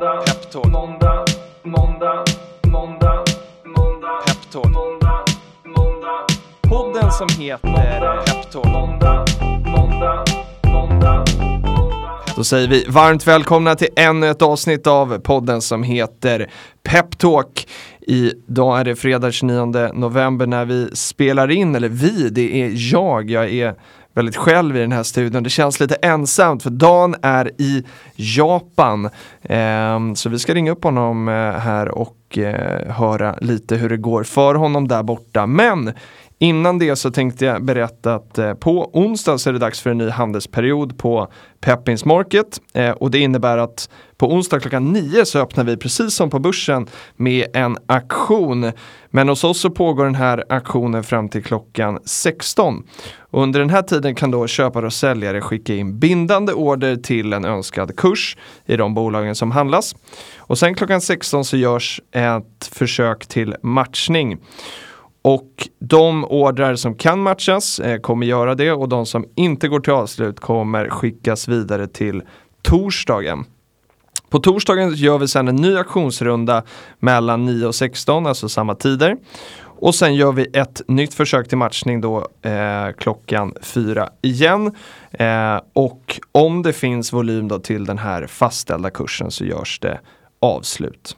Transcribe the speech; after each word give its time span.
Måndag, 0.00 0.22
Peptalk. 0.26 0.66
Måndag, 0.66 1.24
måndag, 1.62 2.24
måndag, 2.66 3.24
måndag. 3.64 4.20
Peptalk. 4.26 4.64
Måndag, 4.64 5.24
måndag. 5.64 6.26
Podden 6.62 7.12
som 7.12 7.28
heter 7.38 8.24
Peptalk. 8.26 8.64
Måndag, 8.64 9.24
måndag, 9.66 10.24
måndag. 10.64 11.24
Då 12.36 12.44
säger 12.44 12.68
vi 12.68 12.84
varmt 12.88 13.26
välkomna 13.26 13.74
till 13.74 13.88
ännu 13.96 14.30
ett 14.30 14.42
avsnitt 14.42 14.86
av 14.86 15.18
podden 15.18 15.60
som 15.60 15.82
heter 15.82 16.50
Peptalk. 16.82 17.68
Idag 18.00 18.80
är 18.80 18.84
det 18.84 18.96
fredag 18.96 19.32
29 19.32 19.90
november 19.94 20.46
när 20.46 20.64
vi 20.64 20.90
spelar 20.96 21.50
in, 21.50 21.74
eller 21.74 21.88
vi, 21.88 22.28
det 22.28 22.62
är 22.62 22.92
jag. 22.92 23.30
Jag 23.30 23.52
är 23.52 23.74
väldigt 24.14 24.36
själv 24.36 24.76
i 24.76 24.80
den 24.80 24.92
här 24.92 25.02
studion. 25.02 25.42
Det 25.42 25.50
känns 25.50 25.80
lite 25.80 25.94
ensamt 25.94 26.62
för 26.62 26.70
Dan 26.70 27.14
är 27.22 27.50
i 27.58 27.84
Japan. 28.14 29.10
Eh, 29.42 30.14
så 30.14 30.28
vi 30.28 30.38
ska 30.38 30.54
ringa 30.54 30.72
upp 30.72 30.84
honom 30.84 31.28
eh, 31.28 31.34
här 31.34 31.88
och 31.88 32.38
eh, 32.38 32.92
höra 32.92 33.34
lite 33.40 33.76
hur 33.76 33.88
det 33.88 33.96
går 33.96 34.22
för 34.24 34.54
honom 34.54 34.88
där 34.88 35.02
borta. 35.02 35.46
Men 35.46 35.92
Innan 36.42 36.78
det 36.78 36.96
så 36.96 37.10
tänkte 37.10 37.44
jag 37.44 37.64
berätta 37.64 38.14
att 38.14 38.38
eh, 38.38 38.54
på 38.54 38.90
onsdag 38.92 39.38
så 39.38 39.48
är 39.48 39.52
det 39.52 39.58
dags 39.58 39.80
för 39.80 39.90
en 39.90 39.98
ny 39.98 40.08
handelsperiod 40.08 40.98
på 40.98 41.28
Peppins 41.60 42.04
Market 42.04 42.60
eh, 42.74 42.90
och 42.90 43.10
det 43.10 43.18
innebär 43.18 43.58
att 43.58 43.88
på 44.16 44.32
onsdag 44.32 44.60
klockan 44.60 44.92
9 44.92 45.24
så 45.24 45.38
öppnar 45.38 45.64
vi 45.64 45.76
precis 45.76 46.14
som 46.14 46.30
på 46.30 46.38
börsen 46.38 46.86
med 47.16 47.46
en 47.54 47.76
aktion. 47.86 48.72
Men 49.10 49.28
hos 49.28 49.44
oss 49.44 49.60
så 49.60 49.70
pågår 49.70 50.04
den 50.04 50.14
här 50.14 50.44
aktionen 50.48 51.04
fram 51.04 51.28
till 51.28 51.44
klockan 51.44 51.98
16. 52.04 52.82
Och 53.18 53.42
under 53.42 53.60
den 53.60 53.70
här 53.70 53.82
tiden 53.82 54.14
kan 54.14 54.30
då 54.30 54.46
köpare 54.46 54.86
och 54.86 54.92
säljare 54.92 55.40
skicka 55.40 55.74
in 55.74 55.98
bindande 55.98 56.52
order 56.52 56.96
till 56.96 57.32
en 57.32 57.44
önskad 57.44 57.96
kurs 57.96 58.36
i 58.66 58.76
de 58.76 58.94
bolagen 58.94 59.34
som 59.34 59.50
handlas. 59.50 59.94
Och 60.38 60.58
sen 60.58 60.74
klockan 60.74 61.00
16 61.00 61.44
så 61.44 61.56
görs 61.56 62.00
ett 62.12 62.70
försök 62.72 63.26
till 63.26 63.56
matchning. 63.62 64.38
Och 65.22 65.68
de 65.78 66.24
ordrar 66.24 66.74
som 66.74 66.94
kan 66.94 67.22
matchas 67.22 67.80
eh, 67.80 68.00
kommer 68.00 68.26
göra 68.26 68.54
det 68.54 68.72
och 68.72 68.88
de 68.88 69.06
som 69.06 69.24
inte 69.34 69.68
går 69.68 69.80
till 69.80 69.92
avslut 69.92 70.40
kommer 70.40 70.88
skickas 70.88 71.48
vidare 71.48 71.86
till 71.86 72.22
torsdagen. 72.62 73.44
På 74.30 74.38
torsdagen 74.38 74.94
gör 74.94 75.18
vi 75.18 75.28
sedan 75.28 75.48
en 75.48 75.56
ny 75.56 75.76
auktionsrunda 75.76 76.62
mellan 76.98 77.46
9 77.46 77.66
och 77.66 77.74
16, 77.74 78.26
alltså 78.26 78.48
samma 78.48 78.74
tider. 78.74 79.16
Och 79.80 79.94
sen 79.94 80.14
gör 80.14 80.32
vi 80.32 80.46
ett 80.52 80.82
nytt 80.88 81.14
försök 81.14 81.48
till 81.48 81.58
matchning 81.58 82.00
då 82.00 82.28
eh, 82.42 82.92
klockan 82.98 83.54
4 83.62 84.08
igen. 84.22 84.74
Eh, 85.10 85.60
och 85.72 86.20
om 86.32 86.62
det 86.62 86.72
finns 86.72 87.12
volym 87.12 87.48
då 87.48 87.58
till 87.58 87.84
den 87.84 87.98
här 87.98 88.26
fastställda 88.26 88.90
kursen 88.90 89.30
så 89.30 89.44
görs 89.44 89.78
det 89.78 90.00
avslut. 90.40 91.16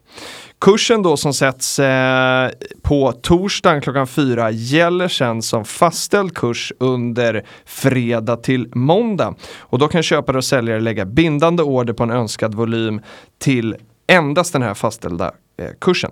Kursen 0.60 1.02
då 1.02 1.16
som 1.16 1.34
sätts 1.34 1.78
eh, 1.78 2.50
på 2.82 3.12
torsdagen 3.12 3.80
klockan 3.80 4.06
fyra 4.06 4.50
gäller 4.50 5.08
sen 5.08 5.42
som 5.42 5.64
fastställd 5.64 6.34
kurs 6.34 6.72
under 6.78 7.44
fredag 7.64 8.36
till 8.36 8.68
måndag. 8.74 9.34
Och 9.58 9.78
då 9.78 9.88
kan 9.88 10.02
köpare 10.02 10.36
och 10.36 10.44
säljare 10.44 10.80
lägga 10.80 11.04
bindande 11.04 11.62
order 11.62 11.92
på 11.92 12.02
en 12.02 12.10
önskad 12.10 12.54
volym 12.54 13.00
till 13.38 13.76
endast 14.06 14.52
den 14.52 14.62
här 14.62 14.74
fastställda 14.74 15.32
eh, 15.58 15.70
kursen. 15.80 16.10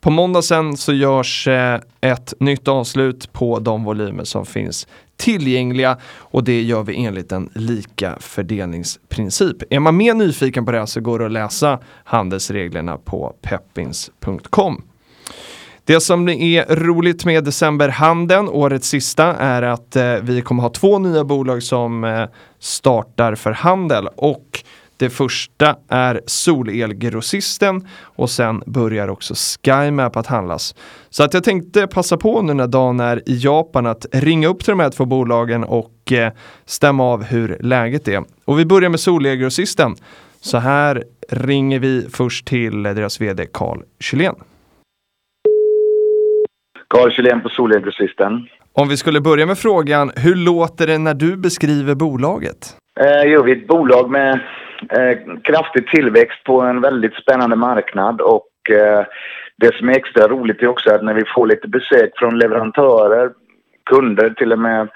På 0.00 0.10
måndag 0.10 0.42
sen 0.42 0.76
så 0.76 0.92
görs 0.92 1.48
eh, 1.48 1.80
ett 2.00 2.34
nytt 2.40 2.68
avslut 2.68 3.32
på 3.32 3.58
de 3.58 3.84
volymer 3.84 4.24
som 4.24 4.46
finns 4.46 4.86
tillgängliga 5.16 5.98
och 6.18 6.44
det 6.44 6.62
gör 6.62 6.82
vi 6.82 7.04
enligt 7.04 7.32
en 7.32 7.50
lika 7.54 8.16
fördelningsprincip. 8.20 9.56
Är 9.70 9.80
man 9.80 9.96
mer 9.96 10.14
nyfiken 10.14 10.64
på 10.64 10.72
det 10.72 10.78
här 10.78 10.86
så 10.86 11.00
går 11.00 11.18
det 11.18 11.26
att 11.26 11.32
läsa 11.32 11.78
handelsreglerna 12.04 12.96
på 12.96 13.34
peppins.com. 13.42 14.82
Det 15.86 16.00
som 16.00 16.28
är 16.28 16.76
roligt 16.76 17.24
med 17.24 17.44
decemberhandeln, 17.44 18.48
årets 18.48 18.88
sista, 18.88 19.24
är 19.34 19.62
att 19.62 19.96
eh, 19.96 20.14
vi 20.22 20.42
kommer 20.42 20.62
ha 20.62 20.70
två 20.70 20.98
nya 20.98 21.24
bolag 21.24 21.62
som 21.62 22.04
eh, 22.04 22.24
startar 22.58 23.34
för 23.34 23.52
handel 23.52 24.08
och 24.16 24.64
det 24.96 25.10
första 25.10 25.76
är 25.88 26.20
Solelgrossisten 26.26 27.88
och 28.02 28.30
sen 28.30 28.62
börjar 28.66 29.08
också 29.08 29.34
SkyMap 29.34 30.16
att 30.16 30.26
handlas. 30.26 30.74
Så 31.10 31.24
att 31.24 31.34
jag 31.34 31.44
tänkte 31.44 31.86
passa 31.86 32.16
på 32.16 32.42
nu 32.42 32.54
när 32.54 32.66
Dan 32.66 33.00
är 33.00 33.28
i 33.28 33.36
Japan 33.36 33.86
att 33.86 34.06
ringa 34.12 34.48
upp 34.48 34.64
till 34.64 34.70
de 34.70 34.80
här 34.80 34.90
två 34.90 35.04
bolagen 35.04 35.64
och 35.64 36.12
eh, 36.12 36.32
stämma 36.64 37.04
av 37.04 37.24
hur 37.24 37.58
läget 37.60 38.08
är. 38.08 38.24
Och 38.44 38.58
vi 38.58 38.66
börjar 38.66 38.90
med 38.90 39.00
Solelgrossisten. 39.00 39.94
Så 40.40 40.58
här 40.58 41.04
ringer 41.28 41.78
vi 41.78 42.06
först 42.12 42.46
till 42.46 42.82
deras 42.82 43.20
vd 43.20 43.46
Carl 43.52 43.82
Kylén. 44.00 44.34
Carl 46.88 47.10
Kylén 47.10 47.40
på 47.42 47.48
Solelgrossisten. 47.48 48.48
Om 48.72 48.88
vi 48.88 48.96
skulle 48.96 49.20
börja 49.20 49.46
med 49.46 49.58
frågan, 49.58 50.12
hur 50.16 50.34
låter 50.34 50.86
det 50.86 50.98
när 50.98 51.14
du 51.14 51.36
beskriver 51.36 51.94
bolaget? 51.94 52.76
Eh, 53.00 53.24
jo, 53.24 53.42
vi 53.42 53.52
är 53.52 53.56
ett 53.56 53.66
bolag 53.66 54.10
med 54.10 54.40
eh, 54.90 55.18
kraftig 55.42 55.88
tillväxt 55.88 56.44
på 56.44 56.60
en 56.60 56.80
väldigt 56.80 57.14
spännande 57.14 57.56
marknad 57.56 58.20
och 58.20 58.70
eh, 58.70 59.06
det 59.56 59.74
som 59.74 59.88
är 59.88 59.96
extra 59.96 60.28
roligt 60.28 60.62
är 60.62 60.68
också 60.68 60.94
att 60.94 61.04
när 61.04 61.14
vi 61.14 61.24
får 61.34 61.46
lite 61.46 61.68
besök 61.68 62.10
från 62.16 62.38
leverantörer, 62.38 63.30
kunder, 63.90 64.30
till 64.30 64.52
och 64.52 64.58
med 64.58 64.88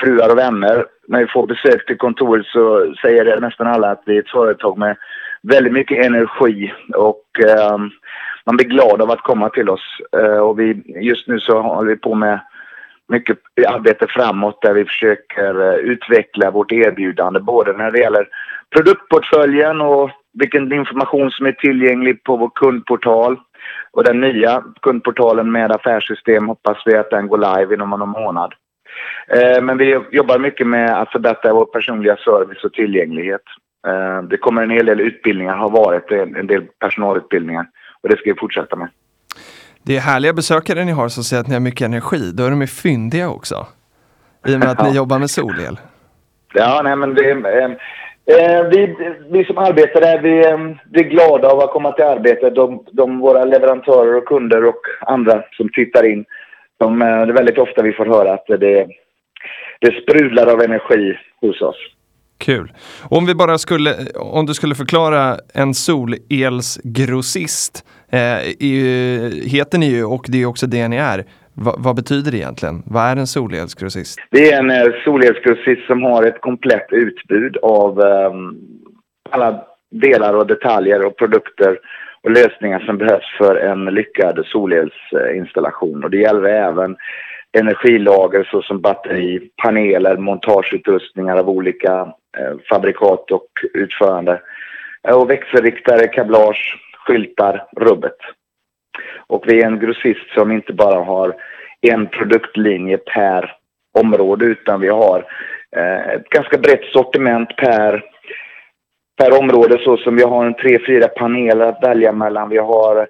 fruar 0.00 0.30
och 0.30 0.38
vänner. 0.38 0.86
När 1.08 1.20
vi 1.20 1.26
får 1.26 1.46
besök 1.46 1.86
till 1.86 1.98
kontoret 1.98 2.46
så 2.46 2.94
säger 3.02 3.24
det 3.24 3.40
nästan 3.40 3.66
alla 3.66 3.90
att 3.90 4.02
vi 4.06 4.16
är 4.16 4.20
ett 4.20 4.30
företag 4.30 4.78
med 4.78 4.96
väldigt 5.42 5.72
mycket 5.72 6.06
energi 6.06 6.72
och 6.94 7.24
eh, 7.44 7.78
man 8.46 8.56
blir 8.56 8.66
glad 8.66 9.02
av 9.02 9.10
att 9.10 9.22
komma 9.22 9.48
till 9.48 9.68
oss. 9.68 10.00
Eh, 10.18 10.38
och 10.38 10.60
vi, 10.60 10.82
just 11.00 11.28
nu 11.28 11.40
så 11.40 11.60
håller 11.60 11.90
vi 11.90 11.96
på 11.96 12.14
med 12.14 12.40
mycket 13.10 13.38
arbete 13.68 14.06
framåt 14.08 14.62
där 14.62 14.74
vi 14.74 14.84
försöker 14.84 15.68
eh, 15.68 15.74
utveckla 15.74 16.50
vårt 16.50 16.72
erbjudande 16.72 17.40
både 17.40 17.72
när 17.72 17.90
det 17.90 17.98
gäller 17.98 18.28
produktportföljen 18.74 19.80
och 19.80 20.10
vilken 20.32 20.72
information 20.72 21.30
som 21.30 21.46
är 21.46 21.52
tillgänglig 21.52 22.24
på 22.24 22.36
vår 22.36 22.50
kundportal. 22.54 23.40
Och 23.92 24.04
den 24.04 24.20
nya 24.20 24.64
kundportalen 24.82 25.52
med 25.52 25.72
affärssystem 25.72 26.48
hoppas 26.48 26.78
vi 26.86 26.96
att 26.96 27.10
den 27.10 27.28
går 27.28 27.38
live 27.38 27.74
inom 27.74 27.90
någon 27.90 28.08
månad. 28.08 28.54
Eh, 29.28 29.62
men 29.62 29.78
vi 29.78 30.00
jobbar 30.10 30.38
mycket 30.38 30.66
med 30.66 31.00
att 31.00 31.12
förbättra 31.12 31.54
vår 31.54 31.64
personliga 31.64 32.16
service 32.16 32.64
och 32.64 32.72
tillgänglighet. 32.72 33.42
Eh, 33.86 34.22
det 34.22 34.36
kommer 34.36 34.62
en 34.62 34.70
hel 34.70 34.86
del 34.86 35.00
utbildningar, 35.00 35.56
har 35.56 35.70
varit 35.70 36.10
en 36.10 36.46
del 36.46 36.62
personalutbildningar 36.62 37.66
och 38.02 38.08
det 38.08 38.16
ska 38.16 38.30
vi 38.30 38.40
fortsätta 38.40 38.76
med. 38.76 38.88
Det 39.82 39.96
är 39.96 40.00
härliga 40.00 40.32
besökare 40.32 40.84
ni 40.84 40.92
har 40.92 41.08
som 41.08 41.24
säger 41.24 41.40
att 41.40 41.48
ni 41.48 41.54
har 41.54 41.60
mycket 41.60 41.84
energi. 41.84 42.32
Då 42.34 42.44
är 42.44 42.50
de 42.50 42.60
ju 42.60 42.66
fyndiga 42.66 43.30
också. 43.30 43.66
I 44.46 44.54
och 44.54 44.58
med 44.58 44.68
att 44.68 44.84
ni 44.84 44.96
jobbar 44.96 45.18
med 45.18 45.30
solel. 45.30 45.78
Ja, 46.54 46.80
nej 46.84 46.96
men 46.96 47.14
det, 47.14 47.30
eh, 47.30 47.70
vi, 48.70 48.96
vi 49.30 49.44
som 49.44 49.58
arbetar 49.58 50.00
där, 50.00 50.22
vi, 50.22 50.46
eh, 50.46 50.58
vi 50.90 51.00
är 51.00 51.10
glada 51.10 51.48
av 51.48 51.60
att 51.60 51.70
komma 51.70 51.92
till 51.92 52.04
arbetet. 52.04 52.54
De, 52.54 52.84
de, 52.92 53.18
våra 53.18 53.44
leverantörer 53.44 54.16
och 54.16 54.26
kunder 54.26 54.64
och 54.64 54.80
andra 55.00 55.42
som 55.52 55.68
tittar 55.68 56.06
in. 56.06 56.24
De, 56.78 57.02
eh, 57.02 57.08
det 57.08 57.32
är 57.32 57.32
väldigt 57.32 57.58
ofta 57.58 57.82
vi 57.82 57.92
får 57.92 58.06
höra 58.06 58.34
att 58.34 58.46
det, 58.46 58.86
det 59.80 60.02
sprudlar 60.02 60.46
av 60.46 60.62
energi 60.62 61.18
hos 61.40 61.62
oss. 61.62 61.76
Kul. 62.38 62.72
Om 63.02 63.26
vi 63.26 63.34
bara 63.34 63.58
skulle, 63.58 63.94
om 64.14 64.46
du 64.46 64.54
skulle 64.54 64.74
förklara 64.74 65.36
en 65.54 65.74
solelsgrossist, 65.74 67.84
eh, 68.10 68.40
heter 69.46 69.78
ni 69.78 69.86
ju 69.86 70.04
och 70.04 70.24
det 70.28 70.42
är 70.42 70.46
också 70.46 70.66
det 70.66 70.88
ni 70.88 70.96
är. 70.96 71.24
Va, 71.54 71.74
vad 71.78 71.96
betyder 71.96 72.30
det 72.30 72.36
egentligen? 72.36 72.82
Vad 72.86 73.02
är 73.02 73.16
en 73.16 73.26
solelsgrossist? 73.26 74.18
Det 74.30 74.52
är 74.52 74.58
en 74.58 74.70
eh, 74.70 74.92
solelsgrossist 75.04 75.86
som 75.86 76.02
har 76.02 76.22
ett 76.22 76.40
komplett 76.40 76.86
utbud 76.90 77.56
av 77.56 78.00
eh, 78.00 78.32
alla 79.30 79.64
delar 79.90 80.34
och 80.34 80.46
detaljer 80.46 81.06
och 81.06 81.16
produkter 81.16 81.78
och 82.22 82.30
lösningar 82.30 82.80
som 82.80 82.98
behövs 82.98 83.36
för 83.38 83.56
en 83.56 83.84
lyckad 83.84 84.44
solelsinstallation. 84.46 86.04
Och 86.04 86.10
det 86.10 86.16
gäller 86.16 86.44
även 86.44 86.96
energilager 87.52 88.48
såsom 88.50 88.80
batteri, 88.80 89.50
paneler, 89.62 90.16
montageutrustningar 90.16 91.36
av 91.36 91.48
olika 91.48 92.00
eh, 92.38 92.56
fabrikat 92.68 93.30
och 93.30 93.48
utförande. 93.74 94.40
Eh, 95.08 95.14
och 95.14 95.30
växelriktare, 95.30 96.08
kablage, 96.08 96.76
skyltar, 97.10 97.66
rubbet. 97.76 98.16
Och 99.26 99.44
vi 99.46 99.62
är 99.62 99.66
en 99.66 99.78
grossist 99.78 100.30
som 100.34 100.52
inte 100.52 100.72
bara 100.72 101.04
har 101.04 101.34
en 101.80 102.06
produktlinje 102.06 102.98
per 102.98 103.52
område 103.98 104.44
utan 104.44 104.80
vi 104.80 104.88
har 104.88 105.24
eh, 105.76 106.08
ett 106.08 106.28
ganska 106.28 106.58
brett 106.58 106.84
sortiment 106.84 107.56
per, 107.56 108.04
per 109.22 109.40
område 109.40 109.78
så 109.84 109.96
som 109.96 110.16
vi 110.16 110.22
har 110.22 110.46
en 110.46 110.54
tre, 110.54 110.78
fyra 110.86 111.08
paneler 111.08 111.66
att 111.66 111.82
välja 111.82 112.12
mellan. 112.12 112.48
Vi 112.48 112.58
har 112.58 113.08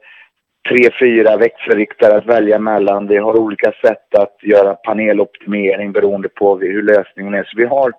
tre, 0.68 0.90
fyra 1.00 1.36
växelriktare 1.36 2.16
att 2.16 2.26
välja 2.26 2.58
mellan. 2.58 3.08
Vi 3.08 3.16
har 3.16 3.38
olika 3.38 3.72
sätt 3.72 4.14
att 4.14 4.36
göra 4.42 4.74
paneloptimering 4.74 5.92
beroende 5.92 6.28
på 6.28 6.58
hur 6.58 6.82
lösningen 6.82 7.34
är. 7.34 7.44
Så 7.44 7.56
vi 7.56 7.64
har, 7.64 7.92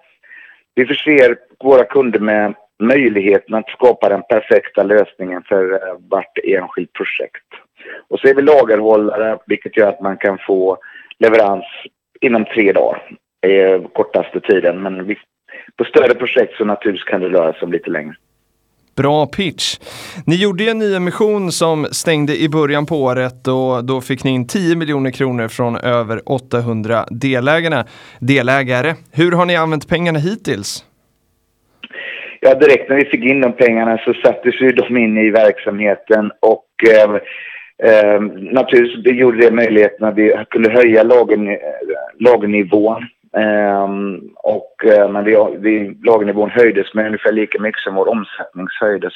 vi 0.75 0.85
förser 0.85 1.37
våra 1.63 1.83
kunder 1.83 2.19
med 2.19 2.53
möjligheten 2.81 3.55
att 3.55 3.69
skapa 3.69 4.09
den 4.09 4.21
perfekta 4.29 4.83
lösningen 4.83 5.43
för 5.43 5.73
eh, 5.73 5.95
vart 6.09 6.37
enskilt 6.43 6.93
projekt. 6.93 7.47
Och 8.09 8.19
så 8.19 8.27
är 8.27 8.35
vi 8.35 8.41
lagerhållare, 8.41 9.37
vilket 9.47 9.77
gör 9.77 9.89
att 9.89 10.01
man 10.01 10.17
kan 10.17 10.37
få 10.47 10.77
leverans 11.19 11.65
inom 12.21 12.45
tre 12.45 12.71
dagar. 12.71 13.01
Det 13.41 13.61
är 13.61 13.79
kortaste 13.93 14.39
tiden, 14.39 14.81
men 14.81 15.07
vi, 15.07 15.17
på 15.75 15.83
större 15.83 16.15
projekt 16.15 16.57
så 16.57 16.65
naturligtvis 16.65 17.03
kan 17.03 17.21
det 17.21 17.29
röra 17.29 17.53
sig 17.53 17.61
om 17.61 17.71
lite 17.71 17.89
längre. 17.89 18.15
Bra 18.95 19.25
pitch. 19.25 19.79
Ni 20.25 20.35
gjorde 20.35 20.63
en 20.63 20.79
nyemission 20.79 21.51
som 21.51 21.85
stängde 21.91 22.41
i 22.41 22.49
början 22.49 22.85
på 22.85 22.95
året 22.95 23.47
och 23.47 23.85
då 23.85 24.01
fick 24.01 24.23
ni 24.23 24.31
in 24.31 24.47
10 24.47 24.75
miljoner 24.75 25.11
kronor 25.11 25.47
från 25.47 25.77
över 25.77 26.21
800 26.25 27.05
delägarna. 27.09 27.85
delägare. 28.19 28.95
Hur 29.11 29.31
har 29.31 29.45
ni 29.45 29.55
använt 29.55 29.87
pengarna 29.87 30.19
hittills? 30.19 30.85
Ja, 32.43 32.55
direkt 32.55 32.89
när 32.89 32.95
vi 32.95 33.05
fick 33.05 33.23
in 33.23 33.41
de 33.41 33.53
pengarna 33.53 33.97
så 33.97 34.13
sattes 34.13 34.61
ju 34.61 34.71
de 34.71 34.97
in 34.97 35.17
i 35.17 35.29
verksamheten 35.29 36.31
och 36.39 36.65
eh, 36.89 37.15
eh, 37.89 38.21
naturligtvis 38.51 39.03
det 39.03 39.11
gjorde 39.11 39.37
det 39.37 39.51
möjligheten 39.51 40.07
att 40.07 40.15
vi 40.15 40.35
kunde 40.49 40.71
höja 40.71 41.03
lagen, 41.03 41.57
lagernivån. 42.19 43.05
Eh, 43.37 43.43
ehm, 43.43 44.19
och 44.35 44.85
eh, 44.85 45.09
men 45.09 45.23
vi, 45.23 45.37
vi, 45.57 45.97
lagernivån 46.03 46.49
höjdes 46.49 46.93
med 46.93 47.05
ungefär 47.05 47.31
lika 47.31 47.59
mycket 47.59 47.81
som 47.81 47.95
vår 47.95 48.09
omsättning 48.09 48.67
höjdes. 48.81 49.13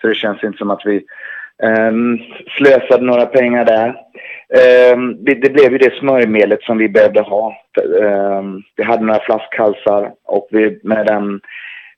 Så 0.00 0.06
det 0.06 0.14
känns 0.14 0.44
inte 0.44 0.58
som 0.58 0.70
att 0.70 0.86
vi 0.86 0.96
eh, 1.62 1.92
slösade 2.56 3.04
några 3.04 3.26
pengar 3.26 3.64
där. 3.64 3.88
Eh, 4.54 4.98
det, 5.18 5.34
det, 5.34 5.52
blev 5.52 5.72
ju 5.72 5.78
det 5.78 5.94
smörjmedlet 5.94 6.62
som 6.62 6.78
vi 6.78 6.88
behövde 6.88 7.20
ha. 7.20 7.56
Eh, 8.00 8.42
vi 8.76 8.82
hade 8.82 9.04
några 9.04 9.20
flaskhalsar 9.20 10.12
och 10.24 10.48
vi, 10.50 10.80
med 10.82 11.06
den 11.06 11.40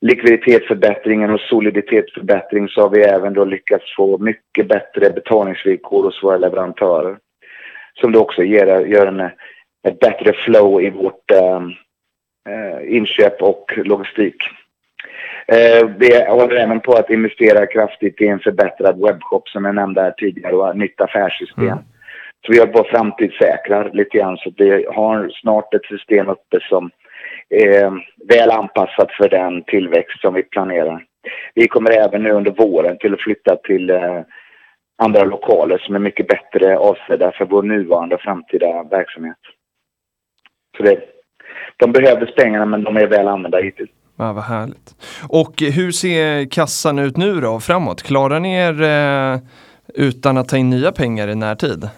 likviditetsförbättringen 0.01 1.31
och 1.31 1.41
soliditetsförbättring 1.41 2.69
så 2.69 2.81
har 2.81 2.89
vi 2.89 3.03
även 3.03 3.35
då 3.35 3.45
lyckats 3.45 3.97
få 3.97 4.19
mycket 4.19 4.69
bättre 4.69 5.11
betalningsvillkor 5.11 6.05
hos 6.05 6.23
våra 6.23 6.37
leverantörer. 6.37 7.17
Som 8.01 8.13
då 8.13 8.21
också 8.21 8.43
ger, 8.43 8.87
gör 8.87 9.07
en, 9.07 9.21
ett 9.89 9.99
bättre 10.01 10.33
flow 10.33 10.83
i 10.83 10.91
vårt 10.91 11.31
äh, 11.31 12.97
inköp 12.97 13.43
och 13.43 13.73
logistik. 13.77 14.37
Eh, 15.47 15.89
vi 15.99 16.25
håller 16.29 16.57
även 16.57 16.81
på 16.81 16.93
att 16.93 17.11
investera 17.11 17.67
kraftigt 17.67 18.21
i 18.21 18.27
en 18.27 18.41
förbättrad 18.41 19.01
webbshop 19.01 19.49
som 19.49 19.65
jag 19.65 19.75
nämnde 19.75 20.03
här 20.03 20.11
tidigare 20.11 20.55
och 20.55 20.77
nytt 20.77 21.01
affärssystem. 21.01 21.65
Mm. 21.65 21.79
Så 22.47 22.53
vi 22.53 22.59
har 22.59 22.67
på 22.67 22.85
framtidssäkrar 22.85 23.91
lite 23.93 24.19
grann 24.19 24.37
så 24.37 24.49
att 24.49 24.55
vi 24.59 24.87
har 24.95 25.31
snart 25.41 25.75
ett 25.75 25.85
system 25.85 26.29
uppe 26.29 26.61
som 26.61 26.91
eh, 27.51 27.93
väl 28.29 28.51
anpassat 28.51 29.13
för 29.13 29.29
den 29.29 29.65
tillväxt 29.65 30.21
som 30.21 30.35
vi 30.35 30.43
planerar. 30.43 31.05
Vi 31.55 31.69
kommer 31.69 31.91
även 31.91 32.23
nu 32.23 32.31
under 32.31 32.51
våren 32.51 32.99
till 32.99 33.15
att 33.15 33.21
flytta 33.21 33.57
till 33.57 33.91
eh, 33.91 34.21
andra 34.99 35.25
lokaler 35.25 35.79
som 35.79 35.95
är 35.95 35.99
mycket 35.99 36.29
bättre 36.29 36.79
avsedda 36.79 37.33
för 37.33 37.45
vår 37.45 37.63
nuvarande 37.63 38.15
och 38.15 38.21
framtida 38.21 38.83
verksamhet. 38.83 39.39
Så 40.77 40.83
det, 40.83 41.01
de 41.77 41.93
behövdes 41.93 42.35
pengarna 42.35 42.65
men 42.65 42.85
de 42.85 42.97
är 42.97 43.07
väl 43.07 43.29
använda 43.29 43.59
hittills. 43.59 43.91
Ja, 44.17 44.33
vad 44.33 44.45
härligt. 44.45 44.95
Och 45.29 45.55
hur 45.61 45.91
ser 45.91 46.51
kassan 46.51 46.99
ut 46.99 47.17
nu 47.17 47.41
då 47.41 47.61
framåt? 47.61 48.03
Klarar 48.03 48.41
ni 48.41 48.55
er 48.55 48.83
eh, 48.83 49.39
utan 49.95 50.39
att 50.39 50.49
ta 50.49 50.57
in 50.57 50.71
nya 50.71 50.93
pengar 50.93 51.29
i 51.29 51.35
närtid? 51.35 51.89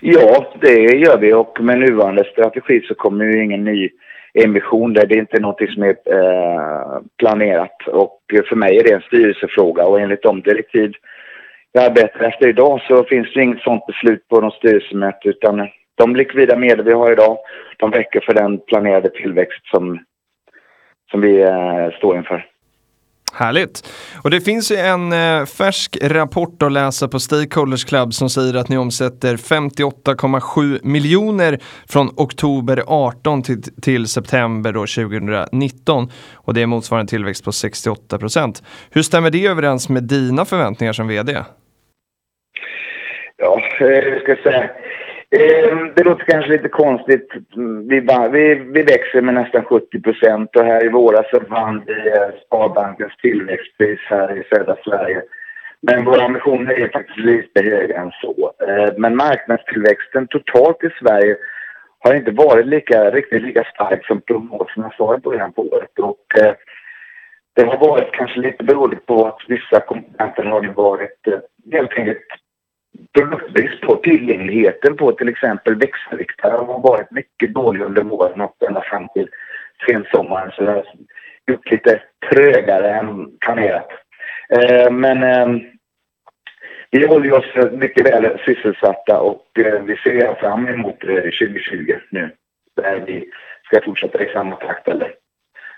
Ja, 0.00 0.52
det 0.60 0.96
gör 0.96 1.18
vi 1.18 1.32
och 1.32 1.60
med 1.60 1.78
nuvarande 1.78 2.24
strategi 2.24 2.80
så 2.80 2.94
kommer 2.94 3.24
ju 3.24 3.44
ingen 3.44 3.64
ny 3.64 3.90
emission 4.34 4.92
där. 4.92 5.06
Det 5.06 5.14
är 5.14 5.18
inte 5.18 5.40
något 5.40 5.70
som 5.70 5.82
är 5.82 5.88
eh, 5.88 7.00
planerat 7.18 7.88
och 7.88 8.20
för 8.48 8.56
mig 8.56 8.78
är 8.78 8.84
det 8.84 8.92
en 8.92 9.00
styrelsefråga 9.00 9.86
och 9.86 10.00
enligt 10.00 10.22
de 10.22 10.40
direktiv 10.40 10.92
jag 11.72 11.84
arbetar 11.84 12.24
efter 12.24 12.48
idag 12.48 12.80
så 12.88 13.04
finns 13.04 13.34
det 13.34 13.42
inget 13.42 13.60
sådant 13.60 13.86
beslut 13.86 14.28
på 14.28 14.40
något 14.40 14.54
styrelsemöte 14.54 15.28
utan 15.28 15.68
de 15.94 16.16
likvida 16.16 16.56
medel 16.56 16.84
vi 16.84 16.92
har 16.92 17.12
idag 17.12 17.38
de 17.76 17.92
räcker 17.92 18.20
för 18.20 18.34
den 18.34 18.58
planerade 18.58 19.08
tillväxt 19.10 19.66
som, 19.66 20.04
som 21.10 21.20
vi 21.20 21.42
eh, 21.42 21.90
står 21.98 22.16
inför. 22.16 22.46
Härligt! 23.34 23.88
Och 24.24 24.30
det 24.30 24.40
finns 24.40 24.72
ju 24.72 24.76
en 24.76 25.12
eh, 25.12 25.44
färsk 25.44 25.98
rapport 26.02 26.62
att 26.62 26.72
läsa 26.72 27.08
på 27.08 27.18
Stakeholders 27.18 27.84
Club 27.84 28.14
som 28.14 28.30
säger 28.30 28.54
att 28.54 28.68
ni 28.68 28.78
omsätter 28.78 29.36
58,7 29.36 30.80
miljoner 30.82 31.58
från 31.88 32.10
oktober 32.16 32.82
18 32.86 33.42
till, 33.42 33.62
till 33.62 34.06
september 34.06 34.72
då 34.72 34.80
2019. 34.80 36.10
Och 36.34 36.54
det 36.54 36.62
är 36.62 36.66
motsvarande 36.66 37.10
tillväxt 37.10 37.44
på 37.44 37.52
68 37.52 38.18
procent. 38.18 38.62
Hur 38.90 39.02
stämmer 39.02 39.30
det 39.30 39.46
överens 39.46 39.88
med 39.88 40.02
dina 40.02 40.44
förväntningar 40.44 40.92
som 40.92 41.08
vd? 41.08 41.32
Ja, 43.36 43.62
eh, 43.80 43.86
jag 43.86 44.22
ska 44.22 44.36
säga 44.42 44.70
Ehm, 45.30 45.92
det 45.96 46.04
låter 46.04 46.24
kanske 46.24 46.50
lite 46.50 46.68
konstigt. 46.68 47.28
Vi, 47.88 48.00
vi, 48.32 48.54
vi 48.54 48.82
växer 48.82 49.20
med 49.20 49.34
nästan 49.34 49.64
70 49.64 50.00
procent 50.00 50.56
och 50.56 50.64
här 50.64 50.84
i 50.84 50.88
våras 50.88 51.26
så 51.30 51.40
vann 51.48 51.82
vi 51.86 52.08
eh, 52.08 52.28
Sparbankens 52.46 53.16
tillväxtpris 53.16 54.00
här 54.06 54.38
i 54.38 54.44
södra 54.44 54.76
Sverige. 54.84 55.22
Men 55.80 56.04
våra 56.04 56.22
ambitioner 56.24 56.72
är 56.80 56.88
faktiskt 56.88 57.18
lite 57.18 57.62
högre 57.62 57.94
än 57.94 58.10
så. 58.10 58.52
Ehm, 58.68 58.94
men 58.96 59.16
marknadstillväxten 59.16 60.26
totalt 60.26 60.84
i 60.84 60.90
Sverige 61.00 61.36
har 61.98 62.14
inte 62.14 62.30
varit 62.30 62.66
lika, 62.66 63.10
riktigt 63.10 63.42
lika 63.42 63.64
stark 63.64 64.06
som 64.06 64.20
prognoserna 64.20 64.92
sa 64.96 65.14
i 65.14 65.18
början 65.18 65.52
på 65.52 65.62
året. 65.62 65.98
Och, 65.98 66.40
eh, 66.40 66.54
det 67.54 67.64
har 67.64 67.78
varit 67.78 68.12
kanske 68.12 68.40
lite 68.40 68.64
beroende 68.64 68.96
på 68.96 69.26
att 69.26 69.38
vissa 69.48 69.80
komponenter 69.80 70.44
har 70.44 70.62
varit 70.62 71.26
eh, 71.26 71.38
helt 71.72 71.92
enkelt 71.92 72.26
produktbrist 73.12 73.80
på 73.80 73.96
tillgängligheten 73.96 74.96
på 74.96 75.12
till 75.12 75.28
exempel 75.28 75.74
växelriktare 75.74 76.52
har 76.52 76.78
varit 76.78 77.10
mycket 77.10 77.54
dålig 77.54 77.80
under 77.80 78.02
våren 78.02 78.40
och 78.40 78.56
ända 78.68 78.80
fram 78.80 79.08
till 79.14 79.28
sensommaren. 79.86 80.50
Så 80.50 80.62
det 80.62 80.70
har 80.70 80.84
gjort 81.46 81.70
lite 81.70 82.02
trögare 82.32 82.90
än 82.90 83.38
planerat. 83.38 83.88
Eh, 84.50 84.90
men 84.90 85.22
eh, 85.22 85.62
vi 86.90 87.06
håller 87.06 87.32
oss 87.32 87.72
mycket 87.72 88.06
väl 88.06 88.38
sysselsatta 88.46 89.20
och 89.20 89.58
eh, 89.58 89.82
vi 89.82 89.96
ser 89.96 90.34
fram 90.34 90.68
emot 90.68 91.04
eh, 91.04 91.14
2020 91.14 91.94
nu. 92.10 92.30
Där 92.76 93.04
vi 93.06 93.30
ska 93.64 93.80
fortsätta 93.84 94.24
i 94.24 94.32
samma 94.32 94.56
takt 94.56 94.88
eller, 94.88 95.14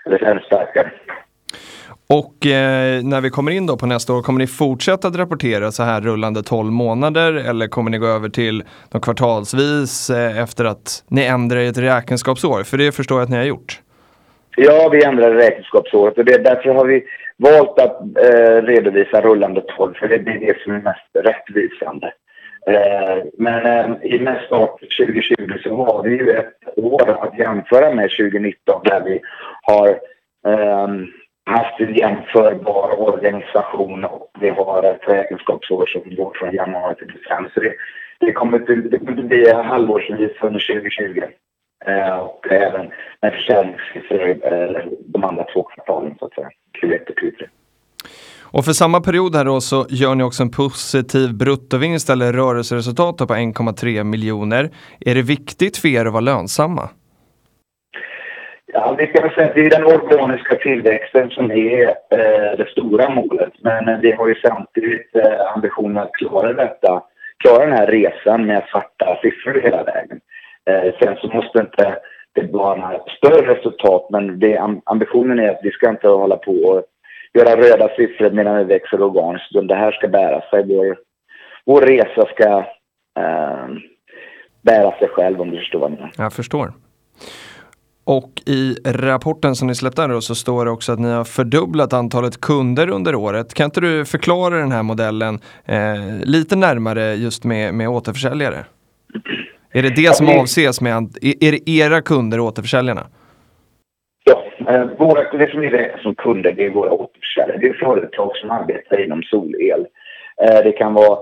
eller 0.05 0.23
ännu 0.23 0.41
starkare. 0.41 0.91
Och 2.09 2.45
eh, 2.45 3.03
när 3.03 3.21
vi 3.21 3.29
kommer 3.29 3.51
in 3.51 3.65
då 3.65 3.77
på 3.77 3.85
nästa 3.85 4.13
år, 4.13 4.21
kommer 4.21 4.39
ni 4.39 4.47
fortsätta 4.47 5.07
att 5.07 5.15
rapportera 5.15 5.71
så 5.71 5.83
här 5.83 6.01
rullande 6.01 6.43
12 6.43 6.71
månader 6.71 7.33
eller 7.33 7.67
kommer 7.67 7.91
ni 7.91 7.97
gå 7.97 8.07
över 8.07 8.29
till 8.29 8.63
de 8.89 9.01
kvartalsvis 9.01 10.09
eh, 10.09 10.39
efter 10.39 10.65
att 10.65 11.03
ni 11.07 11.23
ändrar 11.23 11.59
ett 11.59 11.77
räkenskapsår? 11.77 12.63
För 12.63 12.77
det 12.77 12.91
förstår 12.91 13.17
jag 13.17 13.23
att 13.23 13.29
ni 13.29 13.37
har 13.37 13.43
gjort. 13.43 13.79
Ja, 14.57 14.89
vi 14.91 15.03
ändrar 15.03 15.31
räkenskapsåret 15.31 16.17
och 16.17 16.25
det, 16.25 16.37
därför 16.37 16.69
har 16.69 16.85
vi 16.85 17.03
valt 17.37 17.79
att 17.79 18.01
eh, 18.01 18.61
redovisa 18.61 19.21
rullande 19.21 19.61
12 19.77 19.93
för 19.93 20.07
det 20.07 20.15
är 20.15 20.39
det 20.39 20.61
som 20.63 20.73
är 20.73 20.81
mest 20.81 21.09
rättvisande. 21.13 22.13
Eh, 22.67 23.23
men 23.37 23.65
eh, 23.65 24.13
i 24.13 24.19
nästa 24.19 24.57
år, 24.57 24.69
2020, 24.99 25.57
så 25.63 25.75
har 25.75 26.03
vi 26.03 26.09
ju 26.09 26.31
ett 26.31 26.77
år 26.77 27.09
att 27.09 27.37
jämföra 27.37 27.95
med 27.95 28.09
2019 28.09 28.81
där 28.83 29.03
vi 29.05 29.21
har 29.61 29.89
eh, 30.47 30.87
haft 31.51 31.79
en 31.79 31.93
jämförbar 31.93 32.99
organisation 32.99 34.05
och 34.05 34.31
vi 34.39 34.49
har 34.49 34.83
ett 34.83 35.07
räkenskapsår 35.07 35.85
som 35.85 36.15
går 36.15 36.33
från 36.35 36.55
januari 36.55 36.95
till 36.95 37.07
december. 37.07 37.51
Så 37.53 37.59
det, 37.59 37.73
det 38.19 38.31
kommer 38.31 38.59
inte 38.59 38.75
det 38.75 38.99
kommer 38.99 39.23
bli 39.23 39.51
halvårsvis 39.51 40.31
under 40.41 40.59
2020. 40.59 41.21
Eh, 41.85 42.17
och 42.17 42.51
även 42.51 42.91
med 43.21 43.33
försäljningssiffror 43.33 44.29
eh, 44.29 44.83
de 45.05 45.23
andra 45.23 45.43
två 45.43 45.63
kvartalen 45.63 46.15
så 46.19 46.25
att 46.25 46.33
säga, 46.33 46.49
Q1 46.81 47.09
och 47.09 47.19
Q3. 47.19 47.47
Och 48.53 48.65
för 48.65 48.73
samma 48.73 49.01
period 49.01 49.35
här 49.35 49.45
då 49.45 49.61
så 49.61 49.85
gör 49.89 50.15
ni 50.15 50.23
också 50.23 50.43
en 50.43 50.51
positiv 50.51 51.33
bruttovinst 51.33 52.09
eller 52.09 52.33
rörelseresultat 52.33 53.17
på 53.17 53.33
1,3 53.33 54.03
miljoner. 54.03 54.69
Är 54.99 55.15
det 55.15 55.21
viktigt 55.21 55.77
för 55.77 55.87
er 55.87 56.05
att 56.05 56.13
vara 56.13 56.21
lönsamma? 56.21 56.89
Ja, 58.73 58.95
vi 58.97 59.07
kan 59.07 59.29
säga 59.29 59.47
att 59.47 59.55
det 59.55 59.65
är 59.65 59.69
den 59.69 59.85
organiska 59.85 60.55
tillväxten 60.55 61.29
som 61.29 61.51
är 61.51 61.87
eh, 61.87 62.57
det 62.57 62.67
stora 62.71 63.09
målet. 63.09 63.53
Men 63.61 63.87
eh, 63.87 63.99
vi 63.99 64.11
har 64.11 64.27
ju 64.27 64.35
samtidigt 64.35 65.15
eh, 65.15 65.53
ambitionen 65.55 65.97
att 65.97 66.13
klara 66.13 66.53
detta, 66.53 67.03
klara 67.43 67.65
den 67.65 67.77
här 67.77 67.87
resan 67.87 68.45
med 68.45 68.63
svarta 68.71 69.19
siffror 69.21 69.61
hela 69.63 69.83
vägen. 69.83 70.19
Eh, 70.69 70.93
sen 70.99 71.15
så 71.15 71.27
måste 71.27 71.59
inte 71.59 71.97
det 72.33 72.51
vara 72.51 72.99
större 73.17 73.53
resultat, 73.53 74.07
men 74.09 74.39
det, 74.39 74.79
ambitionen 74.85 75.39
är 75.39 75.49
att 75.49 75.59
vi 75.63 75.71
ska 75.71 75.89
inte 75.89 76.07
hålla 76.07 76.37
på 76.37 76.51
och 76.51 76.83
göra 77.33 77.55
röda 77.55 77.89
siffror 77.95 78.29
medan 78.29 78.57
vi 78.57 78.63
växer 78.63 79.01
organiskt, 79.01 79.51
utan 79.51 79.67
det 79.67 79.75
här 79.75 79.91
ska 79.91 80.07
bära 80.07 80.41
sig. 80.41 80.65
Vår, 80.67 80.97
vår 81.65 81.81
resa 81.81 82.25
ska 82.25 82.57
eh, 83.19 83.67
bära 84.61 84.91
sig 84.99 85.07
själv 85.07 85.41
om 85.41 85.51
du 85.51 85.57
förstår 85.57 85.79
vad 85.79 85.91
jag 85.91 85.97
menar. 85.97 86.11
Jag 86.17 86.33
förstår. 86.33 86.71
Och 88.03 88.41
i 88.45 88.75
rapporten 88.85 89.55
som 89.55 89.67
ni 89.67 89.75
släppte 89.75 90.07
då 90.07 90.21
så 90.21 90.35
står 90.35 90.65
det 90.65 90.71
också 90.71 90.91
att 90.91 90.99
ni 90.99 91.09
har 91.09 91.23
fördubblat 91.23 91.93
antalet 91.93 92.41
kunder 92.41 92.89
under 92.89 93.15
året. 93.15 93.53
Kan 93.53 93.65
inte 93.65 93.81
du 93.81 94.05
förklara 94.05 94.55
den 94.55 94.71
här 94.71 94.83
modellen 94.83 95.39
eh, 95.65 96.23
lite 96.23 96.55
närmare 96.55 97.15
just 97.15 97.43
med, 97.43 97.73
med 97.73 97.89
återförsäljare? 97.89 98.65
Är 99.73 99.83
det 99.83 99.95
det 99.95 100.15
som 100.15 100.29
avses 100.29 100.81
med, 100.81 101.17
är 101.21 101.51
det 101.51 101.69
era 101.69 102.01
kunder 102.01 102.39
återförsäljarna? 102.39 103.07
Ja, 104.23 104.43
eh, 104.73 104.85
våra, 104.97 105.37
det 105.37 105.51
som 105.51 105.63
är 105.63 105.71
det 105.71 105.99
som 106.01 106.15
kunder 106.15 106.51
det 106.51 106.65
är 106.65 106.69
våra 106.69 106.91
återförsäljare. 106.91 107.57
Det 107.57 107.67
är 107.67 107.73
företag 107.73 108.37
som 108.37 108.51
arbetar 108.51 109.05
inom 109.05 109.23
solel. 109.23 109.85
Eh, 110.43 110.63
det 110.63 110.71
kan 110.71 110.93
vara 110.93 111.19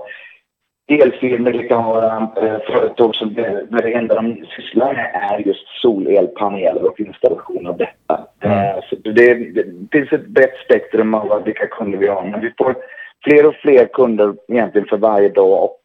elfirmor, 0.90 1.52
det 1.52 1.68
kan 1.68 1.84
vara 1.84 2.16
eh, 2.16 2.58
företag 2.72 3.14
som 3.14 3.34
där 3.34 3.82
det 3.82 3.94
enda 3.94 4.14
de 4.14 4.46
sysslar 4.56 4.94
med 4.94 5.10
är 5.30 5.38
just 5.38 5.68
solelpaneler 5.82 6.88
och 6.88 7.00
installation 7.00 7.66
av 7.66 7.76
detta. 7.76 8.26
Mm. 8.40 8.82
Så 8.90 8.96
det, 8.96 9.34
det, 9.34 9.64
finns 9.92 10.12
ett 10.12 10.26
brett 10.26 10.56
spektrum 10.64 11.14
av 11.14 11.44
vilka 11.44 11.66
kunder 11.66 11.98
vi 11.98 12.06
har. 12.06 12.24
Men 12.24 12.40
vi 12.40 12.52
får 12.58 12.74
fler 13.24 13.46
och 13.46 13.54
fler 13.54 13.86
kunder 13.92 14.34
egentligen 14.48 14.88
för 14.88 14.96
varje 14.96 15.28
dag 15.28 15.64
och 15.64 15.80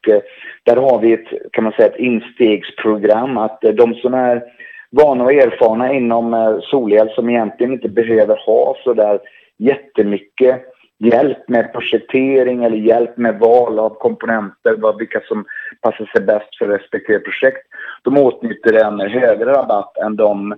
där 0.64 0.76
har 0.76 1.00
vi 1.00 1.14
ett, 1.14 1.52
kan 1.52 1.64
man 1.64 1.74
säga, 1.74 1.88
ett 1.88 2.00
instegsprogram 2.00 3.38
att 3.38 3.62
de 3.62 3.94
som 3.94 4.14
är 4.14 4.44
vana 4.90 5.24
och 5.24 5.34
erfarna 5.34 5.94
inom 5.94 6.60
solel 6.64 7.10
som 7.10 7.30
egentligen 7.30 7.74
inte 7.74 7.90
behöver 7.90 8.38
ha 8.46 8.76
så 8.84 8.94
där 8.94 9.20
jättemycket 9.58 10.75
hjälp 11.00 11.50
med 11.50 11.74
projektering 11.74 12.64
eller 12.64 12.78
hjälp 12.78 13.18
med 13.18 13.40
val 13.40 13.80
av 13.80 13.90
komponenter, 13.90 14.76
vad, 14.78 14.98
vilka 14.98 15.20
som 15.20 15.46
passar 15.82 16.06
sig 16.06 16.22
bäst 16.22 16.58
för 16.58 16.68
respektive 16.68 17.20
projekt. 17.20 17.68
De 18.04 18.18
åtnjuter 18.18 18.74
en 18.74 19.00
högre 19.00 19.54
rabatt 19.54 19.98
än 19.98 20.16
de 20.16 20.56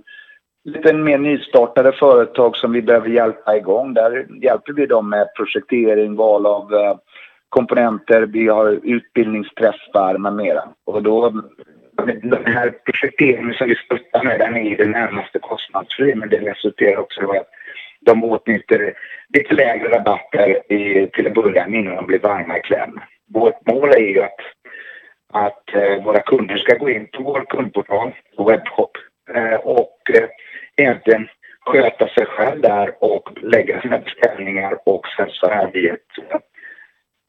lite 0.64 0.94
mer 0.94 1.18
nystartade 1.18 1.92
företag 1.92 2.58
som 2.58 2.72
vi 2.72 2.82
behöver 2.82 3.10
hjälpa 3.10 3.58
igång. 3.58 3.94
Där 3.94 4.28
hjälper 4.42 4.74
vi 4.74 4.86
dem 4.86 5.10
med 5.10 5.28
projektering, 5.36 6.16
val 6.16 6.46
av 6.46 6.74
eh, 6.74 6.98
komponenter, 7.50 8.22
vi 8.22 8.48
har 8.48 8.80
utbildningsträffar 8.84 10.18
med 10.18 10.34
mera. 10.34 10.64
Och 10.86 11.04
då, 11.04 11.30
den 12.24 12.46
här 12.46 12.74
projekteringen 12.86 13.54
som 13.54 13.68
vi 13.68 13.76
stöttar 13.76 14.24
med, 14.24 14.40
den 14.40 14.56
är 14.56 14.72
i 14.72 14.76
det 14.76 14.86
närmaste 14.86 15.40
kostnadsfri, 15.40 16.16
men 16.16 16.30
det 16.30 16.38
resulterar 16.38 16.98
också 16.98 17.22
i 17.22 17.38
att 17.38 17.50
de 18.08 18.24
åtnjuter 18.24 18.94
lite 19.34 19.54
lägre 19.54 19.90
rabatter 19.90 20.74
i, 20.74 21.08
till 21.08 21.28
en 21.28 21.34
början 21.34 21.76
innan 21.76 21.96
de 21.96 22.06
blir 22.06 22.20
varma 22.20 22.58
i 22.58 22.62
kläm. 22.62 23.00
Vårt 23.34 23.68
mål 23.68 23.90
är 23.90 24.08
ju 24.14 24.24
att, 24.24 24.40
att 25.34 25.76
eh, 25.76 26.04
våra 26.04 26.22
kunder 26.22 26.58
ska 26.58 26.78
gå 26.78 26.90
in 26.90 27.08
på 27.14 27.24
vår 27.24 27.46
kundportal, 27.50 28.12
webbshop 28.38 28.92
eh, 29.34 29.54
och 29.54 29.98
eh, 30.14 30.30
egentligen 30.76 31.28
sköta 31.60 32.08
sig 32.08 32.26
själv 32.26 32.62
där 32.62 33.04
och 33.04 33.30
lägga 33.42 33.82
sina 33.82 34.00
beställningar 34.00 34.78
och 34.86 35.08
sen 35.18 35.30
så 35.32 35.46
är 35.46 35.72
vi 35.74 35.90
ett, 35.90 36.12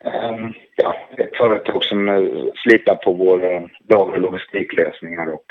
eh, 0.05 0.51
ja, 0.77 0.97
ett 1.19 1.37
företag 1.37 1.85
som 1.85 2.09
eh, 2.09 2.23
slipar 2.55 2.95
på 2.95 3.13
våra 3.13 3.51
eh, 3.51 3.63
lager 3.89 4.13
och 4.13 4.21
logistiklösningar 4.21 5.27
och 5.27 5.45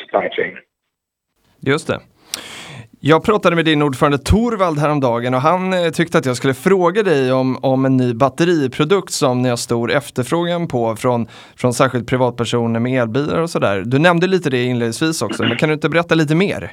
supply 0.00 0.30
chain. 0.30 0.58
Just 1.60 1.86
det. 1.86 2.00
Jag 3.04 3.24
pratade 3.24 3.56
med 3.56 3.64
din 3.64 3.82
ordförande 3.82 4.18
Torvald 4.18 4.78
häromdagen 4.78 5.34
och 5.34 5.40
han 5.40 5.72
eh, 5.72 5.90
tyckte 5.90 6.18
att 6.18 6.26
jag 6.26 6.36
skulle 6.36 6.54
fråga 6.54 7.02
dig 7.02 7.32
om, 7.32 7.58
om 7.62 7.84
en 7.84 7.96
ny 7.96 8.14
batteriprodukt 8.14 9.12
som 9.12 9.42
ni 9.42 9.48
har 9.48 9.56
stor 9.56 9.92
efterfrågan 9.92 10.68
på 10.68 10.96
från, 10.96 11.26
från 11.56 11.72
särskilt 11.72 12.08
privatpersoner 12.08 12.80
med 12.80 13.02
elbilar 13.02 13.40
och 13.40 13.50
sådär. 13.50 13.82
Du 13.86 13.98
nämnde 13.98 14.26
lite 14.26 14.50
det 14.50 14.64
inledningsvis 14.64 15.22
också, 15.22 15.42
men 15.42 15.56
kan 15.56 15.68
du 15.68 15.72
inte 15.72 15.88
berätta 15.88 16.14
lite 16.14 16.34
mer? 16.34 16.70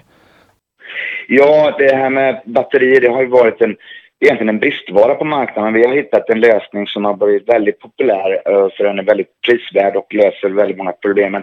Ja, 1.28 1.76
det 1.80 1.96
här 1.96 2.10
med 2.10 2.42
batterier, 2.46 3.02
det 3.02 3.10
har 3.10 3.22
ju 3.22 3.28
varit 3.28 3.62
en, 3.62 3.76
egentligen 4.20 4.50
en 4.50 4.60
bristvara 4.60 5.16
på 5.16 5.26
marknaden. 5.26 5.74
Vi 5.74 5.88
har 5.88 5.96
hittat 5.96 6.30
en 6.30 6.40
lösning 6.40 6.88
som 6.88 7.06
har 7.06 7.14
blivit 7.14 7.50
väldigt 7.50 7.80
populär 7.80 8.32
eh, 8.46 8.68
för 8.78 8.84
den 8.84 9.00
är 9.00 9.04
väldigt 9.04 9.42
prisvärd 9.48 9.96
och 9.96 10.14
löser 10.14 10.50
väldigt 10.50 10.78
många 10.78 10.92
problem. 10.92 11.36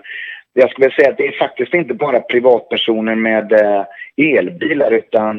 Jag 0.59 0.71
skulle 0.71 0.91
säga 0.91 1.11
att 1.11 1.17
det 1.17 1.27
är 1.27 1.39
faktiskt 1.39 1.75
inte 1.75 1.95
bara 1.95 2.21
privatpersoner 2.21 3.15
med 3.15 3.53
eh, 3.53 3.85
elbilar 4.17 4.91
utan 4.91 5.37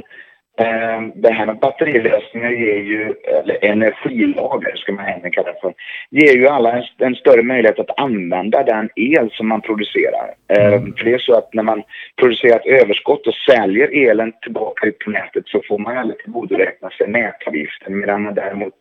eh, 0.59 1.01
det 1.15 1.31
här 1.31 1.45
med 1.45 1.59
batterilösningar 1.59 2.50
ger 2.50 2.77
ju, 2.77 3.13
eller 3.39 3.65
energilager 3.65 4.75
ska 4.75 4.91
man 4.91 5.05
egentligen 5.05 5.31
kalla 5.31 5.51
det 5.51 5.59
för, 5.62 5.74
ger 6.09 6.33
ju 6.33 6.47
alla 6.47 6.71
en, 6.71 6.83
en, 6.97 7.15
större 7.15 7.43
möjlighet 7.43 7.79
att 7.79 8.00
använda 8.00 8.63
den 8.63 8.89
el 8.95 9.29
som 9.31 9.47
man 9.47 9.62
producerar. 9.62 10.33
Eh, 10.53 10.74
mm. 10.74 10.93
För 10.97 11.05
det 11.05 11.13
är 11.13 11.17
så 11.17 11.38
att 11.38 11.53
när 11.53 11.63
man 11.63 11.83
producerar 12.19 12.55
ett 12.55 12.81
överskott 12.81 13.27
och 13.27 13.36
säljer 13.50 14.09
elen 14.09 14.33
tillbaka 14.41 14.88
ut 14.88 15.00
på 15.00 15.09
nätet 15.09 15.43
så 15.47 15.62
får 15.67 15.77
man 15.77 15.97
aldrig 15.97 16.19
tillgodoräkna 16.19 16.89
sig 16.89 17.07
nätavgiften 17.07 18.00
medan 18.00 18.21
man 18.21 18.33
däremot 18.33 18.74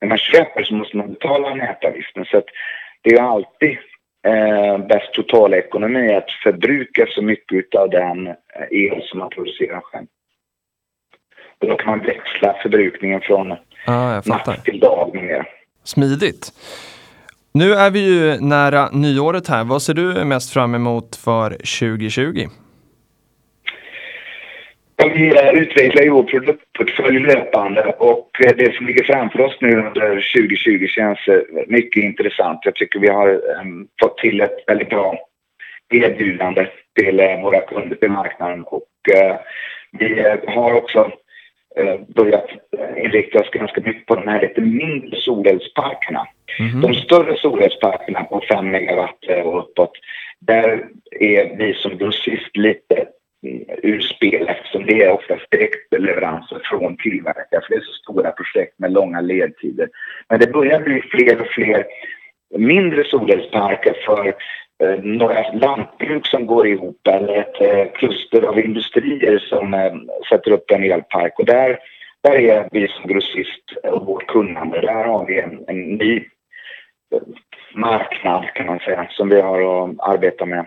när 0.00 0.08
man 0.08 0.18
köper 0.18 0.62
så 0.62 0.74
måste 0.74 0.96
man 0.96 1.12
betala 1.12 1.54
nätavgiften. 1.54 2.24
Så 2.24 2.38
att 2.38 2.48
det 3.02 3.10
är 3.10 3.22
alltid 3.22 3.78
eh, 4.26 4.86
bäst 4.86 5.12
totalekonomi 5.12 6.14
att 6.14 6.30
förbruka 6.42 7.06
så 7.08 7.22
mycket 7.22 7.74
av 7.74 7.90
den 7.90 8.26
eh, 8.26 8.34
el 8.70 9.02
som 9.02 9.18
man 9.18 9.30
producerar 9.30 9.80
själv. 9.80 10.06
Och 11.60 11.68
då 11.68 11.76
kan 11.76 11.90
man 11.90 12.06
växla 12.06 12.56
förbrukningen 12.62 13.20
från 13.20 13.52
ah, 13.86 14.22
natt 14.26 14.64
till 14.64 14.80
dag 14.80 15.14
mer. 15.14 15.48
Smidigt. 15.84 16.52
Nu 17.52 17.74
är 17.74 17.90
vi 17.90 18.00
ju 18.00 18.40
nära 18.40 18.90
nyåret 18.90 19.48
här. 19.48 19.64
Vad 19.64 19.82
ser 19.82 19.94
du 19.94 20.24
mest 20.24 20.52
fram 20.52 20.74
emot 20.74 21.16
för 21.16 21.50
2020? 21.50 22.48
Vi 25.14 25.58
utvecklar 25.60 26.02
ju 26.02 26.10
vår 26.10 26.22
produktportfölj 26.22 27.18
löpande 27.18 27.94
och 27.98 28.30
det 28.38 28.74
som 28.74 28.86
ligger 28.86 29.04
framför 29.04 29.40
oss 29.40 29.56
nu 29.60 29.76
under 29.76 30.32
2020 30.36 30.86
känns 30.86 31.28
eh, 31.28 31.40
mycket 31.66 32.04
intressant. 32.04 32.60
Jag 32.64 32.74
tycker 32.74 32.98
vi 32.98 33.08
har 33.08 33.28
um, 33.60 33.88
fått 34.02 34.18
till 34.18 34.40
ett 34.40 34.64
väldigt 34.66 34.88
bra 34.90 35.18
erbjudande 35.88 36.66
till 37.00 37.16
våra 37.16 37.60
kunder 37.60 37.96
till 37.96 38.10
marknaden 38.10 38.64
och 38.64 38.86
vi 39.98 40.24
har 40.46 40.74
också 40.74 41.12
börjat 42.08 42.46
inrikta 42.96 43.40
oss 43.40 43.50
ganska 43.50 43.80
mycket 43.80 44.06
på 44.06 44.14
de 44.14 44.28
här 44.28 44.40
lite 44.40 44.60
mindre 44.60 45.20
solelsparkerna. 45.20 46.26
Mm. 46.58 46.80
De 46.80 46.94
större 46.94 47.36
solelsparkerna 47.36 48.24
på 48.24 48.42
5 48.48 48.70
megawatt 48.70 49.24
och 49.44 49.58
uppåt, 49.58 49.92
där 50.40 50.84
är 51.10 51.56
vi 51.56 51.74
som 51.74 51.98
grossist 51.98 52.56
lite 52.56 53.06
ur 53.82 54.00
spel 54.00 54.48
eftersom 54.48 54.86
det 54.86 55.02
är 55.02 55.10
oftast 55.10 55.50
direktleveranser 55.50 56.60
från 56.64 56.96
tillverkare 56.96 57.60
för 57.60 57.68
det 57.68 57.76
är 57.76 57.80
så 57.80 57.92
stora 57.92 58.30
projekt 58.30 58.78
med 58.78 58.92
långa 58.92 59.20
ledtider. 59.20 59.88
Men 60.28 60.40
det 60.40 60.52
börjar 60.52 60.80
bli 60.80 61.02
fler 61.02 61.40
och 61.40 61.46
fler 61.46 61.84
mindre 62.58 63.04
solelsparker 63.04 63.96
för 64.06 64.26
eh, 64.82 65.02
några 65.02 65.52
lantbruk 65.52 66.26
som 66.26 66.46
går 66.46 66.66
ihop 66.66 67.06
eller 67.08 67.36
ett 67.36 67.60
eh, 67.60 67.92
kluster 67.92 68.42
av 68.42 68.58
industrier 68.58 69.38
som 69.38 69.74
eh, 69.74 69.92
sätter 70.28 70.50
upp 70.50 70.70
en 70.70 70.84
elpark 70.84 71.38
och 71.38 71.46
där, 71.46 71.78
där 72.22 72.38
är 72.38 72.68
vi 72.72 72.88
som 72.88 73.10
grossist 73.10 73.64
och 73.82 74.06
vårt 74.06 74.26
kunnande, 74.26 74.80
där 74.80 75.04
har 75.04 75.26
vi 75.26 75.40
en, 75.40 75.64
en 75.66 75.80
ny 75.80 76.24
marknad 77.74 78.44
kan 78.54 78.66
man 78.66 78.78
säga 78.78 79.06
som 79.10 79.28
vi 79.28 79.40
har 79.40 79.84
att 79.84 79.96
arbeta 79.98 80.46
med. 80.46 80.66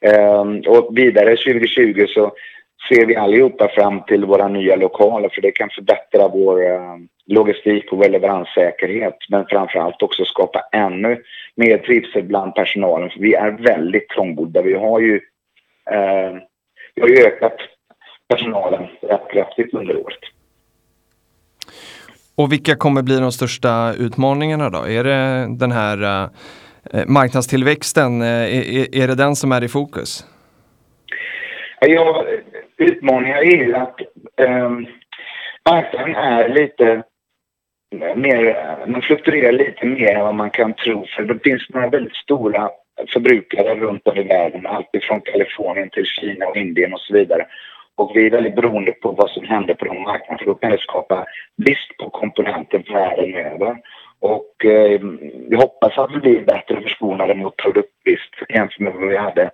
Ehm, 0.00 0.60
och 0.66 0.98
vidare 0.98 1.36
2020 1.36 2.06
så 2.08 2.32
ser 2.88 3.06
vi 3.06 3.16
allihopa 3.16 3.68
fram 3.68 4.02
till 4.02 4.24
våra 4.24 4.48
nya 4.48 4.76
lokaler 4.76 5.28
för 5.28 5.42
det 5.42 5.50
kan 5.50 5.70
förbättra 5.70 6.28
vår 6.28 6.66
ehm, 6.66 7.08
logistik 7.26 7.92
och 7.92 7.98
vår 7.98 8.08
leveranssäkerhet 8.08 9.16
men 9.28 9.46
framförallt 9.46 10.02
också 10.02 10.24
skapa 10.24 10.60
ännu 10.72 11.22
mer 11.54 11.78
trivsel 11.78 12.22
bland 12.22 12.54
personalen 12.54 13.10
för 13.10 13.20
vi 13.20 13.34
är 13.34 13.50
väldigt 13.50 14.08
trångbodda. 14.08 14.62
Vi 14.62 14.74
har 14.74 15.00
ju, 15.00 15.14
eh, 15.90 16.36
vi 16.94 17.02
har 17.02 17.08
ju 17.08 17.26
ökat 17.26 17.56
personalen 18.28 18.86
rätt 19.02 19.30
kraftigt 19.32 19.74
under 19.74 19.96
året. 19.96 20.18
Och 22.36 22.52
vilka 22.52 22.76
kommer 22.76 23.02
bli 23.02 23.16
de 23.16 23.32
största 23.32 23.94
utmaningarna 23.98 24.70
då? 24.70 24.88
Är 24.88 25.04
det 25.04 25.46
den 25.58 25.72
här 25.72 25.98
Eh, 26.02 26.28
Eh, 26.94 27.06
marknadstillväxten, 27.06 28.22
eh, 28.22 28.28
är, 28.28 29.02
är 29.02 29.08
det 29.08 29.14
den 29.14 29.36
som 29.36 29.52
är 29.52 29.64
i 29.64 29.68
fokus? 29.68 30.26
Ja, 31.80 32.24
utmaningen 32.76 33.36
är 33.36 33.42
ju 33.42 33.74
att 33.74 34.00
eh, 34.40 34.70
marknaden 35.70 36.14
är 36.14 36.48
lite 36.48 37.02
mer, 38.16 38.44
den 38.86 39.02
fluktuerar 39.02 39.52
lite 39.52 39.86
mer 39.86 40.14
än 40.14 40.24
vad 40.24 40.34
man 40.34 40.50
kan 40.50 40.74
tro 40.74 41.06
för 41.16 41.22
det 41.22 41.38
finns 41.42 41.68
några 41.68 41.88
väldigt 41.88 42.16
stora 42.16 42.70
förbrukare 43.12 43.74
runt 43.74 44.08
om 44.08 44.16
i 44.16 44.22
världen, 44.22 44.66
alltifrån 44.66 45.20
Kalifornien 45.20 45.90
till 45.90 46.04
Kina 46.04 46.46
och 46.46 46.56
Indien 46.56 46.94
och 46.94 47.00
så 47.00 47.14
vidare. 47.14 47.46
Och 47.96 48.12
vi 48.14 48.26
är 48.26 48.30
väldigt 48.30 48.56
beroende 48.56 48.92
på 48.92 49.12
vad 49.12 49.30
som 49.30 49.44
händer 49.44 49.74
på 49.74 49.84
de 49.84 50.02
marknaderna 50.02 50.38
för 50.38 50.46
då 50.46 50.54
kan 50.54 50.70
det 50.70 50.80
skapa 50.80 51.26
brist 51.56 51.96
på 51.98 52.10
komponenter 52.10 52.82
världen 52.92 53.34
över. 53.34 53.76
Och 54.20 54.64
eh, 54.64 55.00
vi 55.48 55.56
hoppas 55.56 55.98
att 55.98 56.10
vi 56.14 56.18
blir 56.18 56.44
bättre 56.44 56.80
förskonade 56.80 57.34
mot 57.34 57.56
produktbrist 57.56 58.34
jämfört 58.48 58.78
med 58.78 58.92
vad 58.92 59.08
vi 59.08 59.16
hade 59.16 59.50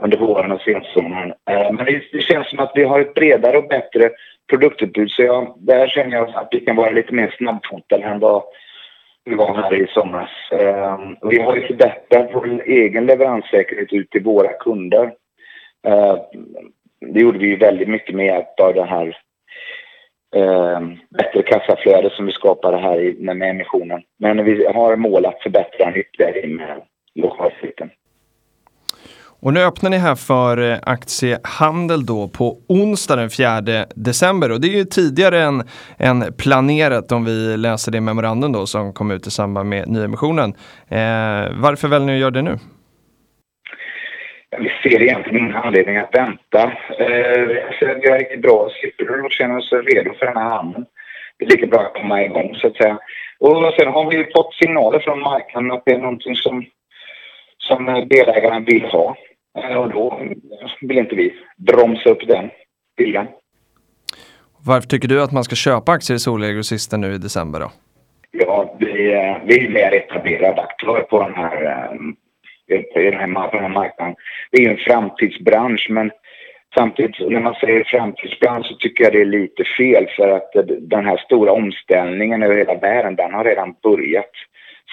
under 0.00 0.18
våren 0.18 0.52
och 0.52 0.60
sensommaren. 0.60 1.32
Eh, 1.50 1.72
men 1.72 1.84
det, 1.84 2.02
det, 2.12 2.20
känns 2.20 2.50
som 2.50 2.58
att 2.58 2.72
vi 2.74 2.84
har 2.84 3.00
ett 3.00 3.14
bredare 3.14 3.58
och 3.58 3.68
bättre 3.68 4.10
produktutbud 4.50 5.10
så 5.10 5.22
jag, 5.22 5.54
där 5.58 5.88
känner 5.88 6.16
jag 6.16 6.28
att 6.28 6.48
vi 6.50 6.60
kan 6.60 6.76
vara 6.76 6.90
lite 6.90 7.14
mer 7.14 7.34
snabbfotade 7.38 8.04
än 8.04 8.18
vad 8.20 8.42
vi 9.24 9.34
var 9.34 9.54
här 9.54 9.74
i 9.74 9.86
somras. 9.86 10.30
Eh, 10.52 10.98
vi 11.22 11.40
har 11.40 11.56
ju 11.56 11.66
förbättrat 11.66 12.30
vår 12.32 12.62
egen 12.66 13.06
leveranssäkerhet 13.06 13.92
ut 13.92 14.10
till 14.10 14.24
våra 14.24 14.52
kunder. 14.52 15.12
Eh, 15.86 16.16
det 17.00 17.20
gjorde 17.20 17.38
vi 17.38 17.46
ju 17.46 17.56
väldigt 17.56 17.88
mycket 17.88 18.14
med 18.14 18.26
hjälp 18.26 18.60
av 18.60 18.74
det 18.74 18.84
här 18.84 19.16
eh, 20.36 20.80
bättre 21.10 21.42
kassaflöde 21.42 22.10
som 22.10 22.26
vi 22.26 22.32
skapade 22.32 22.76
här 22.76 23.00
i, 23.00 23.16
med 23.34 23.50
emissionen. 23.50 24.02
Men 24.18 24.44
vi 24.44 24.66
har 24.66 24.96
mål 24.96 25.26
att 25.26 25.42
förbättra 25.42 25.84
den 25.84 25.96
ytterligare 25.96 26.46
med 26.46 26.82
lokalflykten. 27.14 27.90
Och 29.40 29.52
nu 29.52 29.64
öppnar 29.64 29.90
ni 29.90 29.96
här 29.96 30.14
för 30.14 30.70
eh, 30.70 30.78
aktiehandel 30.82 32.06
då 32.06 32.28
på 32.28 32.58
onsdag 32.68 33.16
den 33.16 33.30
4 33.30 33.60
december 33.94 34.52
och 34.52 34.60
det 34.60 34.68
är 34.68 34.76
ju 34.76 34.84
tidigare 34.84 35.42
än, 35.42 35.62
än 35.98 36.32
planerat 36.38 37.12
om 37.12 37.24
vi 37.24 37.56
läser 37.56 37.92
det 37.92 38.00
memorandum 38.00 38.52
då 38.52 38.66
som 38.66 38.92
kom 38.92 39.10
ut 39.10 39.26
i 39.26 39.30
samband 39.30 39.68
med 39.68 39.88
nyemissionen. 39.88 40.54
Eh, 40.88 41.52
varför 41.60 41.88
väljer 41.88 42.06
ni 42.06 42.12
att 42.12 42.20
göra 42.20 42.30
det 42.30 42.42
nu? 42.42 42.58
Vi 44.56 44.70
ser 44.82 45.02
egentligen 45.02 45.38
ingen 45.44 45.56
anledning 45.56 45.96
att 45.96 46.14
vänta. 46.14 46.62
Eh, 46.98 47.46
vi 48.02 48.10
har 48.10 48.18
riktigt 48.18 48.42
bra 48.42 48.70
siffror 48.80 49.24
och 49.24 49.32
känner 49.32 49.58
oss 49.58 49.72
redo 49.72 50.14
för 50.14 50.26
den 50.26 50.36
här 50.36 50.50
handeln. 50.50 50.86
Det 51.38 51.44
är 51.44 51.48
lika 51.48 51.66
bra 51.66 51.80
att 51.80 51.94
komma 51.94 52.24
igång 52.24 52.54
så 52.54 52.66
att 52.66 52.76
säga. 52.76 52.98
Och 53.38 53.74
sen 53.74 53.88
har 53.88 54.10
vi 54.10 54.30
fått 54.36 54.54
signaler 54.54 55.00
från 55.00 55.20
marknaden 55.20 55.70
att 55.70 55.82
det 55.86 55.92
är 55.92 55.98
någonting 55.98 56.36
som, 56.36 56.64
som 57.58 58.06
delägarna 58.08 58.60
vill 58.60 58.84
ha. 58.84 59.16
Eh, 59.58 59.76
och 59.76 59.90
då 59.90 60.20
vill 60.80 60.98
inte 60.98 61.14
vi 61.14 61.34
bromsa 61.56 62.10
upp 62.10 62.28
den 62.28 62.50
viljan. 62.96 63.26
Varför 64.66 64.88
tycker 64.88 65.08
du 65.08 65.22
att 65.22 65.32
man 65.32 65.44
ska 65.44 65.56
köpa 65.56 65.92
aktier 65.92 66.16
i 66.16 66.18
Solgrossisten 66.18 67.00
nu 67.00 67.14
i 67.14 67.18
december 67.18 67.60
då? 67.60 67.70
Ja, 68.30 68.76
vi, 68.78 68.92
vi 69.44 69.64
är 69.64 69.68
mer 69.68 69.94
etablerade 69.94 70.62
aktörer 70.62 71.02
på 71.02 71.22
den 71.22 71.34
här, 71.34 71.90
den 72.68 73.14
här, 73.14 73.48
på 73.48 73.56
den 73.56 73.64
här 73.64 73.68
marknaden. 73.68 74.14
Det 74.50 74.58
är 74.58 74.62
ju 74.62 74.70
en 74.70 74.76
framtidsbransch 74.76 75.86
men 75.90 76.10
samtidigt 76.74 77.30
när 77.30 77.40
man 77.40 77.54
säger 77.54 77.84
framtidsbransch 77.84 78.66
så 78.66 78.74
tycker 78.74 79.04
jag 79.04 79.12
det 79.12 79.20
är 79.20 79.24
lite 79.24 79.64
fel 79.64 80.06
för 80.16 80.28
att 80.28 80.50
den 80.80 81.06
här 81.06 81.16
stora 81.16 81.52
omställningen 81.52 82.42
över 82.42 82.56
hela 82.56 82.74
världen 82.74 83.16
den 83.16 83.34
har 83.34 83.44
redan 83.44 83.74
börjat. 83.82 84.30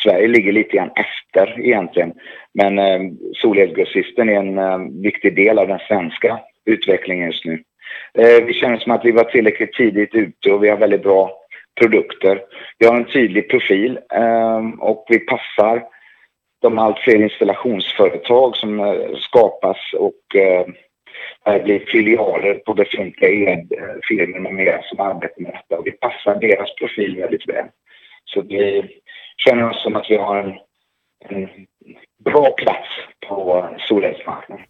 Sverige 0.03 0.27
ligger 0.27 0.51
lite 0.51 0.77
grann 0.77 0.91
efter 0.95 1.59
egentligen. 1.59 2.13
Men 2.53 2.79
eh, 2.79 2.99
solelgrossisten 3.33 4.29
är 4.29 4.35
en 4.35 4.57
eh, 4.57 4.79
viktig 5.01 5.35
del 5.35 5.59
av 5.59 5.67
den 5.67 5.79
svenska 5.87 6.39
utvecklingen 6.65 7.25
just 7.25 7.45
nu. 7.45 7.63
Eh, 8.17 8.43
vi 8.45 8.53
känner 8.53 8.77
som 8.77 8.91
att 8.91 9.05
vi 9.05 9.11
var 9.11 9.23
tillräckligt 9.23 9.73
tidigt 9.73 10.15
ute 10.15 10.51
och 10.51 10.63
vi 10.63 10.69
har 10.69 10.77
väldigt 10.77 11.03
bra 11.03 11.31
produkter. 11.79 12.41
Vi 12.79 12.87
har 12.87 12.95
en 12.95 13.05
tydlig 13.05 13.49
profil 13.49 13.99
eh, 14.13 14.61
och 14.79 15.05
vi 15.09 15.19
passar 15.19 15.83
de 16.65 16.79
allt 16.79 16.99
fler 16.99 17.23
installationsföretag 17.23 18.55
som 18.55 18.79
eh, 18.79 19.17
skapas 19.19 19.77
och 19.93 20.35
eh, 20.35 20.65
det 21.45 21.63
blir 21.63 21.85
filialer 21.85 22.53
på 22.53 22.73
befintliga 22.73 23.51
elfirmor 23.51 24.39
med 24.39 24.53
mera 24.53 24.81
som 24.81 24.99
arbetar 24.99 25.41
med 25.41 25.53
detta 25.53 25.79
och 25.79 25.87
vi 25.87 25.91
passar 25.91 26.35
deras 26.35 26.75
profil 26.75 27.15
väldigt 27.15 27.49
väl. 27.49 27.65
Så 28.25 28.41
vi 28.41 28.83
känner 29.37 29.69
oss 29.69 29.83
som 29.83 29.95
att 29.95 30.05
vi 30.09 30.15
har 30.15 30.37
en, 30.37 30.53
en 31.29 31.49
bra 32.23 32.51
plats 32.51 32.89
på 33.27 33.69
solelsmarknaden. 33.87 34.65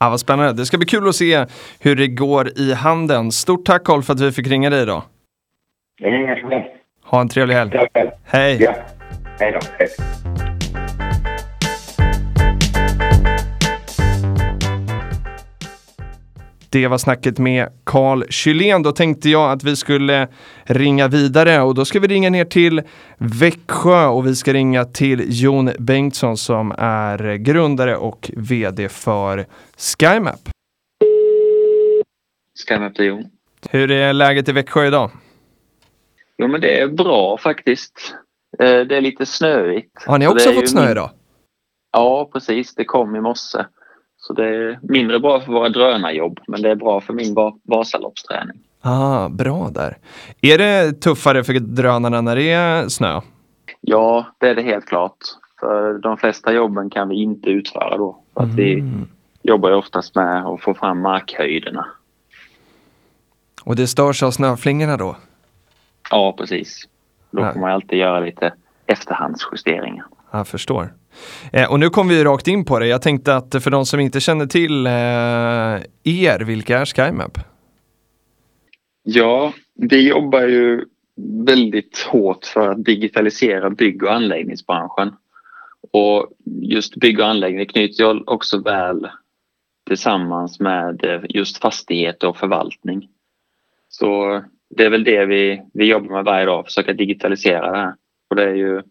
Ja, 0.00 0.10
vad 0.10 0.20
spännande. 0.20 0.52
Det 0.52 0.66
ska 0.66 0.78
bli 0.78 0.86
kul 0.86 1.08
att 1.08 1.14
se 1.14 1.46
hur 1.80 1.96
det 1.96 2.08
går 2.08 2.48
i 2.58 2.72
handeln. 2.72 3.32
Stort 3.32 3.64
tack 3.64 3.84
Carl 3.84 4.02
för 4.02 4.12
att 4.12 4.20
vi 4.20 4.32
fick 4.32 4.46
ringa 4.46 4.70
dig 4.70 4.82
idag. 4.82 5.02
Det 5.98 6.08
är 6.08 6.12
inga 6.12 6.36
problem. 6.36 6.62
Ha 7.04 7.20
en 7.20 7.28
trevlig 7.28 7.54
helg. 7.54 7.70
Hej. 8.26 8.62
Ja. 8.62 8.74
Hej 9.40 9.52
då. 9.52 9.58
Hej. 9.78 10.33
Det 16.74 16.88
var 16.88 16.98
snacket 16.98 17.38
med 17.38 17.68
Carl 17.84 18.24
Kylén. 18.30 18.82
Då 18.82 18.92
tänkte 18.92 19.30
jag 19.30 19.52
att 19.52 19.64
vi 19.64 19.76
skulle 19.76 20.28
ringa 20.64 21.08
vidare 21.08 21.60
och 21.60 21.74
då 21.74 21.84
ska 21.84 22.00
vi 22.00 22.06
ringa 22.06 22.30
ner 22.30 22.44
till 22.44 22.82
Växjö 23.18 24.06
och 24.06 24.26
vi 24.26 24.34
ska 24.34 24.52
ringa 24.52 24.84
till 24.84 25.24
Jon 25.26 25.70
Bengtsson 25.78 26.36
som 26.36 26.74
är 26.78 27.34
grundare 27.34 27.96
och 27.96 28.30
vd 28.36 28.88
för 28.88 29.46
SkyMap. 29.76 30.40
SkyMap, 32.68 32.98
är 32.98 33.04
Jon. 33.04 33.24
Hur 33.70 33.90
är 33.90 34.12
läget 34.12 34.48
i 34.48 34.52
Växjö 34.52 34.86
idag? 34.86 35.10
Jo 36.38 36.48
men 36.48 36.60
det 36.60 36.80
är 36.80 36.88
bra 36.88 37.38
faktiskt. 37.38 38.14
Eh, 38.58 38.80
det 38.80 38.96
är 38.96 39.00
lite 39.00 39.26
snöigt. 39.26 40.04
Har 40.06 40.18
ni 40.18 40.26
också 40.26 40.52
fått 40.52 40.70
snö 40.70 40.90
idag? 40.90 41.10
Ja 41.92 42.30
precis, 42.32 42.74
det 42.74 42.84
kom 42.84 43.16
i 43.16 43.20
morse. 43.20 43.64
Så 44.26 44.32
det 44.32 44.48
är 44.48 44.78
mindre 44.82 45.20
bra 45.20 45.40
för 45.40 45.52
våra 45.52 45.68
drönarjobb 45.68 46.40
men 46.46 46.62
det 46.62 46.70
är 46.70 46.74
bra 46.74 47.00
för 47.00 47.12
min 47.12 47.34
Vasaloppsträning. 47.62 48.58
Ah, 48.80 49.28
bra 49.28 49.70
där. 49.70 49.96
Är 50.40 50.58
det 50.58 50.92
tuffare 50.92 51.44
för 51.44 51.52
drönarna 51.52 52.20
när 52.20 52.36
det 52.36 52.50
är 52.50 52.88
snö? 52.88 53.20
Ja, 53.80 54.26
det 54.38 54.48
är 54.48 54.54
det 54.54 54.62
helt 54.62 54.86
klart. 54.86 55.16
För 55.60 55.98
de 55.98 56.16
flesta 56.16 56.52
jobben 56.52 56.90
kan 56.90 57.08
vi 57.08 57.22
inte 57.22 57.50
utföra 57.50 57.96
då. 57.96 58.18
För 58.34 58.40
att 58.40 58.46
mm. 58.46 58.56
vi 58.56 58.84
jobbar 59.42 59.70
ju 59.70 59.74
oftast 59.74 60.14
med 60.14 60.46
att 60.46 60.60
få 60.60 60.74
fram 60.74 61.00
markhöjderna. 61.00 61.86
Och 63.64 63.76
det 63.76 63.86
störs 63.86 64.22
av 64.22 64.30
snöflingorna 64.30 64.96
då? 64.96 65.16
Ja, 66.10 66.34
precis. 66.38 66.88
Då 67.30 67.52
får 67.52 67.60
man 67.60 67.70
alltid 67.70 67.98
göra 67.98 68.20
lite 68.20 68.54
efterhandsjusteringar. 68.86 70.06
Jag 70.30 70.48
förstår. 70.48 70.92
Eh, 71.52 71.70
och 71.70 71.80
nu 71.80 71.90
kom 71.90 72.08
vi 72.08 72.24
rakt 72.24 72.48
in 72.48 72.64
på 72.64 72.78
det. 72.78 72.86
Jag 72.86 73.02
tänkte 73.02 73.36
att 73.36 73.62
för 73.62 73.70
de 73.70 73.86
som 73.86 74.00
inte 74.00 74.20
känner 74.20 74.46
till 74.46 74.86
eh, 74.86 74.92
er, 76.24 76.44
vilka 76.44 76.78
är 76.78 76.84
SkyMap? 76.84 77.38
Ja, 79.02 79.52
vi 79.74 80.08
jobbar 80.08 80.42
ju 80.42 80.84
väldigt 81.46 81.98
hårt 81.98 82.44
för 82.44 82.70
att 82.70 82.84
digitalisera 82.84 83.70
bygg 83.70 84.02
och 84.02 84.12
anläggningsbranschen. 84.12 85.12
Och 85.92 86.28
just 86.60 86.96
bygg 86.96 87.20
och 87.20 87.26
anläggning 87.26 87.66
knyter 87.66 88.04
jag 88.04 88.28
också 88.28 88.58
väl 88.62 89.08
tillsammans 89.86 90.60
med 90.60 91.04
eh, 91.04 91.20
just 91.28 91.58
fastigheter 91.58 92.28
och 92.28 92.36
förvaltning. 92.36 93.08
Så 93.88 94.42
det 94.76 94.84
är 94.84 94.90
väl 94.90 95.04
det 95.04 95.26
vi, 95.26 95.62
vi 95.74 95.84
jobbar 95.84 96.14
med 96.14 96.24
varje 96.24 96.46
dag, 96.46 96.64
försöka 96.64 96.92
digitalisera 96.92 97.70
det 97.70 97.78
här. 97.78 97.94
Och 98.30 98.36
det 98.36 98.44
är 98.44 98.54
ju 98.54 98.82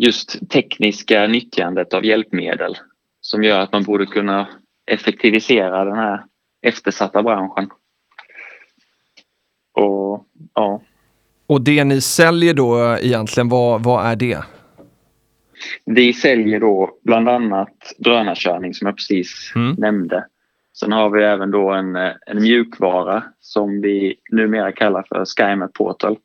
just 0.00 0.48
tekniska 0.50 1.26
nyttjandet 1.26 1.94
av 1.94 2.04
hjälpmedel 2.04 2.76
som 3.20 3.42
gör 3.42 3.60
att 3.60 3.72
man 3.72 3.82
borde 3.82 4.06
kunna 4.06 4.48
effektivisera 4.86 5.84
den 5.84 5.96
här 5.96 6.24
eftersatta 6.62 7.22
branschen. 7.22 7.70
Och 9.72 10.26
ja. 10.54 10.82
Och 11.46 11.60
det 11.60 11.84
ni 11.84 12.00
säljer 12.00 12.54
då 12.54 12.96
egentligen, 13.00 13.48
vad, 13.48 13.82
vad 13.82 14.06
är 14.06 14.16
det? 14.16 14.44
Vi 15.84 16.12
säljer 16.12 16.60
då 16.60 16.98
bland 17.02 17.28
annat 17.28 17.94
drönarkörning 17.98 18.74
som 18.74 18.86
jag 18.86 18.96
precis 18.96 19.52
mm. 19.54 19.74
nämnde. 19.78 20.26
Sen 20.80 20.92
har 20.92 21.10
vi 21.10 21.24
även 21.24 21.50
då 21.50 21.70
en, 21.70 21.96
en 21.96 22.42
mjukvara 22.42 23.22
som 23.40 23.80
vi 23.80 24.14
numera 24.30 24.72
kallar 24.72 25.04
för 25.08 25.24
SkyMap 25.24 25.72
Portal. 25.72 26.16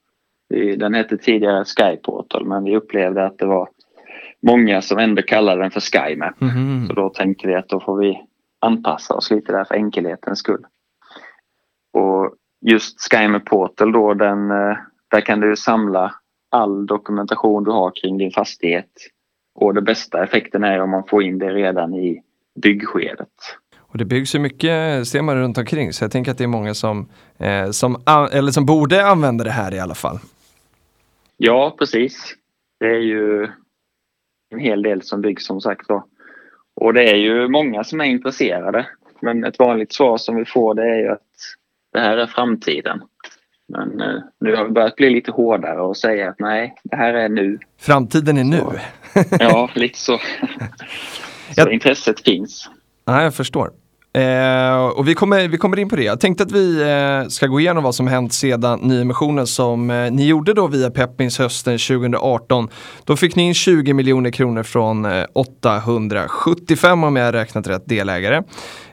Den 0.49 0.93
hette 0.93 1.17
tidigare 1.17 1.65
Skyportal 1.65 2.45
men 2.45 2.63
vi 2.63 2.77
upplevde 2.77 3.25
att 3.25 3.37
det 3.37 3.45
var 3.45 3.69
många 4.41 4.81
som 4.81 4.99
ändå 4.99 5.21
kallade 5.21 5.61
den 5.61 5.71
för 5.71 5.79
SkyMap. 5.79 6.41
Mm. 6.41 6.87
Så 6.87 6.93
då 6.93 7.09
tänkte 7.09 7.47
vi 7.47 7.55
att 7.55 7.69
då 7.69 7.79
får 7.79 7.97
vi 7.97 8.21
anpassa 8.61 9.13
oss 9.13 9.31
lite 9.31 9.51
där 9.51 9.63
för 9.63 9.75
enkelhetens 9.75 10.39
skull. 10.39 10.65
Och 11.93 12.33
just 12.61 13.11
SkyMap 13.11 13.45
Portal 13.45 13.91
då, 13.91 14.13
den, 14.13 14.51
eh, 14.51 14.77
där 15.11 15.21
kan 15.21 15.39
du 15.39 15.55
samla 15.55 16.15
all 16.51 16.85
dokumentation 16.85 17.63
du 17.63 17.71
har 17.71 17.91
kring 18.01 18.17
din 18.17 18.31
fastighet. 18.31 18.91
Och 19.55 19.73
den 19.73 19.83
bästa 19.83 20.23
effekten 20.23 20.63
är 20.63 20.81
om 20.81 20.89
man 20.89 21.03
får 21.07 21.23
in 21.23 21.39
det 21.39 21.49
redan 21.53 21.93
i 21.93 22.21
byggskedet. 22.61 23.29
Och 23.77 23.97
det 23.97 24.05
byggs 24.05 24.35
ju 24.35 24.39
mycket 24.39 25.07
ser 25.07 25.21
man 25.21 25.35
runt 25.35 25.57
omkring 25.57 25.93
så 25.93 26.03
jag 26.03 26.11
tänker 26.11 26.31
att 26.31 26.37
det 26.37 26.43
är 26.43 26.47
många 26.47 26.73
som, 26.73 27.09
eh, 27.37 27.69
som, 27.71 27.95
eller 28.31 28.51
som 28.51 28.65
borde 28.65 29.05
använda 29.05 29.43
det 29.43 29.51
här 29.51 29.73
i 29.73 29.79
alla 29.79 29.95
fall. 29.95 30.19
Ja, 31.37 31.75
precis. 31.79 32.35
Det 32.79 32.85
är 32.85 32.99
ju 32.99 33.47
en 34.49 34.59
hel 34.59 34.81
del 34.81 35.01
som 35.01 35.21
byggs 35.21 35.45
som 35.45 35.61
sagt 35.61 35.87
då. 35.87 36.05
Och 36.75 36.93
det 36.93 37.09
är 37.11 37.15
ju 37.15 37.47
många 37.47 37.83
som 37.83 38.01
är 38.01 38.05
intresserade. 38.05 38.87
Men 39.21 39.43
ett 39.43 39.59
vanligt 39.59 39.93
svar 39.93 40.17
som 40.17 40.35
vi 40.35 40.45
får 40.45 40.73
det 40.73 40.83
är 40.83 40.97
ju 40.97 41.07
att 41.07 41.21
det 41.93 41.99
här 41.99 42.17
är 42.17 42.27
framtiden. 42.27 43.01
Men 43.67 44.01
eh, 44.01 44.21
nu 44.39 44.55
har 44.55 44.65
vi 44.65 44.71
börjat 44.71 44.95
bli 44.95 45.09
lite 45.09 45.31
hårdare 45.31 45.81
och 45.81 45.97
säga 45.97 46.29
att 46.29 46.39
nej, 46.39 46.75
det 46.83 46.95
här 46.95 47.13
är 47.13 47.29
nu. 47.29 47.59
Framtiden 47.79 48.37
är 48.37 48.43
nu. 48.43 48.57
Så, 48.57 48.73
ja, 49.39 49.69
lite 49.75 49.97
så. 49.97 50.19
så 51.55 51.69
intresset 51.69 52.19
finns. 52.19 52.69
Nej, 53.07 53.23
jag 53.23 53.35
förstår. 53.35 53.71
Eh, 54.15 54.85
och 54.85 55.07
vi 55.07 55.13
kommer, 55.13 55.47
vi 55.47 55.57
kommer 55.57 55.79
in 55.79 55.89
på 55.89 55.95
det. 55.95 56.03
Jag 56.03 56.19
tänkte 56.19 56.43
att 56.43 56.51
vi 56.51 56.81
eh, 56.81 57.27
ska 57.27 57.47
gå 57.47 57.59
igenom 57.59 57.83
vad 57.83 57.95
som 57.95 58.07
hänt 58.07 58.33
sedan 58.33 58.79
nyemissionen 58.79 59.47
som 59.47 59.89
eh, 59.89 60.11
ni 60.11 60.27
gjorde 60.27 60.53
då 60.53 60.67
via 60.67 60.89
Peppins 60.89 61.39
hösten 61.39 61.77
2018. 61.77 62.69
Då 63.03 63.15
fick 63.15 63.35
ni 63.35 63.43
in 63.47 63.53
20 63.53 63.93
miljoner 63.93 64.31
kronor 64.31 64.63
från 64.63 65.07
875 65.33 67.03
eh, 67.03 67.07
om 67.07 67.15
jag 67.15 67.33
räknat 67.33 67.67
rätt 67.67 67.85
delägare. 67.85 68.43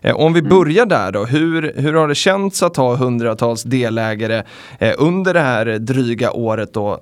Eh, 0.01 0.17
om 0.17 0.33
vi 0.33 0.41
mm. 0.41 0.51
börjar 0.51 0.87
där 0.87 1.13
då, 1.13 1.25
hur, 1.25 1.73
hur 1.77 1.93
har 1.93 2.09
det 2.09 2.15
känts 2.15 2.63
att 2.63 2.77
ha 2.77 2.97
hundratals 2.97 3.63
delägare 3.63 4.43
eh, 4.79 4.95
under 4.99 5.35
det 5.35 5.41
här 5.41 5.67
dryga 5.79 6.33
året 6.33 6.75
då 6.75 7.01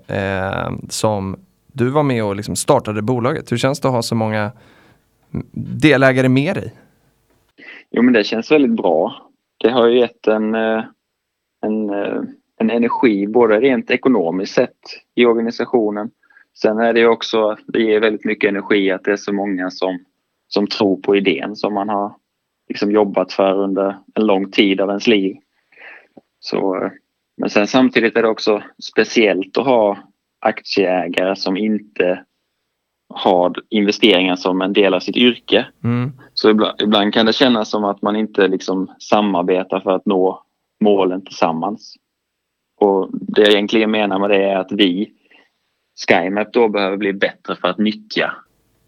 som 0.88 1.36
du 1.72 1.88
var 1.88 2.02
med 2.02 2.24
och 2.24 2.36
liksom 2.36 2.56
startade 2.56 3.02
bolaget? 3.02 3.52
Hur 3.52 3.56
känns 3.56 3.80
det 3.80 3.88
att 3.88 3.94
ha 3.94 4.02
så 4.02 4.14
många 4.14 4.50
delägare 5.54 6.28
med 6.28 6.54
dig? 6.54 6.74
Jo, 7.90 8.02
men 8.02 8.14
det 8.14 8.24
känns 8.24 8.50
väldigt 8.50 8.76
bra. 8.76 9.30
Det 9.56 9.70
har 9.70 9.86
ju 9.86 9.98
gett 9.98 10.26
en, 10.26 10.54
eh, 10.54 10.84
en, 11.62 11.90
eh, 11.90 12.22
en 12.56 12.70
energi 12.70 13.26
både 13.26 13.60
rent 13.60 13.90
ekonomiskt 13.90 14.54
sett 14.54 14.78
i 15.14 15.26
organisationen. 15.26 16.10
Sen 16.58 16.78
är 16.78 16.92
det 16.92 17.06
också, 17.06 17.56
det 17.66 17.82
ger 17.82 18.00
väldigt 18.00 18.24
mycket 18.24 18.48
energi 18.48 18.90
att 18.90 19.04
det 19.04 19.12
är 19.12 19.16
så 19.16 19.32
många 19.32 19.70
som, 19.70 19.98
som 20.48 20.66
tror 20.66 20.96
på 20.96 21.16
idén 21.16 21.56
som 21.56 21.74
man 21.74 21.88
har 21.88 22.14
liksom 22.68 22.90
jobbat 22.90 23.32
för 23.32 23.58
under 23.58 23.96
en 24.14 24.26
lång 24.26 24.50
tid 24.50 24.80
av 24.80 24.88
ens 24.88 25.06
liv. 25.06 25.36
Så, 26.40 26.84
eh, 26.84 26.90
men 27.36 27.50
sen 27.50 27.66
samtidigt 27.66 28.16
är 28.16 28.22
det 28.22 28.28
också 28.28 28.62
speciellt 28.82 29.58
att 29.58 29.66
ha 29.66 29.98
aktieägare 30.40 31.36
som 31.36 31.56
inte 31.56 32.24
har 33.14 33.54
investeringar 33.68 34.36
som 34.36 34.62
en 34.62 34.72
del 34.72 34.94
av 34.94 35.00
sitt 35.00 35.16
yrke. 35.16 35.66
Mm. 35.84 36.12
Så 36.40 36.50
ibland, 36.50 36.80
ibland, 36.82 37.14
kan 37.14 37.26
det 37.26 37.32
kännas 37.32 37.70
som 37.70 37.84
att 37.84 38.02
man 38.02 38.16
inte 38.16 38.48
liksom 38.48 38.94
samarbetar 38.98 39.80
för 39.80 39.90
att 39.90 40.06
nå 40.06 40.42
målen 40.80 41.24
tillsammans. 41.24 41.94
Och 42.80 43.08
det 43.12 43.42
jag 43.42 43.50
egentligen 43.50 43.90
menar 43.90 44.18
med 44.18 44.30
det 44.30 44.44
är 44.44 44.56
att 44.56 44.72
vi, 44.72 45.12
SkyMap, 46.08 46.52
då 46.52 46.68
behöver 46.68 46.96
bli 46.96 47.12
bättre 47.12 47.56
för 47.56 47.68
att 47.68 47.78
nyttja 47.78 48.32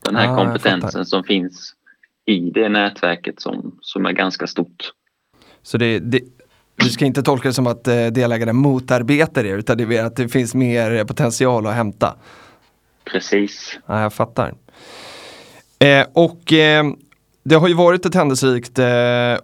den 0.04 0.16
här 0.16 0.32
ah, 0.32 0.36
kompetensen 0.36 1.06
som 1.06 1.24
finns 1.24 1.74
i 2.26 2.50
det 2.50 2.68
nätverket 2.68 3.40
som, 3.40 3.78
som 3.80 4.06
är 4.06 4.12
ganska 4.12 4.46
stort. 4.46 4.92
Så 5.62 5.78
det, 5.78 5.98
det, 5.98 6.20
du 6.74 6.88
ska 6.88 7.04
inte 7.04 7.22
tolka 7.22 7.48
det 7.48 7.54
som 7.54 7.66
att 7.66 7.88
eh, 7.88 8.06
delägare 8.06 8.52
motarbetar 8.52 9.44
er 9.44 9.58
utan 9.58 9.78
det 9.78 9.96
är 9.96 10.04
att 10.04 10.16
det 10.16 10.28
finns 10.28 10.54
mer 10.54 11.04
potential 11.04 11.66
att 11.66 11.74
hämta? 11.74 12.14
Precis. 13.04 13.78
Ja, 13.86 14.02
jag 14.02 14.12
fattar. 14.12 14.54
Eh, 15.78 16.06
och 16.12 16.52
eh, 16.52 16.84
det 17.44 17.54
har 17.54 17.68
ju 17.68 17.74
varit 17.74 18.06
ett 18.06 18.14
händelserikt 18.14 18.78
eh, 18.78 18.84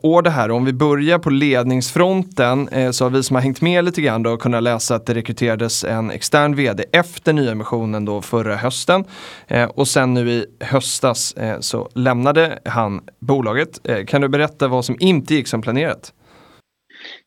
år 0.03 0.23
det 0.23 0.31
här. 0.31 0.51
Om 0.51 0.65
vi 0.65 0.73
börjar 0.73 1.19
på 1.19 1.31
ledningsfronten 1.31 2.69
eh, 2.69 2.91
så 2.91 3.05
har 3.05 3.11
vi 3.11 3.23
som 3.23 3.37
har 3.37 3.43
hängt 3.43 3.61
med 3.61 3.85
lite 3.85 4.01
grann 4.03 4.23
då 4.23 4.37
kunnat 4.37 4.63
läsa 4.63 4.95
att 4.95 5.07
det 5.07 5.15
rekryterades 5.15 5.85
en 5.85 6.11
extern 6.11 6.55
vd 6.55 6.85
efter 6.93 7.33
nyemissionen 7.33 8.05
då 8.05 8.23
förra 8.23 8.57
hösten. 8.57 9.05
Eh, 9.47 9.65
och 9.65 9.89
sen 9.89 10.15
nu 10.15 10.31
i 10.31 10.47
höstas 10.61 11.33
eh, 11.33 11.61
så 11.61 11.89
lämnade 11.95 12.59
han 12.65 13.01
bolaget. 13.19 13.89
Eh, 13.89 14.05
kan 14.05 14.21
du 14.21 14.29
berätta 14.29 14.69
vad 14.69 14.85
som 14.85 14.97
inte 15.01 15.35
gick 15.35 15.49
som 15.49 15.63
planerat? 15.63 16.13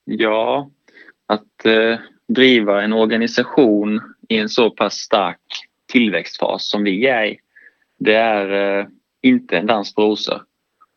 Ja, 0.05 0.69
att 1.27 1.65
eh, 1.65 1.99
driva 2.27 2.81
en 2.81 2.93
organisation 2.93 4.01
i 4.29 4.37
en 4.37 4.49
så 4.49 4.69
pass 4.69 4.93
stark 4.93 5.37
tillväxtfas 5.91 6.69
som 6.69 6.83
vi 6.83 7.07
är 7.07 7.25
i, 7.25 7.39
det 7.99 8.15
är 8.15 8.79
eh, 8.79 8.87
inte 9.21 9.57
en 9.57 9.65
dans 9.65 9.95
på 9.95 10.01
rosor. 10.01 10.41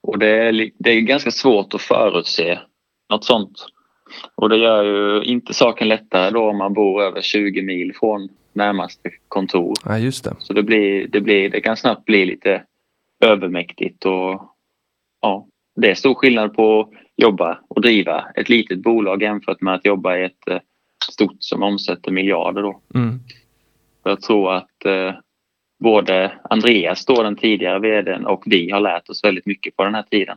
Och 0.07 0.19
det 0.19 0.29
är, 0.29 0.71
det 0.79 0.90
är 0.90 1.01
ganska 1.01 1.31
svårt 1.31 1.75
att 1.75 1.83
förutse 1.83 2.59
något 3.11 3.25
sånt. 3.25 3.67
Och 4.35 4.49
det 4.49 4.57
gör 4.57 4.85
ju 4.85 5.25
inte 5.25 5.55
saken 5.55 5.88
lättare 5.88 6.31
då 6.31 6.51
om 6.51 6.59
man 6.59 6.75
bor 6.75 7.03
över 7.03 7.23
20 7.23 7.62
mil 7.62 7.93
från 7.95 8.29
närmaste 8.53 9.11
kontor. 9.29 9.73
Ja, 9.85 9.99
just 9.99 10.25
det. 10.25 10.37
Så 10.38 10.53
det, 10.53 10.62
blir, 10.62 11.09
det, 11.09 11.21
blir, 11.21 11.51
det 11.51 11.61
kan 11.61 11.77
snabbt 11.77 12.05
bli 12.05 12.27
lite 12.27 12.62
övermäktigt 13.21 14.07
och 14.07 14.55
ja, 15.21 15.47
det 15.77 15.90
är 15.90 15.95
stor 15.95 16.14
skillnad 16.14 16.55
på 16.55 16.81
att 16.81 16.90
jobba 17.17 17.59
och 17.69 17.83
driva 17.83 18.25
ett 18.37 18.49
litet 18.49 18.83
bolag 18.83 19.23
jämfört 19.23 19.61
med 19.61 19.75
att 19.75 19.87
jobba 19.87 20.17
i 20.17 20.25
ett 20.25 20.49
eh, 20.49 20.59
stort 21.12 21.37
som 21.38 21.62
omsätter 21.62 22.11
miljarder. 22.11 22.62
Då. 22.62 22.81
Mm. 22.95 23.21
Jag 24.05 24.21
tror 24.21 24.55
att 24.55 24.85
eh, 24.85 25.14
både 25.85 26.33
Andreas, 26.51 27.07
då, 27.07 27.23
den 27.23 27.37
tidigare 27.37 27.79
vdn, 27.79 28.27
och 28.27 28.42
vi 28.47 28.70
har 28.70 28.81
lärt 28.81 29.09
oss 29.09 29.25
väldigt 29.25 29.47
mycket 29.47 29.77
på 29.77 29.85
den 29.85 29.94
här 29.94 30.03
tiden. 30.03 30.37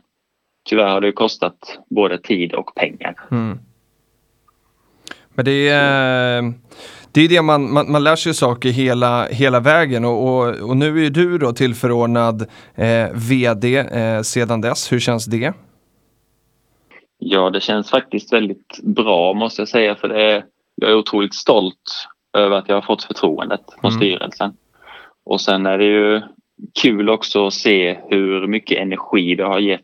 Tyvärr 0.68 0.88
har 0.88 1.00
det 1.00 1.12
kostat 1.12 1.78
både 1.90 2.18
tid 2.18 2.52
och 2.52 2.74
pengar. 2.74 3.14
Mm. 3.30 3.58
Men 5.34 5.44
det 5.44 5.68
är, 5.68 6.52
det 7.12 7.20
är 7.20 7.28
det 7.28 7.42
man, 7.42 7.72
man, 7.72 7.92
man 7.92 8.04
lär 8.04 8.16
sig 8.16 8.34
saker 8.34 8.68
hela, 8.68 9.26
hela 9.26 9.60
vägen 9.60 10.04
och, 10.04 10.28
och, 10.28 10.48
och 10.48 10.76
nu 10.76 11.06
är 11.06 11.10
du 11.10 11.38
då 11.38 11.52
tillförordnad 11.52 12.42
eh, 12.74 13.08
VD 13.30 13.76
eh, 13.78 14.22
sedan 14.22 14.60
dess. 14.60 14.92
Hur 14.92 15.00
känns 15.00 15.26
det? 15.26 15.52
Ja, 17.18 17.50
det 17.50 17.60
känns 17.60 17.90
faktiskt 17.90 18.32
väldigt 18.32 18.78
bra 18.82 19.34
måste 19.34 19.60
jag 19.60 19.68
säga 19.68 19.94
för 19.94 20.08
det 20.08 20.22
är, 20.22 20.44
jag 20.74 20.90
är 20.90 20.94
otroligt 20.94 21.34
stolt 21.34 22.06
över 22.38 22.56
att 22.56 22.68
jag 22.68 22.76
har 22.76 22.82
fått 22.82 23.04
förtroendet 23.04 23.60
från 23.80 23.90
mm. 23.90 24.00
styrelsen. 24.00 24.56
Och 25.28 25.40
sen 25.40 25.66
är 25.66 25.78
det 25.78 25.84
ju 25.84 26.20
kul 26.82 27.08
också 27.08 27.46
att 27.46 27.54
se 27.54 27.98
hur 28.10 28.46
mycket 28.46 28.78
energi 28.78 29.34
det 29.34 29.44
har 29.44 29.58
gett 29.58 29.82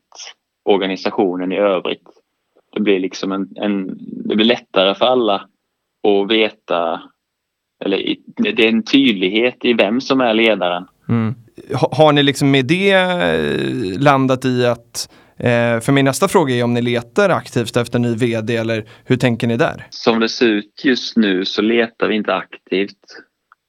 organisationen 0.64 1.52
i 1.52 1.56
övrigt. 1.56 2.08
Det 2.72 2.80
blir 2.80 3.00
liksom 3.00 3.32
en, 3.32 3.48
en 3.56 3.98
det 4.28 4.36
blir 4.36 4.46
lättare 4.46 4.94
för 4.94 5.06
alla 5.06 5.34
att 6.08 6.30
veta 6.30 7.02
eller 7.84 8.16
det 8.36 8.64
är 8.64 8.68
en 8.68 8.82
tydlighet 8.82 9.64
i 9.64 9.72
vem 9.72 10.00
som 10.00 10.20
är 10.20 10.34
ledaren. 10.34 10.86
Mm. 11.08 11.34
Har 11.90 12.12
ni 12.12 12.22
liksom 12.22 12.50
med 12.50 12.66
det 12.66 12.92
eh, 12.92 14.00
landat 14.00 14.44
i 14.44 14.66
att 14.66 15.08
Eh, 15.36 15.80
för 15.80 15.92
min 15.92 16.04
nästa 16.04 16.28
fråga 16.28 16.54
är 16.54 16.64
om 16.64 16.74
ni 16.74 16.82
letar 16.82 17.30
aktivt 17.30 17.76
efter 17.76 17.98
ny 17.98 18.14
vd 18.14 18.56
eller 18.56 18.84
hur 19.04 19.16
tänker 19.16 19.46
ni 19.46 19.56
där? 19.56 19.86
Som 19.90 20.20
det 20.20 20.28
ser 20.28 20.46
ut 20.46 20.82
just 20.84 21.16
nu 21.16 21.44
så 21.44 21.62
letar 21.62 22.08
vi 22.08 22.14
inte 22.14 22.34
aktivt. 22.34 22.98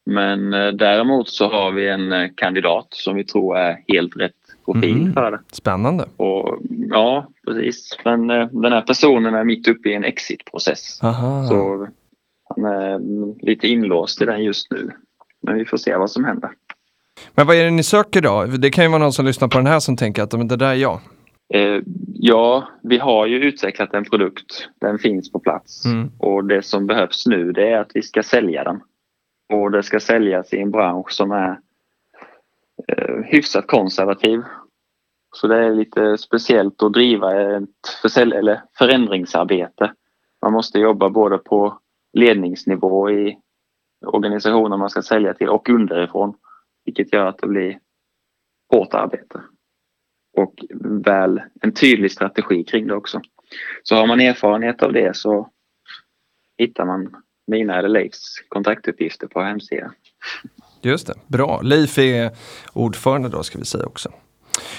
Men 0.05 0.53
eh, 0.53 0.67
däremot 0.67 1.29
så 1.29 1.47
har 1.47 1.71
vi 1.71 1.89
en 1.89 2.11
eh, 2.11 2.29
kandidat 2.35 2.87
som 2.89 3.15
vi 3.15 3.23
tror 3.23 3.57
är 3.57 3.83
helt 3.87 4.17
rätt 4.17 4.31
profil 4.65 5.01
mm. 5.01 5.13
för 5.13 5.31
det. 5.31 5.39
Spännande. 5.51 6.05
Och, 6.17 6.59
ja, 6.89 7.27
precis. 7.45 7.97
Men 8.05 8.27
den 8.27 8.71
här 8.71 8.81
personen 8.81 9.35
är 9.35 9.43
mitt 9.43 9.67
uppe 9.67 9.89
i 9.89 9.93
en 9.93 10.03
exitprocess. 10.03 10.97
Så 11.49 11.87
han 12.55 12.65
är 12.65 12.99
lite 13.45 13.67
inlåst 13.67 14.21
i 14.21 14.25
den 14.25 14.43
just 14.43 14.71
nu. 14.71 14.91
Men 15.41 15.55
vi 15.55 15.65
får 15.65 15.77
se 15.77 15.95
vad 15.95 16.11
som 16.11 16.25
händer. 16.25 16.49
Men 17.35 17.47
vad 17.47 17.55
är 17.55 17.63
det 17.63 17.71
ni 17.71 17.83
söker 17.83 18.21
då? 18.21 18.45
Det 18.45 18.69
kan 18.69 18.83
ju 18.83 18.89
vara 18.89 19.01
någon 19.01 19.13
som 19.13 19.25
lyssnar 19.25 19.47
på 19.47 19.57
den 19.57 19.67
här 19.67 19.79
som 19.79 19.97
tänker 19.97 20.23
att 20.23 20.33
men 20.33 20.47
det 20.47 20.55
där 20.55 20.69
är 20.69 20.73
jag. 20.73 20.99
Eh, 21.53 21.81
ja, 22.13 22.67
vi 22.83 22.97
har 22.97 23.25
ju 23.25 23.37
utvecklat 23.39 23.93
en 23.93 24.03
produkt. 24.03 24.69
Den 24.81 24.99
finns 24.99 25.31
på 25.31 25.39
plats 25.39 25.85
mm. 25.85 26.11
och 26.17 26.45
det 26.45 26.61
som 26.61 26.87
behövs 26.87 27.27
nu 27.27 27.51
det 27.51 27.71
är 27.71 27.79
att 27.79 27.91
vi 27.93 28.01
ska 28.01 28.23
sälja 28.23 28.63
den. 28.63 28.81
Och 29.53 29.71
det 29.71 29.84
ska 29.84 29.99
säljas 29.99 30.53
i 30.53 30.60
en 30.60 30.71
bransch 30.71 31.12
som 31.12 31.31
är 31.31 31.60
eh, 32.88 33.15
hyfsat 33.23 33.67
konservativ. 33.67 34.41
Så 35.36 35.47
det 35.47 35.65
är 35.65 35.71
lite 35.71 36.17
speciellt 36.17 36.84
att 36.84 36.93
driva 36.93 37.58
ett 37.58 37.88
försälj- 38.01 38.36
eller 38.36 38.62
förändringsarbete. 38.77 39.93
Man 40.41 40.53
måste 40.53 40.79
jobba 40.79 41.10
både 41.10 41.38
på 41.38 41.79
ledningsnivå 42.13 43.12
i 43.12 43.39
organisationen 44.05 44.79
man 44.79 44.89
ska 44.89 45.01
sälja 45.01 45.34
till 45.34 45.49
och 45.49 45.69
underifrån. 45.69 46.34
Vilket 46.86 47.13
gör 47.13 47.25
att 47.25 47.38
det 47.38 47.47
blir 47.47 47.79
hårt 48.71 48.93
arbete 48.93 49.41
och 50.38 50.65
väl 51.05 51.41
en 51.62 51.73
tydlig 51.73 52.12
strategi 52.12 52.63
kring 52.63 52.88
det 52.88 52.95
också. 52.95 53.21
Så 53.84 53.95
har 53.95 54.08
man 54.08 54.21
erfarenhet 54.21 54.84
av 54.84 54.93
det 54.93 55.15
så 55.15 55.49
hittar 56.58 56.86
man 56.86 57.15
mina 57.47 57.77
eller 57.77 57.89
Leifs 57.89 58.36
kontaktuppgifter 58.49 59.27
på 59.27 59.41
hemsidan. 59.41 59.91
Just 60.81 61.08
det, 61.08 61.13
bra. 61.27 61.62
Leif 61.62 61.97
är 61.97 62.31
ordförande 62.73 63.29
då 63.29 63.43
ska 63.43 63.60
vi 63.60 63.65
säga 63.65 63.86
också. 63.86 64.10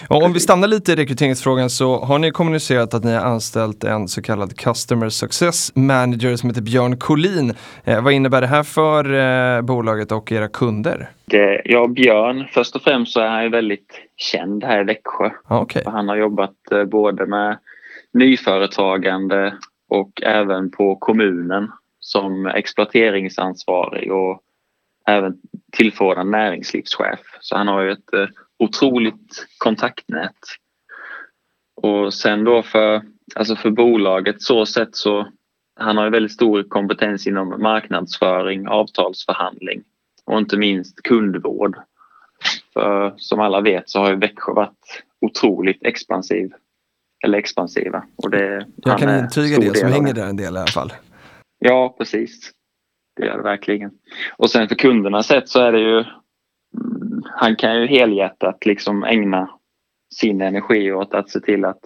Och 0.09 0.23
om 0.23 0.33
vi 0.33 0.41
stannar 0.41 0.69
lite 0.69 0.93
i 0.93 0.97
rekryteringsfrågan 0.97 1.71
så 1.71 1.99
har 1.99 2.19
ni 2.19 2.31
kommunicerat 2.31 2.95
att 2.95 3.05
ni 3.05 3.13
har 3.13 3.21
anställt 3.21 3.85
en 3.85 4.09
så 4.09 4.23
kallad 4.23 4.57
Customer 4.57 5.09
Success 5.09 5.73
Manager 5.75 6.37
som 6.37 6.51
heter 6.51 6.63
Björn 6.63 6.97
Collin. 6.97 7.55
Eh, 7.85 8.05
vad 8.05 8.13
innebär 8.13 8.41
det 8.41 8.47
här 8.47 8.63
för 8.63 9.15
eh, 9.15 9.63
bolaget 9.63 10.13
och 10.13 10.33
era 10.33 10.49
kunder? 10.49 11.11
Det, 11.25 11.63
ja, 11.65 11.87
Björn, 11.87 12.45
först 12.53 12.77
och 12.77 12.83
främst 12.83 13.13
så 13.13 13.21
är 13.21 13.29
han 13.29 13.43
ju 13.43 13.49
väldigt 13.49 14.01
känd 14.17 14.65
här 14.65 14.81
i 14.81 14.85
Växjö. 14.85 15.31
Okay. 15.49 15.83
Han 15.87 16.09
har 16.09 16.17
jobbat 16.17 16.73
eh, 16.73 16.85
både 16.85 17.27
med 17.27 17.59
nyföretagande 18.13 19.55
och 19.89 20.23
även 20.23 20.71
på 20.71 20.97
kommunen 20.97 21.71
som 22.07 22.47
exploateringsansvarig 22.47 24.13
och 24.13 24.43
även 25.07 25.39
tillförordnad 25.73 26.27
näringslivschef. 26.27 27.21
Så 27.41 27.57
han 27.57 27.69
har 27.69 27.83
ju 27.83 27.93
ett 27.93 28.13
eh, 28.13 28.27
otroligt 28.59 29.47
kontaktnät. 29.59 30.37
Och 31.75 32.15
sen 32.15 32.45
då 32.45 32.63
för, 32.63 33.03
alltså 33.35 33.57
för 33.57 33.71
bolaget 33.71 34.43
så 34.43 34.67
sett 34.67 34.97
så 34.97 35.27
han 35.81 35.97
har 35.97 36.05
ju 36.05 36.11
väldigt 36.11 36.33
stor 36.33 36.63
kompetens 36.63 37.27
inom 37.27 37.63
marknadsföring, 37.63 38.69
avtalsförhandling 38.69 39.83
och 40.25 40.39
inte 40.39 40.57
minst 40.57 41.03
kundvård. 41.03 41.77
För 42.73 43.15
som 43.17 43.41
alla 43.41 43.61
vet 43.61 43.91
så 43.91 43.99
har 43.99 44.11
ju 44.11 44.17
Växjö 44.17 44.53
varit 44.53 45.03
otroligt 45.21 45.83
expansiv. 45.83 46.53
Eller 47.25 47.39
expansiva. 47.39 48.05
Och 48.17 48.31
det, 48.31 48.67
Jag 48.77 48.99
kan 48.99 49.19
intyga 49.19 49.59
det 49.59 49.79
som 49.79 49.93
hänger 49.93 50.15
där 50.15 50.27
en 50.27 50.37
del 50.37 50.55
i 50.55 50.59
alla 50.59 50.67
fall. 50.67 50.93
Ja, 51.67 51.95
precis. 51.99 52.53
Det 53.17 53.27
gör 53.27 53.37
det 53.37 53.43
verkligen. 53.43 53.91
Och 54.37 54.51
sen 54.51 54.69
för 54.69 54.75
kunderna 54.75 55.23
sett 55.23 55.49
så 55.49 55.61
är 55.61 55.73
det 55.73 55.81
ju 55.81 55.99
mm, 55.99 57.23
han 57.25 57.57
kan 57.57 57.81
ju 57.81 57.87
helhjärtat 57.87 58.67
liksom 58.67 59.05
ägna 59.05 59.51
sin 60.15 60.41
energi 60.41 60.93
åt 60.93 61.15
att 61.15 61.31
se 61.31 61.41
till 61.41 61.65
att 61.65 61.81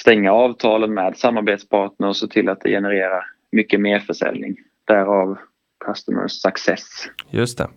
stänga 0.00 0.32
avtalen 0.32 0.94
med 0.94 1.16
samarbetspartner 1.16 2.08
och 2.08 2.16
se 2.16 2.26
till 2.26 2.48
att 2.48 2.60
det 2.60 2.70
genererar 2.70 3.24
mycket 3.52 3.80
mer 3.80 4.00
försäljning. 4.00 4.56
Därav 4.86 5.38
Customer 5.84 6.28
Success. 6.28 7.08
Just 7.30 7.58
det. 7.58 7.68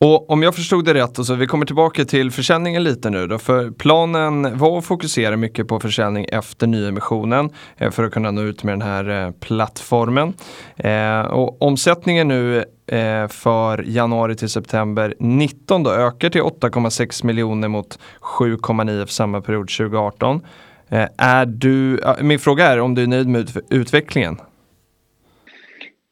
Och 0.00 0.30
om 0.30 0.42
jag 0.42 0.54
förstod 0.54 0.84
det 0.84 0.94
rätt, 0.94 1.26
så 1.26 1.34
vi 1.34 1.46
kommer 1.46 1.66
tillbaka 1.66 2.04
till 2.04 2.30
försäljningen 2.30 2.84
lite 2.84 3.10
nu 3.10 3.26
då, 3.26 3.38
för 3.38 3.70
planen 3.70 4.58
var 4.58 4.78
att 4.78 4.84
fokusera 4.84 5.36
mycket 5.36 5.68
på 5.68 5.80
försäljning 5.80 6.26
efter 6.32 6.66
nyemissionen 6.66 7.50
eh, 7.76 7.90
för 7.90 8.04
att 8.04 8.12
kunna 8.12 8.30
nå 8.30 8.42
ut 8.42 8.64
med 8.64 8.72
den 8.72 8.82
här 8.82 9.26
eh, 9.26 9.30
plattformen. 9.30 10.34
Eh, 10.76 11.20
och 11.20 11.62
omsättningen 11.62 12.28
nu 12.28 12.64
eh, 12.86 13.28
för 13.28 13.84
januari 13.86 14.34
till 14.34 14.48
september 14.48 15.14
19 15.18 15.82
då 15.82 15.90
ökar 15.90 16.30
till 16.30 16.42
8,6 16.42 17.24
miljoner 17.24 17.68
mot 17.68 17.98
7,9 18.20 19.06
för 19.06 19.12
samma 19.12 19.40
period 19.40 19.68
2018. 19.68 20.40
Eh, 20.88 21.08
är 21.18 21.46
du, 21.46 22.00
min 22.20 22.38
fråga 22.38 22.66
är 22.66 22.80
om 22.80 22.94
du 22.94 23.02
är 23.02 23.06
nöjd 23.06 23.28
med 23.28 23.50
utvecklingen? 23.70 24.36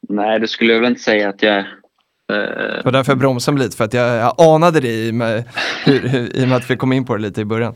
Nej, 0.09 0.39
det 0.39 0.47
skulle 0.47 0.73
jag 0.73 0.79
väl 0.79 0.89
inte 0.89 1.01
säga 1.01 1.29
att 1.29 1.43
jag 1.43 1.55
är. 1.55 1.77
Det 2.27 2.81
var 2.85 2.91
därför 2.91 3.11
jag 3.11 3.19
bromsade 3.19 3.57
lite 3.57 3.77
för 3.77 3.85
att 3.85 3.93
jag, 3.93 4.15
jag 4.17 4.33
anade 4.39 4.79
det 4.79 5.07
i, 5.07 5.11
med, 5.11 5.43
hur, 5.85 6.35
i 6.35 6.43
och 6.43 6.47
med 6.47 6.57
att 6.57 6.69
vi 6.69 6.77
kom 6.77 6.93
in 6.93 7.05
på 7.05 7.15
det 7.15 7.21
lite 7.21 7.41
i 7.41 7.45
början. 7.45 7.73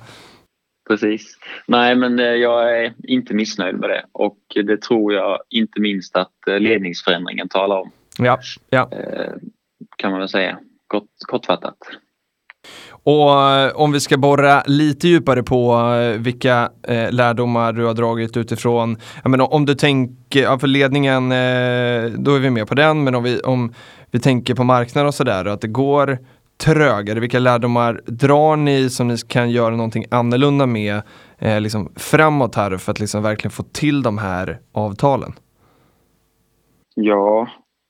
Precis. 0.88 1.38
Nej 1.68 1.96
men 1.96 2.20
eh, 2.20 2.26
jag 2.26 2.80
är 2.80 2.94
inte 3.04 3.34
missnöjd 3.34 3.76
med 3.76 3.90
det 3.90 4.06
och 4.12 4.38
det 4.66 4.82
tror 4.82 5.14
jag 5.14 5.40
inte 5.50 5.82
minst 5.82 6.16
att 6.16 6.48
eh, 6.48 6.60
ledningsförändringen 6.60 7.50
talar 7.50 7.76
om. 7.76 7.92
Ja, 8.18 8.40
ja. 8.70 8.90
Kan 9.98 10.12
man 10.12 10.20
väl 10.20 10.30
säga, 10.30 10.60
Kort, 10.88 11.08
kortfattat. 11.28 11.78
Och 13.04 13.82
om 13.82 13.92
vi 13.92 14.00
ska 14.00 14.18
borra 14.18 14.64
lite 14.66 15.08
djupare 15.08 15.44
på 15.44 15.80
vilka 16.18 16.70
eh, 16.88 17.12
lärdomar 17.12 17.74
du 17.74 17.86
har 17.86 17.94
dragit 17.94 18.38
utifrån, 18.38 18.98
jag 19.24 19.32
menar, 19.32 19.54
om 19.54 19.66
du 19.66 19.76
tänker, 19.76 20.44
ja, 20.44 20.60
för 20.60 20.68
ledningen, 20.68 21.32
eh, 21.32 22.12
då 22.18 22.36
är 22.36 22.40
vi 22.40 22.50
med 22.50 22.68
på 22.68 22.76
den, 22.76 23.04
men 23.04 23.16
om 23.16 23.24
vi, 23.24 23.40
om 23.40 23.74
vi 24.12 24.20
tänker 24.20 24.56
på 24.56 24.64
marknaden 24.64 25.08
och 25.08 25.14
sådär, 25.14 25.46
att 25.46 25.62
det 25.62 25.68
går 25.68 26.18
trögare, 26.58 27.20
vilka 27.20 27.40
lärdomar 27.40 28.02
drar 28.06 28.56
ni 28.56 28.90
som 28.90 29.08
ni 29.08 29.18
kan 29.18 29.52
göra 29.52 29.76
någonting 29.76 30.06
annorlunda 30.12 30.66
med 30.66 31.02
eh, 31.40 31.62
liksom 31.62 31.92
framåt 31.96 32.56
här 32.56 32.78
för 32.78 32.92
att 32.92 33.00
liksom 33.00 33.24
verkligen 33.24 33.52
få 33.52 33.64
till 33.64 34.02
de 34.02 34.18
här 34.18 34.60
avtalen? 34.72 35.34
Ja, 36.96 37.48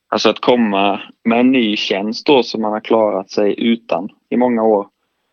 alltså 0.08 0.28
att 0.28 0.40
komma 0.40 1.00
med 1.24 1.40
en 1.40 1.52
ny 1.52 1.76
tjänst 1.76 2.26
då 2.26 2.42
som 2.42 2.62
man 2.62 2.72
har 2.72 2.80
klarat 2.80 3.30
sig 3.30 3.54
utan 3.58 4.08
i 4.30 4.36
många 4.36 4.62
år. 4.62 4.86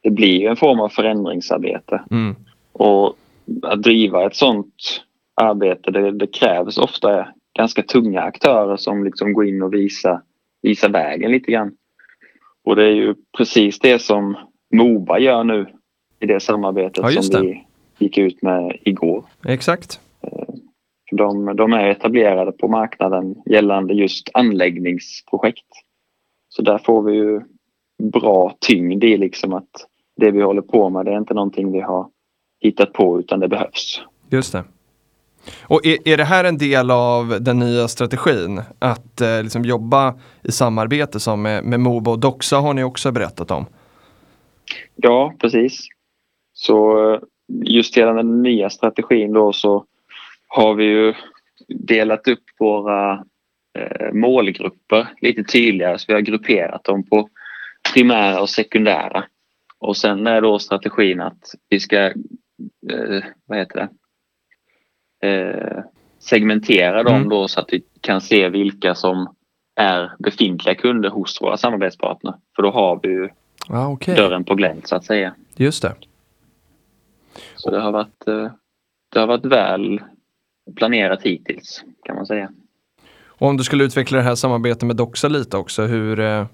Det 0.04 0.10
blir 0.10 0.50
en 0.50 0.56
form 0.56 0.80
av 0.80 0.90
förändringsarbete. 0.90 2.02
Mm. 2.12 2.36
Och 2.74 3.16
att 3.64 3.84
driva 3.84 4.26
ett 4.26 4.36
sånt 4.36 4.74
arbete 5.42 5.92
det, 5.92 6.12
det, 6.12 6.28
krävs 6.28 6.78
ofta 6.78 7.28
ganska 7.58 7.84
tunga 7.84 8.22
aktörer 8.22 8.78
som 8.78 9.04
liksom 9.04 9.34
går 9.34 9.48
in 9.48 9.64
och 9.64 9.74
visar, 9.74 10.22
visar 10.62 10.90
vägen 10.90 11.32
lite 11.32 11.52
grann. 11.52 11.72
Och 12.64 12.76
det 12.76 12.84
är 12.84 12.96
ju 12.96 13.16
precis 13.38 13.80
det 13.80 14.00
som 14.00 14.38
Moba 14.74 15.20
gör 15.20 15.44
nu 15.44 15.66
i 16.20 16.26
det 16.26 16.40
samarbetet 16.40 17.14
ja, 17.14 17.22
som 17.22 17.42
vi 17.42 17.66
gick 17.98 18.18
ut 18.18 18.42
med 18.42 18.78
igår. 18.82 19.26
Exakt. 19.46 20.00
Eh, 20.22 20.56
de, 21.12 21.56
de, 21.56 21.74
är 21.74 21.88
etablerade 21.88 22.52
på 22.52 22.68
marknaden 22.68 23.36
gällande 23.46 23.94
just 23.94 24.30
anläggningsprojekt. 24.34 25.68
Så 26.50 26.62
där 26.62 26.78
får 26.78 27.02
vi 27.02 27.14
ju 27.14 27.42
bra 28.04 28.56
tyngd 28.60 29.04
i 29.04 29.18
liksom 29.18 29.54
att 29.54 29.88
det 30.16 30.32
vi 30.32 30.42
håller 30.42 30.62
på 30.62 30.90
med 30.90 31.06
det 31.06 31.12
är 31.12 31.18
inte 31.18 31.34
någonting 31.34 31.72
vi 31.72 31.82
har 31.82 32.10
hittat 32.60 32.94
på 32.94 33.20
utan 33.20 33.40
det 33.40 33.48
behövs. 33.48 34.02
Just 34.30 34.54
det. 34.54 34.64
Och 35.62 35.86
är, 35.86 36.08
är 36.08 36.18
det 36.18 36.24
här 36.24 36.44
en 36.44 36.58
del 36.58 36.92
av 36.92 37.38
den 37.42 37.60
nya 37.60 37.88
strategin? 37.88 38.62
Att 38.80 39.22
eh, 39.22 39.44
liksom 39.44 39.66
jobba 39.66 40.20
i 40.44 40.52
samarbete 40.52 41.20
som 41.20 41.42
med, 41.42 41.64
med 41.64 41.80
Moba 41.80 42.12
och 42.12 42.20
Doxa 42.20 42.58
har 42.58 42.74
ni 42.74 42.84
också 42.84 43.12
berättat 43.12 43.52
om? 43.52 43.66
Ja, 44.96 45.34
precis. 45.40 45.88
Så 46.54 47.10
eh, 47.14 47.20
just 47.64 47.98
hela 47.98 48.14
den 48.14 48.42
nya 48.42 48.70
strategin 48.70 49.34
då 49.34 49.54
så 49.54 49.86
har 50.48 50.74
vi 50.74 50.84
ju 50.84 51.14
delat 51.68 52.28
upp 52.28 52.44
våra 52.60 53.14
eh, 53.80 54.14
målgrupper 54.14 55.08
lite 55.22 55.44
tydligare. 55.44 55.98
Så 55.98 56.06
vi 56.08 56.14
har 56.14 56.22
grupperat 56.22 56.84
dem 56.84 57.04
på 57.04 57.30
primära 57.94 58.42
och 58.42 58.50
sekundära. 58.50 59.24
Och 59.80 59.98
sen 59.98 60.28
är 60.28 60.42
då 60.42 60.60
strategin 60.60 61.22
att 61.22 61.56
vi 61.70 61.80
ska, 61.80 61.98
eh, 62.92 63.24
vad 63.46 63.58
heter 63.58 63.76
det, 63.76 63.90
eh, 65.22 65.84
segmentera 66.20 67.04
dem 67.04 67.16
mm. 67.16 67.30
då 67.30 67.48
så 67.48 67.60
att 67.60 67.74
vi 67.74 67.84
kan 68.02 68.22
se 68.22 68.50
vilka 68.50 68.96
som 68.96 69.36
är 69.76 70.12
befintliga 70.20 70.76
kunder 70.76 71.10
hos 71.10 71.42
våra 71.42 71.58
samarbetspartner. 71.58 72.34
För 72.56 72.64
då 72.64 72.72
har 72.72 73.00
vi 73.04 73.10
ju 73.10 73.30
ah, 73.70 73.88
okay. 73.88 74.16
dörren 74.16 74.44
på 74.44 74.56
glänt 74.56 74.88
så 74.88 74.96
att 74.96 75.06
säga. 75.06 75.36
Just 75.56 75.82
det. 75.82 75.96
Så 77.56 77.72
det 77.72 77.82
har 77.82 77.92
varit, 77.92 78.28
eh, 78.28 78.52
det 79.14 79.20
har 79.20 79.28
varit 79.28 79.46
väl 79.46 80.02
planerat 80.76 81.22
hittills 81.22 81.84
kan 82.04 82.16
man 82.16 82.26
säga. 82.26 82.52
Och 83.26 83.48
om 83.48 83.58
du 83.58 83.64
skulle 83.64 83.84
utveckla 83.84 84.18
det 84.18 84.24
här 84.24 84.36
samarbetet 84.36 84.84
med 84.84 84.96
Doxa 84.96 85.28
lite 85.28 85.58
också, 85.58 85.86
hur, 85.86 86.20
eh, 86.20 86.46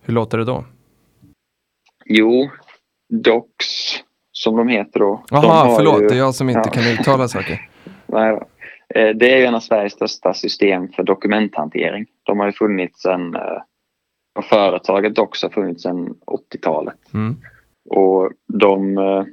hur 0.00 0.14
låter 0.14 0.38
det 0.38 0.44
då? 0.44 0.64
Jo, 2.04 2.50
Dox 3.08 3.64
som 4.38 4.56
de 4.56 4.68
heter 4.68 5.00
då. 5.00 5.24
Jaha, 5.30 5.76
förlåt, 5.76 6.02
ju, 6.02 6.06
det 6.06 6.14
är 6.14 6.18
jag 6.18 6.34
som 6.34 6.48
inte 6.48 6.62
ja. 6.64 6.70
kan 6.70 6.92
uttala 6.92 7.28
saker. 7.28 7.68
Nej 8.06 8.32
då. 8.32 8.46
Eh, 8.94 9.16
det 9.16 9.32
är 9.32 9.38
ju 9.38 9.44
en 9.44 9.54
av 9.54 9.60
Sveriges 9.60 9.92
största 9.92 10.34
system 10.34 10.88
för 10.88 11.02
dokumenthantering. 11.02 12.06
De 12.22 12.38
har 12.38 12.46
ju 12.46 12.52
funnits 12.52 13.02
sedan, 13.02 13.34
eh, 13.34 13.62
och 14.38 14.44
företaget 14.44 15.14
Dox 15.14 15.42
har 15.42 15.50
funnits 15.50 15.82
sedan 15.82 16.14
80-talet. 16.26 17.14
Mm. 17.14 17.36
Och 17.90 18.32
de, 18.46 18.98
eh, 18.98 19.24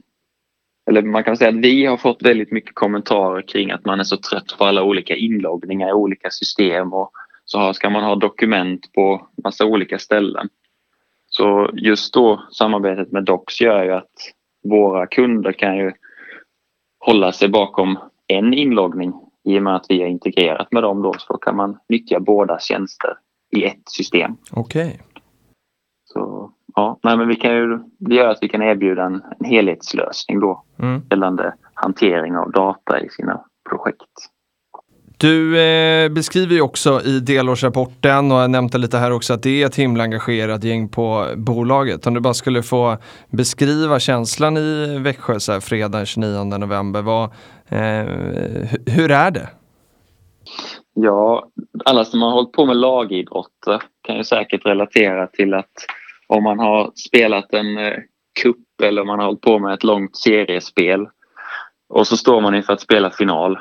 eller 0.89 1.01
man 1.01 1.23
kan 1.23 1.37
säga 1.37 1.49
att 1.49 1.55
vi 1.55 1.85
har 1.85 1.97
fått 1.97 2.23
väldigt 2.23 2.51
mycket 2.51 2.75
kommentarer 2.75 3.41
kring 3.41 3.71
att 3.71 3.85
man 3.85 3.99
är 3.99 4.03
så 4.03 4.17
trött 4.17 4.55
på 4.57 4.65
alla 4.65 4.83
olika 4.83 5.15
inloggningar 5.15 5.89
i 5.89 5.93
olika 5.93 6.29
system 6.29 6.93
och 6.93 7.11
så 7.45 7.73
ska 7.73 7.89
man 7.89 8.03
ha 8.03 8.15
dokument 8.15 8.93
på 8.93 9.27
massa 9.43 9.65
olika 9.65 9.99
ställen. 9.99 10.49
Så 11.27 11.69
just 11.73 12.13
då 12.13 12.45
samarbetet 12.51 13.11
med 13.11 13.23
Docs 13.23 13.61
gör 13.61 13.83
ju 13.83 13.91
att 13.91 14.11
våra 14.69 15.08
kunder 15.08 15.51
kan 15.51 15.78
ju 15.78 15.91
hålla 16.99 17.32
sig 17.32 17.49
bakom 17.49 17.97
en 18.28 18.54
inloggning 18.54 19.13
i 19.43 19.60
och 19.60 19.63
med 19.63 19.75
att 19.75 19.86
vi 19.89 20.01
är 20.01 20.08
integrerat 20.08 20.71
med 20.71 20.84
dem 20.84 21.01
då 21.01 21.13
så 21.17 21.38
kan 21.38 21.56
man 21.56 21.78
nyttja 21.89 22.19
båda 22.19 22.60
tjänster 22.60 23.17
i 23.56 23.63
ett 23.63 23.89
system. 23.89 24.38
Okej. 24.51 24.88
Okay. 24.88 25.21
Så 26.06 26.51
ja, 26.75 26.99
nej, 27.04 27.17
men 27.17 27.28
vi 27.28 27.36
kan 27.36 27.56
ju, 27.56 27.80
det 27.99 28.15
gör 28.15 28.30
att 28.30 28.38
vi 28.41 28.49
kan 28.49 28.62
erbjuda 28.62 29.04
en, 29.04 29.21
en 29.39 29.45
helhetslösning 29.45 30.39
då 30.39 30.63
mm. 30.80 31.01
gällande 31.10 31.56
hantering 31.73 32.38
av 32.38 32.51
data 32.51 32.99
i 32.99 33.10
sina 33.10 33.45
projekt. 33.69 34.34
Du 35.17 35.60
eh, 35.60 36.10
beskriver 36.10 36.56
ju 36.56 36.62
också 36.62 37.01
i 37.01 37.19
delårsrapporten 37.19 38.32
och 38.32 38.38
jag 38.38 38.49
nämnde 38.49 38.78
lite 38.78 38.97
här 38.97 39.12
också 39.12 39.34
att 39.34 39.43
det 39.43 39.62
är 39.62 39.65
ett 39.65 39.75
himla 39.75 40.04
engagerat 40.04 40.63
gäng 40.63 40.89
på 40.89 41.28
bolaget. 41.36 42.08
Om 42.08 42.13
du 42.13 42.19
bara 42.19 42.34
skulle 42.34 42.63
få 42.63 42.97
beskriva 43.30 43.99
känslan 43.99 44.58
i 44.58 44.99
Växjö 44.99 45.39
så 45.39 45.51
här, 45.51 45.60
fredag 45.60 46.06
29 46.06 46.43
november. 46.43 47.01
Vad, 47.01 47.23
eh, 47.69 48.06
hur 48.86 49.12
är 49.12 49.32
det? 49.32 49.49
Ja, 50.93 51.49
alla 51.86 52.06
som 52.06 52.21
har 52.21 52.32
hållit 52.32 52.51
på 52.51 52.65
med 52.65 52.78
lagidrotter 52.78 53.82
kan 54.01 54.17
ju 54.17 54.23
säkert 54.23 54.65
relatera 54.65 55.28
till 55.28 55.54
att 55.54 55.71
om 56.28 56.43
man 56.43 56.60
har 56.60 56.91
spelat 56.95 57.54
en 57.54 57.78
eh, 57.78 57.93
kupp 58.41 58.82
eller 58.84 59.01
om 59.01 59.08
man 59.08 59.19
har 59.19 59.25
hållit 59.25 59.41
på 59.41 59.60
med 59.60 59.73
ett 59.73 59.84
långt 59.84 60.17
seriespel 60.17 61.08
och 61.89 62.08
så 62.08 62.17
står 62.17 62.41
man 62.41 62.56
inför 62.56 62.73
att 62.73 62.82
spela 62.82 63.12
final 63.12 63.58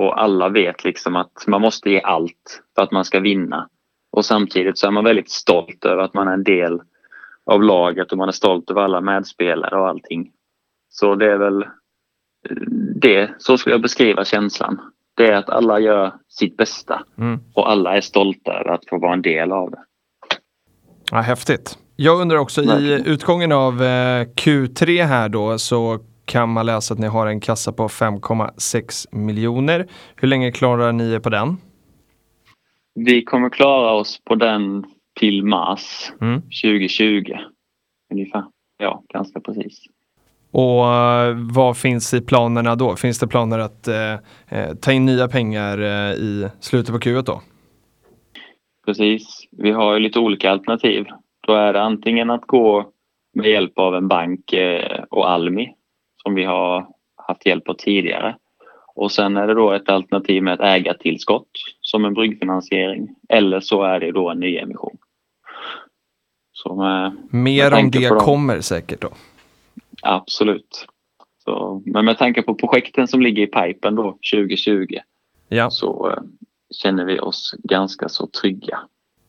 och 0.00 0.22
alla 0.22 0.48
vet 0.48 0.84
liksom 0.84 1.16
att 1.16 1.46
man 1.46 1.60
måste 1.60 1.90
ge 1.90 2.00
allt 2.00 2.62
för 2.74 2.82
att 2.82 2.92
man 2.92 3.04
ska 3.04 3.20
vinna. 3.20 3.68
Och 4.12 4.24
samtidigt 4.24 4.78
så 4.78 4.86
är 4.86 4.90
man 4.90 5.04
väldigt 5.04 5.30
stolt 5.30 5.84
över 5.84 6.02
att 6.02 6.14
man 6.14 6.28
är 6.28 6.32
en 6.32 6.44
del 6.44 6.80
av 7.46 7.62
laget 7.62 8.12
och 8.12 8.18
man 8.18 8.28
är 8.28 8.32
stolt 8.32 8.70
över 8.70 8.80
alla 8.80 9.00
medspelare 9.00 9.80
och 9.80 9.88
allting. 9.88 10.30
Så 10.88 11.14
det 11.14 11.32
är 11.32 11.38
väl 11.38 11.64
det, 12.94 13.30
så 13.38 13.58
skulle 13.58 13.74
jag 13.74 13.82
beskriva 13.82 14.24
känslan. 14.24 14.80
Det 15.16 15.26
är 15.26 15.32
att 15.32 15.50
alla 15.50 15.80
gör 15.80 16.12
sitt 16.28 16.56
bästa 16.56 17.02
mm. 17.18 17.40
och 17.54 17.70
alla 17.70 17.96
är 17.96 18.00
stolta 18.00 18.52
över 18.52 18.70
att 18.70 18.88
få 18.88 18.98
vara 18.98 19.12
en 19.12 19.22
del 19.22 19.52
av 19.52 19.70
det. 19.70 19.82
Ja, 21.10 21.18
häftigt. 21.18 21.78
Jag 21.96 22.20
undrar 22.20 22.38
också 22.38 22.62
i 22.62 23.02
utgången 23.06 23.52
av 23.52 23.82
eh, 23.82 24.24
Q3 24.24 25.04
här 25.04 25.28
då 25.28 25.58
så 25.58 25.98
kan 26.30 26.48
man 26.48 26.66
läsa 26.66 26.94
att 26.94 27.00
ni 27.00 27.06
har 27.06 27.26
en 27.26 27.40
kassa 27.40 27.72
på 27.72 27.88
5,6 27.88 29.06
miljoner. 29.16 29.86
Hur 30.16 30.28
länge 30.28 30.52
klarar 30.52 30.92
ni 30.92 31.12
er 31.12 31.18
på 31.18 31.30
den? 31.30 31.56
Vi 32.94 33.24
kommer 33.24 33.50
klara 33.50 33.92
oss 33.92 34.20
på 34.24 34.34
den 34.34 34.84
till 35.20 35.44
mars 35.44 36.12
mm. 36.20 36.40
2020. 36.40 37.32
Ungefär. 38.12 38.44
Ja, 38.78 39.02
ganska 39.08 39.40
precis. 39.40 39.80
Och 40.50 40.84
uh, 40.84 41.52
vad 41.54 41.76
finns 41.76 42.14
i 42.14 42.20
planerna 42.20 42.76
då? 42.76 42.96
Finns 42.96 43.18
det 43.18 43.28
planer 43.28 43.58
att 43.58 43.88
uh, 43.88 44.74
ta 44.80 44.92
in 44.92 45.06
nya 45.06 45.28
pengar 45.28 45.80
uh, 45.80 46.12
i 46.12 46.48
slutet 46.60 46.94
på 46.94 46.98
Q1 46.98 47.22
då? 47.22 47.42
Precis. 48.86 49.48
Vi 49.50 49.70
har 49.70 49.94
ju 49.94 50.00
lite 50.00 50.18
olika 50.18 50.50
alternativ. 50.50 51.06
Då 51.46 51.52
är 51.52 51.72
det 51.72 51.82
antingen 51.82 52.30
att 52.30 52.46
gå 52.46 52.90
med 53.34 53.50
hjälp 53.50 53.78
av 53.78 53.94
en 53.94 54.08
bank 54.08 54.54
och 55.10 55.30
Almi 55.30 55.74
som 56.22 56.34
vi 56.34 56.44
har 56.44 56.86
haft 57.16 57.46
hjälp 57.46 57.68
av 57.68 57.74
tidigare. 57.74 58.36
Och 58.94 59.12
sen 59.12 59.36
är 59.36 59.46
det 59.46 59.54
då 59.54 59.72
ett 59.72 59.88
alternativ 59.88 60.42
med 60.42 60.54
ett 60.54 60.60
ägartillskott 60.60 61.50
som 61.80 62.04
en 62.04 62.14
bryggfinansiering. 62.14 63.08
Eller 63.28 63.60
så 63.60 63.82
är 63.82 64.00
det 64.00 64.12
då 64.12 64.30
en 64.30 64.40
nyemission. 64.40 64.96
Som, 66.52 66.78
Mer 67.30 67.74
om 67.74 67.90
det 67.90 68.08
kommer 68.08 68.60
säkert 68.60 69.00
då? 69.00 69.10
Absolut. 70.02 70.86
Så, 71.44 71.82
men 71.86 72.04
med 72.04 72.18
tanke 72.18 72.42
på 72.42 72.54
projekten 72.54 73.08
som 73.08 73.20
ligger 73.20 73.42
i 73.42 73.46
pipen 73.46 73.94
då 73.94 74.18
2020 74.32 74.98
ja. 75.48 75.70
så 75.70 76.10
eh, 76.10 76.22
känner 76.70 77.04
vi 77.04 77.20
oss 77.20 77.54
ganska 77.58 78.08
så 78.08 78.26
trygga. 78.26 78.78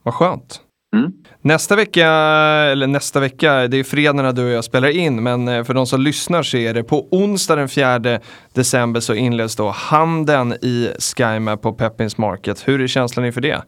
Vad 0.04 0.14
skönt. 0.14 0.62
Mm. 0.96 1.12
Nästa 1.42 1.76
vecka, 1.76 2.08
eller 2.72 2.88
nästa 2.88 3.20
vecka, 3.20 3.68
det 3.68 3.78
är 3.78 3.84
fredag 3.84 4.14
när 4.14 4.34
du 4.34 4.46
och 4.46 4.52
jag 4.52 4.64
spelar 4.64 4.90
in, 4.90 5.24
men 5.24 5.48
eh, 5.48 5.64
för 5.64 5.74
de 5.74 5.86
som 5.86 6.02
lyssnar 6.02 6.44
så 6.44 6.58
är 6.58 6.74
det 6.74 6.84
på 6.84 7.08
onsdag 7.12 7.56
den 7.56 7.70
4 7.70 8.20
december 8.54 9.00
så 9.00 9.14
inleds 9.14 9.56
då 9.56 9.70
handeln 9.70 10.54
i 10.54 10.90
SkyMap 11.00 11.62
på 11.62 11.74
Peppins 11.74 12.18
Market. 12.18 12.68
Hur 12.68 12.82
är 12.82 12.88
känslan 12.88 13.26
inför 13.26 13.42
det? 13.42 13.62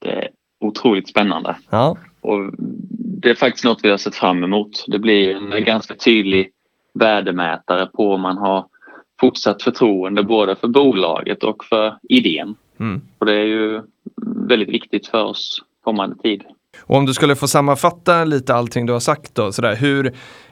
Det 0.00 0.10
är 0.10 0.28
otroligt 0.60 1.08
spännande. 1.08 1.56
Ja. 1.70 1.96
Och 2.20 2.52
det 3.22 3.30
är 3.30 3.34
faktiskt 3.34 3.64
något 3.64 3.80
vi 3.82 3.90
har 3.90 3.96
sett 3.96 4.14
fram 4.14 4.44
emot. 4.44 4.84
Det 4.86 4.98
blir 4.98 5.36
en 5.36 5.64
ganska 5.64 5.94
tydlig 5.94 6.50
värdemätare 6.94 7.86
på 7.86 8.14
om 8.14 8.20
man 8.20 8.38
har 8.38 8.66
fortsatt 9.20 9.62
förtroende 9.62 10.22
både 10.22 10.56
för 10.56 10.68
bolaget 10.68 11.44
och 11.44 11.64
för 11.64 11.98
idén. 12.08 12.54
Mm. 12.80 13.00
Och 13.18 13.26
det 13.26 13.34
är 13.34 13.44
ju 13.44 13.82
väldigt 14.48 14.68
viktigt 14.68 15.06
för 15.06 15.24
oss 15.24 15.62
kommande 15.88 16.16
tid. 16.16 16.42
Och 16.86 16.96
om 16.96 17.06
du 17.06 17.14
skulle 17.14 17.36
få 17.36 17.48
sammanfatta 17.48 18.24
lite 18.24 18.54
allting 18.54 18.86
du 18.86 18.92
har 18.92 19.00
sagt 19.00 19.34
då, 19.34 19.52
sådär, 19.52 19.76
hur, 19.76 20.06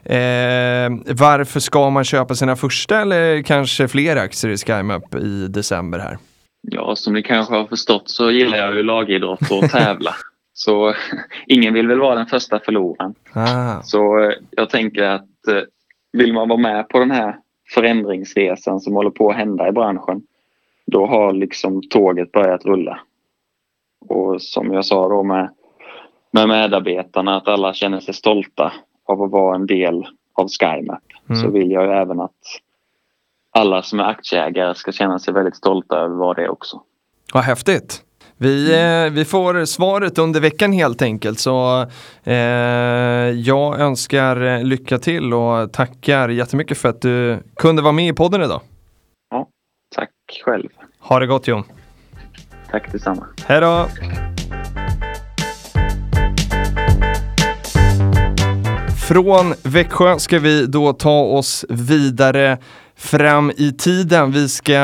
eh, 0.04 1.14
varför 1.16 1.60
ska 1.60 1.90
man 1.90 2.04
köpa 2.04 2.34
sina 2.34 2.56
första 2.56 3.00
eller 3.00 3.42
kanske 3.42 3.88
fler 3.88 4.16
aktier 4.16 4.52
i 4.52 4.56
SkyMap 4.56 5.14
i 5.14 5.48
december 5.48 5.98
här? 5.98 6.18
Ja, 6.62 6.96
som 6.96 7.14
ni 7.14 7.22
kanske 7.22 7.54
har 7.54 7.66
förstått 7.66 8.10
så 8.10 8.30
gillar 8.30 8.58
jag 8.58 8.74
ju 8.74 8.82
lagidrott 8.82 9.50
och 9.50 9.70
tävla. 9.70 10.14
Så 10.52 10.94
ingen 11.46 11.74
vill 11.74 11.88
väl 11.88 12.00
vara 12.00 12.14
den 12.14 12.26
första 12.26 12.58
förloraren. 12.58 13.14
Ah. 13.32 13.82
Så 13.82 14.18
eh, 14.18 14.32
jag 14.50 14.70
tänker 14.70 15.02
att 15.02 15.48
eh, 15.48 15.62
vill 16.12 16.32
man 16.32 16.48
vara 16.48 16.60
med 16.60 16.88
på 16.88 16.98
den 16.98 17.10
här 17.10 17.36
förändringsresan 17.74 18.80
som 18.80 18.94
håller 18.94 19.10
på 19.10 19.30
att 19.30 19.36
hända 19.36 19.68
i 19.68 19.72
branschen 19.72 20.22
då 20.86 21.06
har 21.06 21.32
liksom 21.32 21.82
tåget 21.90 22.32
börjat 22.32 22.64
rulla. 22.64 23.00
Och 24.08 24.42
som 24.42 24.72
jag 24.72 24.84
sa 24.84 25.08
då 25.08 25.22
med, 25.22 25.50
med 26.30 26.48
medarbetarna 26.48 27.36
att 27.36 27.48
alla 27.48 27.74
känner 27.74 28.00
sig 28.00 28.14
stolta 28.14 28.72
av 29.04 29.22
att 29.22 29.30
vara 29.30 29.54
en 29.54 29.66
del 29.66 30.06
av 30.34 30.48
SkyMap 30.48 31.02
mm. 31.28 31.42
så 31.42 31.50
vill 31.50 31.70
jag 31.70 32.00
även 32.00 32.20
att 32.20 32.32
alla 33.50 33.82
som 33.82 34.00
är 34.00 34.04
aktieägare 34.04 34.74
ska 34.74 34.92
känna 34.92 35.18
sig 35.18 35.34
väldigt 35.34 35.56
stolta 35.56 35.96
över 35.96 36.14
vad 36.14 36.36
det 36.36 36.42
är 36.42 36.50
också. 36.50 36.82
Vad 37.34 37.42
häftigt! 37.42 38.02
Vi, 38.38 38.74
eh, 38.74 39.12
vi 39.12 39.24
får 39.24 39.64
svaret 39.64 40.18
under 40.18 40.40
veckan 40.40 40.72
helt 40.72 41.02
enkelt. 41.02 41.38
Så 41.38 41.86
eh, 42.24 42.34
jag 43.30 43.80
önskar 43.80 44.64
lycka 44.64 44.98
till 44.98 45.34
och 45.34 45.72
tackar 45.72 46.28
jättemycket 46.28 46.78
för 46.78 46.88
att 46.88 47.00
du 47.00 47.38
kunde 47.56 47.82
vara 47.82 47.92
med 47.92 48.08
i 48.08 48.12
podden 48.12 48.42
idag. 48.42 48.60
Ja, 49.30 49.48
tack 49.94 50.10
själv. 50.44 50.68
Ha 51.00 51.18
det 51.18 51.26
gott 51.26 51.48
Jon. 51.48 51.64
Tack 52.70 52.92
detsamma. 52.92 53.26
Hej 53.46 53.60
då. 53.60 53.88
Från 59.08 59.54
Växjö 59.62 60.18
ska 60.18 60.38
vi 60.38 60.66
då 60.66 60.92
ta 60.92 61.20
oss 61.20 61.64
vidare 61.68 62.58
fram 62.96 63.50
i 63.56 63.72
tiden. 63.72 64.32
Vi 64.32 64.48
ska 64.48 64.80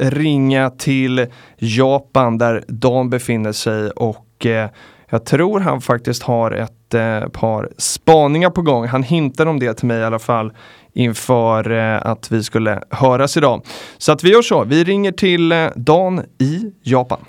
ringa 0.00 0.70
till 0.70 1.26
Japan 1.56 2.38
där 2.38 2.64
Dan 2.68 3.10
befinner 3.10 3.52
sig 3.52 3.90
och 3.90 4.46
eh, 4.46 4.68
jag 5.10 5.24
tror 5.24 5.60
han 5.60 5.80
faktiskt 5.80 6.22
har 6.22 6.50
ett 6.50 6.94
eh, 6.94 7.28
par 7.28 7.68
spaningar 7.78 8.50
på 8.50 8.62
gång. 8.62 8.86
Han 8.86 9.02
hintade 9.02 9.50
om 9.50 9.58
det 9.58 9.74
till 9.74 9.86
mig 9.86 10.00
i 10.00 10.04
alla 10.04 10.18
fall 10.18 10.52
inför 10.94 11.70
eh, 11.70 12.06
att 12.06 12.30
vi 12.30 12.42
skulle 12.42 12.82
höras 12.90 13.36
idag. 13.36 13.66
Så 13.98 14.12
att 14.12 14.24
vi 14.24 14.30
gör 14.32 14.42
så. 14.42 14.64
Vi 14.64 14.84
ringer 14.84 15.12
till 15.12 15.52
eh, 15.52 15.68
Dan 15.76 16.22
i 16.38 16.72
Japan. 16.82 17.24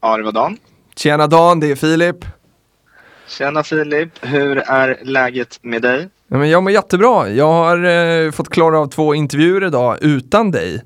Ja, 0.00 0.16
det 0.16 0.22
var 0.22 0.32
Dan. 0.32 0.56
Tjena 0.96 1.26
Dan, 1.26 1.60
det 1.60 1.70
är 1.70 1.76
Filip. 1.76 2.24
Tjena 3.28 3.62
Filip, 3.62 4.10
hur 4.20 4.58
är 4.58 4.98
läget 5.02 5.58
med 5.62 5.82
dig? 5.82 6.08
Ja, 6.28 6.36
men 6.36 6.50
jag 6.50 6.62
mår 6.62 6.72
jättebra. 6.72 7.28
Jag 7.28 7.52
har 7.52 7.84
eh, 7.84 8.30
fått 8.30 8.48
klara 8.48 8.78
av 8.78 8.86
två 8.86 9.14
intervjuer 9.14 9.66
idag 9.66 9.98
utan 10.00 10.50
dig. 10.50 10.82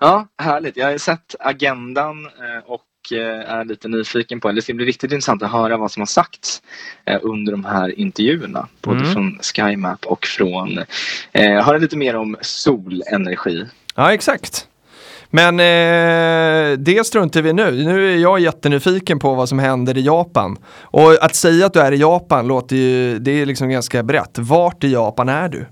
Ja, 0.00 0.26
härligt. 0.42 0.76
Jag 0.76 0.90
har 0.90 0.98
sett 0.98 1.34
agendan 1.38 2.26
eh, 2.26 2.64
och 2.66 2.80
eh, 3.12 3.52
är 3.52 3.64
lite 3.64 3.88
nyfiken 3.88 4.40
på, 4.40 4.52
det 4.52 4.62
ska 4.62 4.74
bli 4.74 4.84
riktigt 4.84 5.12
intressant 5.12 5.42
att 5.42 5.52
höra 5.52 5.76
vad 5.76 5.90
som 5.92 6.00
har 6.00 6.06
sagts 6.06 6.62
eh, 7.04 7.18
under 7.22 7.52
de 7.52 7.64
här 7.64 7.98
intervjuerna. 7.98 8.68
Både 8.80 9.00
mm. 9.00 9.12
från 9.12 9.38
SkyMap 9.42 10.06
och 10.06 10.26
från, 10.26 10.78
eh, 11.32 11.64
höra 11.64 11.78
lite 11.78 11.96
mer 11.96 12.16
om 12.16 12.36
solenergi. 12.40 13.66
Ja, 13.94 14.12
exakt. 14.12 14.66
Men 15.34 15.60
eh, 15.60 16.78
det 16.78 17.06
struntar 17.06 17.42
vi 17.42 17.52
nu. 17.52 17.70
Nu 17.70 18.12
är 18.12 18.18
jag 18.18 18.40
jättenyfiken 18.40 19.18
på 19.18 19.34
vad 19.34 19.48
som 19.48 19.58
händer 19.58 19.98
i 19.98 20.00
Japan. 20.00 20.56
Och 20.80 21.24
att 21.24 21.34
säga 21.34 21.66
att 21.66 21.72
du 21.72 21.80
är 21.80 21.92
i 21.92 21.96
Japan 21.96 22.46
låter 22.46 22.76
ju, 22.76 23.18
det 23.18 23.30
är 23.30 23.46
liksom 23.46 23.68
ganska 23.68 24.02
brett. 24.02 24.38
Vart 24.38 24.84
i 24.84 24.92
Japan 24.92 25.28
är 25.28 25.48
du? 25.48 25.66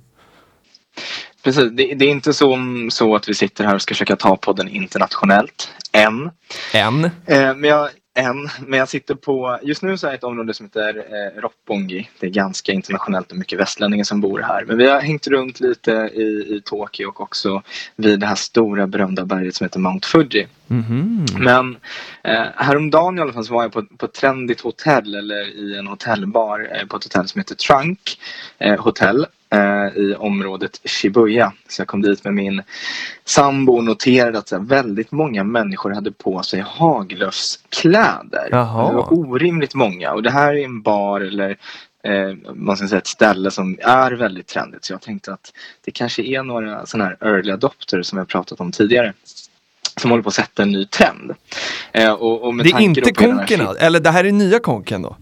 Precis, 1.43 1.71
det, 1.73 1.95
det, 1.95 2.05
är 2.05 2.11
inte 2.11 2.33
så, 2.33 2.59
så 2.91 3.15
att 3.15 3.29
vi 3.29 3.35
sitter 3.35 3.65
här 3.65 3.75
och 3.75 3.83
ska 3.83 3.95
försöka 3.95 4.17
ta 4.17 4.37
podden 4.37 4.69
internationellt, 4.69 5.71
än. 5.93 6.31
Än? 6.73 7.05
Eh, 7.05 7.55
men 7.57 7.65
jag, 7.65 7.89
än, 8.15 8.49
men 8.67 8.79
jag 8.79 8.89
sitter 8.89 9.15
på, 9.15 9.59
just 9.63 9.83
nu 9.83 9.99
så 9.99 10.07
är 10.07 10.11
det 10.11 10.17
ett 10.17 10.25
område 10.25 10.55
som 10.55 10.67
heter 10.67 10.97
eh, 10.97 11.41
Roppongi. 11.41 12.09
Det 12.21 12.27
är 12.27 12.31
ganska 12.31 12.73
internationellt 12.73 13.33
och 13.33 13.39
mycket 13.39 13.59
västlänningar 13.59 14.05
som 14.05 14.21
bor 14.21 14.41
här. 14.41 14.65
Men 14.65 14.79
vi 14.79 14.89
har 14.89 15.01
hängt 15.01 15.27
runt 15.27 15.61
lite 15.61 15.93
i, 16.15 16.57
i 16.57 16.63
Tokyo 16.65 17.09
och 17.09 17.21
också 17.21 17.63
vid 17.97 18.21
det 18.21 18.27
här 18.27 18.35
stora 18.35 18.87
berömda 18.87 19.25
berget 19.25 19.55
som 19.55 19.65
heter 19.65 19.81
Mount 19.81 20.09
Fuji. 20.09 20.47
Mm 20.71 20.83
-hmm. 20.83 21.39
Men 21.39 21.77
eh, 22.23 22.47
häromdagen 22.57 23.19
i 23.19 23.21
alla 23.21 23.33
fall 23.33 23.45
så 23.45 23.55
var 23.55 23.63
jag 23.63 23.73
på, 23.73 23.83
på 23.83 24.07
ett 24.07 24.13
trendigt 24.13 24.61
hotell 24.61 25.15
eller 25.15 25.49
i 25.49 25.79
en 25.79 25.87
hotellbar 25.87 26.69
eh, 26.73 26.87
på 26.87 26.97
ett 26.97 27.05
hotell 27.05 27.29
som 27.29 27.39
heter 27.39 27.55
Trunk 27.55 28.19
eh, 28.59 28.81
Hotel 28.81 29.27
eh, 29.51 30.03
i 30.03 30.15
området 30.19 30.81
Shibuya. 30.85 31.53
Så 31.69 31.81
jag 31.81 31.89
kom 31.89 32.03
dit 32.03 32.25
med 32.25 32.35
min 32.35 32.63
sambo 33.25 33.73
och 33.73 33.85
noterade 33.85 34.39
att 34.39 34.49
så 34.49 34.57
här, 34.57 34.65
väldigt 34.65 35.13
många 35.13 35.45
människor 35.45 35.91
hade 35.91 36.13
på 36.13 36.43
sig 36.43 36.61
haglöfskläder. 36.61 38.49
Jaha. 38.51 38.89
Det 38.89 38.97
var 38.97 39.13
orimligt 39.13 39.75
många 39.75 40.13
och 40.13 40.23
det 40.23 40.31
här 40.31 40.55
är 40.55 40.65
en 40.65 40.83
bar 40.83 41.21
eller 41.21 41.57
eh, 42.05 42.37
man 42.55 42.77
ska 42.77 42.89
säga 42.89 42.99
ett 42.99 43.07
ställe 43.07 43.51
som 43.51 43.79
är 43.81 44.13
väldigt 44.13 44.47
trendigt. 44.47 44.85
Så 44.85 44.93
jag 44.93 45.01
tänkte 45.01 45.33
att 45.33 45.53
det 45.85 45.91
kanske 45.91 46.23
är 46.23 46.43
några 46.43 46.87
sådana 46.87 47.05
här 47.05 47.29
early 47.29 47.53
adopters 47.53 48.07
som 48.07 48.19
jag 48.19 48.29
pratat 48.29 48.61
om 48.61 48.73
tidigare 48.73 49.13
som 50.01 50.11
håller 50.11 50.23
på 50.23 50.29
att 50.29 50.35
sätta 50.35 50.63
en 50.63 50.73
ny 50.73 50.87
trend. 50.87 51.35
Eh, 51.93 52.13
och, 52.13 52.43
och 52.43 52.57
det 52.57 52.71
är 52.71 52.81
inte 52.81 53.13
konken, 53.13 53.61
eller 53.79 54.01
det 54.01 54.11
här 54.11 54.25
är 54.25 54.33
nya 54.33 54.59
konken 54.59 55.03
då? 55.03 55.17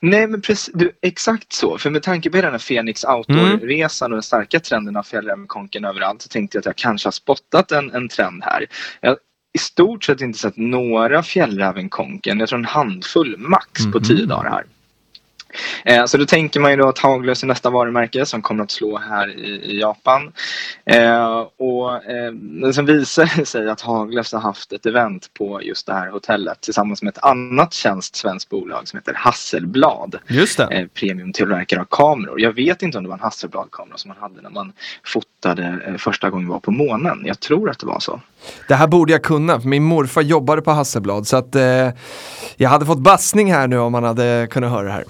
Nej 0.00 0.26
men 0.26 0.40
precis, 0.40 0.70
du, 0.74 0.92
exakt 1.02 1.52
så. 1.52 1.78
För 1.78 1.90
med 1.90 2.02
tanke 2.02 2.30
på 2.30 2.40
den 2.40 2.52
här 2.52 2.58
Fenix 2.58 3.04
Outdoor-resan 3.04 4.12
och 4.12 4.16
den 4.16 4.22
starka 4.22 4.60
trenden 4.60 4.96
av 4.96 5.02
fjällrävenkonken 5.02 5.84
överallt 5.84 6.22
så 6.22 6.28
tänkte 6.28 6.56
jag 6.56 6.60
att 6.60 6.66
jag 6.66 6.76
kanske 6.76 7.06
har 7.06 7.12
spottat 7.12 7.72
en, 7.72 7.90
en 7.94 8.08
trend 8.08 8.42
här. 8.44 8.66
Jag 9.00 9.16
i 9.54 9.58
stort 9.58 10.04
sett 10.04 10.20
inte 10.20 10.38
sett 10.38 10.56
några 10.56 11.22
fjällrävenkonken, 11.22 12.40
jag 12.40 12.48
tror 12.48 12.58
en 12.58 12.64
handfull 12.64 13.36
max 13.38 13.92
på 13.92 14.00
tio 14.00 14.18
mhm. 14.18 14.28
dagar 14.28 14.50
här. 14.50 14.64
Eh, 15.84 16.04
så 16.04 16.16
då 16.16 16.26
tänker 16.26 16.60
man 16.60 16.70
ju 16.70 16.76
då 16.76 16.88
att 16.88 16.98
Haglöfs 16.98 17.42
är 17.42 17.46
nästa 17.46 17.70
varumärke 17.70 18.26
som 18.26 18.42
kommer 18.42 18.64
att 18.64 18.70
slå 18.70 18.98
här 18.98 19.28
i, 19.28 19.80
Japan. 19.80 20.32
Eh, 20.84 21.46
och 21.58 22.04
eh, 22.04 22.70
sen 22.74 22.86
visar 22.86 23.32
det 23.36 23.46
sig 23.46 23.70
att 23.70 23.80
Haglöfs 23.80 24.32
har 24.32 24.40
haft 24.40 24.72
ett 24.72 24.86
event 24.86 25.30
på 25.34 25.62
just 25.62 25.86
det 25.86 25.92
här 25.92 26.10
hotellet 26.10 26.60
tillsammans 26.60 27.02
med 27.02 27.10
ett 27.10 27.24
annat 27.24 27.72
känt 27.72 28.04
svenskt 28.04 28.48
bolag 28.48 28.88
som 28.88 28.96
heter 28.96 29.14
Hasselblad. 29.14 30.18
Just 30.28 30.58
det. 30.58 30.64
Eh, 30.64 30.86
premiumtillverkare 30.86 31.80
av 31.80 31.86
kameror. 31.90 32.40
Jag 32.40 32.52
vet 32.52 32.82
inte 32.82 32.98
om 32.98 33.04
det 33.04 33.10
var 33.10 33.16
en 33.16 33.22
Hasselblad-kamera 33.22 33.96
som 33.96 34.08
man 34.08 34.16
hade 34.20 34.42
när 34.42 34.50
man 34.50 34.72
fotade 35.04 35.82
eh, 35.86 35.96
första 35.96 36.30
gången 36.30 36.48
var 36.48 36.60
på 36.60 36.70
månen. 36.70 37.22
Jag 37.24 37.40
tror 37.40 37.70
att 37.70 37.78
det 37.78 37.86
var 37.86 38.00
så. 38.00 38.20
Det 38.68 38.74
här 38.74 38.86
borde 38.86 39.12
jag 39.12 39.22
kunna, 39.22 39.60
för 39.60 39.68
min 39.68 39.82
morfar 39.82 40.22
jobbade 40.22 40.62
på 40.62 40.70
Hasselblad 40.70 41.26
så 41.26 41.36
att 41.36 41.54
eh, 41.54 41.90
jag 42.56 42.68
hade 42.68 42.86
fått 42.86 42.98
bassning 42.98 43.52
här 43.52 43.66
nu 43.66 43.78
om 43.78 43.92
man 43.92 44.04
hade 44.04 44.46
kunnat 44.50 44.70
höra 44.70 44.82
det 44.82 44.92
här. 44.92 45.04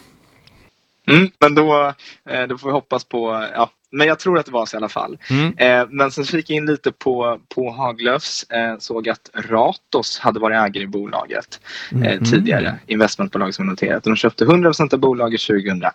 Mm, 1.07 1.31
men 1.39 1.55
då, 1.55 1.95
eh, 2.31 2.47
då 2.47 2.59
får 2.59 2.69
vi 2.69 2.73
hoppas 2.73 3.05
på, 3.05 3.49
ja, 3.55 3.71
men 3.91 4.07
jag 4.07 4.19
tror 4.19 4.39
att 4.39 4.47
det 4.47 4.53
var 4.53 4.67
så 4.67 4.77
i 4.77 4.79
alla 4.79 4.89
fall. 4.89 5.19
Mm. 5.31 5.59
Eh, 5.59 5.89
men 5.91 6.11
sen 6.11 6.25
fick 6.25 6.51
jag 6.51 6.57
in 6.57 6.67
lite 6.67 6.93
på, 6.93 7.41
på 7.55 7.71
Haglöfs, 7.71 8.51
eh, 8.51 8.79
såg 8.79 9.09
att 9.09 9.31
Ratos 9.35 10.19
hade 10.19 10.41
varit 10.41 10.55
ägare 10.55 10.85
i 10.85 10.87
bolaget 10.87 11.61
eh, 11.93 12.13
mm. 12.13 12.25
tidigare, 12.25 12.79
investmentbolag 12.87 13.55
som 13.55 13.67
noterat. 13.67 14.05
De 14.05 14.17
köpte 14.17 14.45
100% 14.45 14.95
av 14.95 15.01
bolaget 15.01 15.41
2001, 15.41 15.93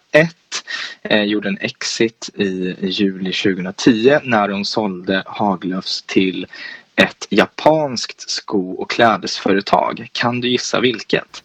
eh, 1.02 1.24
gjorde 1.24 1.50
en 1.50 1.58
exit 1.62 2.30
i, 2.36 2.76
juli 2.82 3.34
2010 3.34 4.20
när 4.24 4.48
de 4.48 4.66
sålde 4.66 5.24
Haglöfs 5.26 6.02
till 6.02 6.48
ett 6.96 7.28
japanskt 7.30 8.30
sko 8.30 8.72
och 8.72 8.90
klädesföretag. 8.90 10.10
Kan 10.12 10.42
du 10.42 10.50
gissa 10.50 10.80
vilket? 10.80 11.44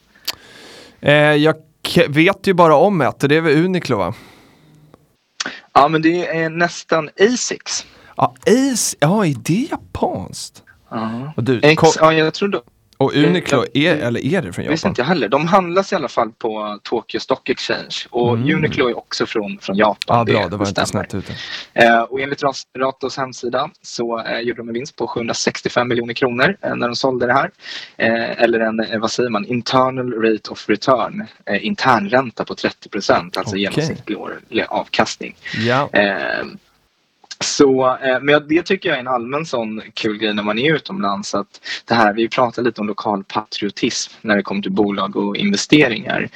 Jag 1.39 1.57
vet 2.09 2.47
ju 2.47 2.55
bara 2.55 2.77
om 2.77 3.01
ett 3.01 3.23
och 3.23 3.29
det 3.29 3.37
är 3.37 3.41
väl 3.41 3.65
Uniqlo 3.65 3.97
va? 3.97 4.15
Ja 5.73 5.89
men 5.89 6.03
det 6.03 6.27
är 6.27 6.51
nästan 6.51 7.11
Asics. 7.21 7.87
Ja, 8.17 8.35
Ace, 8.47 8.97
ja 9.01 9.27
är 9.27 9.35
det 9.43 9.69
japanskt? 9.71 10.63
Ja. 10.91 11.33
Och 11.37 11.45
du, 11.45 11.61
Ex, 11.63 11.83
ja 12.01 12.13
jag 12.13 12.35
tror 12.35 12.49
och 12.97 13.15
Uniqlo, 13.15 13.65
är, 13.75 13.97
eller 13.97 14.25
är 14.25 14.43
det 14.43 14.53
från 14.53 14.65
Japan? 14.65 14.73
Visste 14.73 14.89
inte 14.89 15.01
jag 15.01 15.07
heller. 15.07 15.29
De 15.29 15.47
handlas 15.47 15.93
i 15.93 15.97
alla 15.97 16.09
fall 16.09 16.33
på 16.39 16.79
Tokyo 16.83 17.21
Stock 17.21 17.49
Exchange. 17.49 17.97
Och 18.11 18.35
mm. 18.35 18.57
Uniqlo 18.57 18.89
är 18.89 18.99
också 18.99 19.27
från, 19.27 19.59
från 19.59 19.77
Japan. 19.77 20.19
Ja, 20.19 20.25
bra, 20.25 20.43
det, 20.43 20.49
det 20.49 20.57
var 20.57 20.69
inte 20.69 20.87
snett 20.87 21.15
ute. 21.15 21.33
Eh, 21.75 22.01
och 22.01 22.21
enligt 22.21 22.43
Ratos 22.79 23.17
hemsida 23.17 23.71
så 23.83 24.21
eh, 24.21 24.41
gjorde 24.41 24.61
de 24.61 24.69
en 24.69 24.75
vinst 24.75 24.97
på 24.97 25.07
765 25.07 25.89
miljoner 25.89 26.15
kronor 26.15 26.57
eh, 26.63 26.77
när 26.77 26.87
de 26.87 26.97
sålde 26.97 27.27
det 27.27 27.33
här. 27.33 27.51
Eh, 27.97 28.43
eller 28.43 28.61
en, 28.61 28.81
eh, 28.81 28.99
vad 28.99 29.11
säger 29.11 29.31
man, 29.31 29.47
internal 29.47 30.13
rate 30.13 30.51
of 30.51 30.69
return. 30.69 31.27
Eh, 31.47 31.67
internränta 31.67 32.45
på 32.45 32.55
30 32.55 32.89
procent, 32.89 33.37
alltså 33.37 33.55
okay. 33.55 33.63
genomsnittlig 33.63 34.17
avkastning. 34.69 35.37
Ja. 35.67 35.89
Så, 37.41 37.97
eh, 37.97 38.21
men 38.23 38.49
det 38.49 38.63
tycker 38.63 38.89
jag 38.89 38.97
är 38.97 39.01
en 39.01 39.09
allmän 39.09 39.47
sån 39.47 39.83
kul 39.95 40.19
grej 40.19 40.35
när 40.35 40.43
man 40.43 40.59
är 40.59 40.75
utomlands. 40.75 41.35
Att 41.35 41.61
det 41.85 41.95
här, 41.95 42.15
vi 42.15 42.29
pratar 42.29 42.63
lite 42.63 42.81
om 42.81 42.87
lokal 42.87 43.25
patriotism 43.25 44.13
när 44.21 44.37
det 44.37 44.43
kommer 44.43 44.63
till 44.63 44.73
bolag 44.73 45.17
och 45.17 45.37
investeringar. 45.37 46.29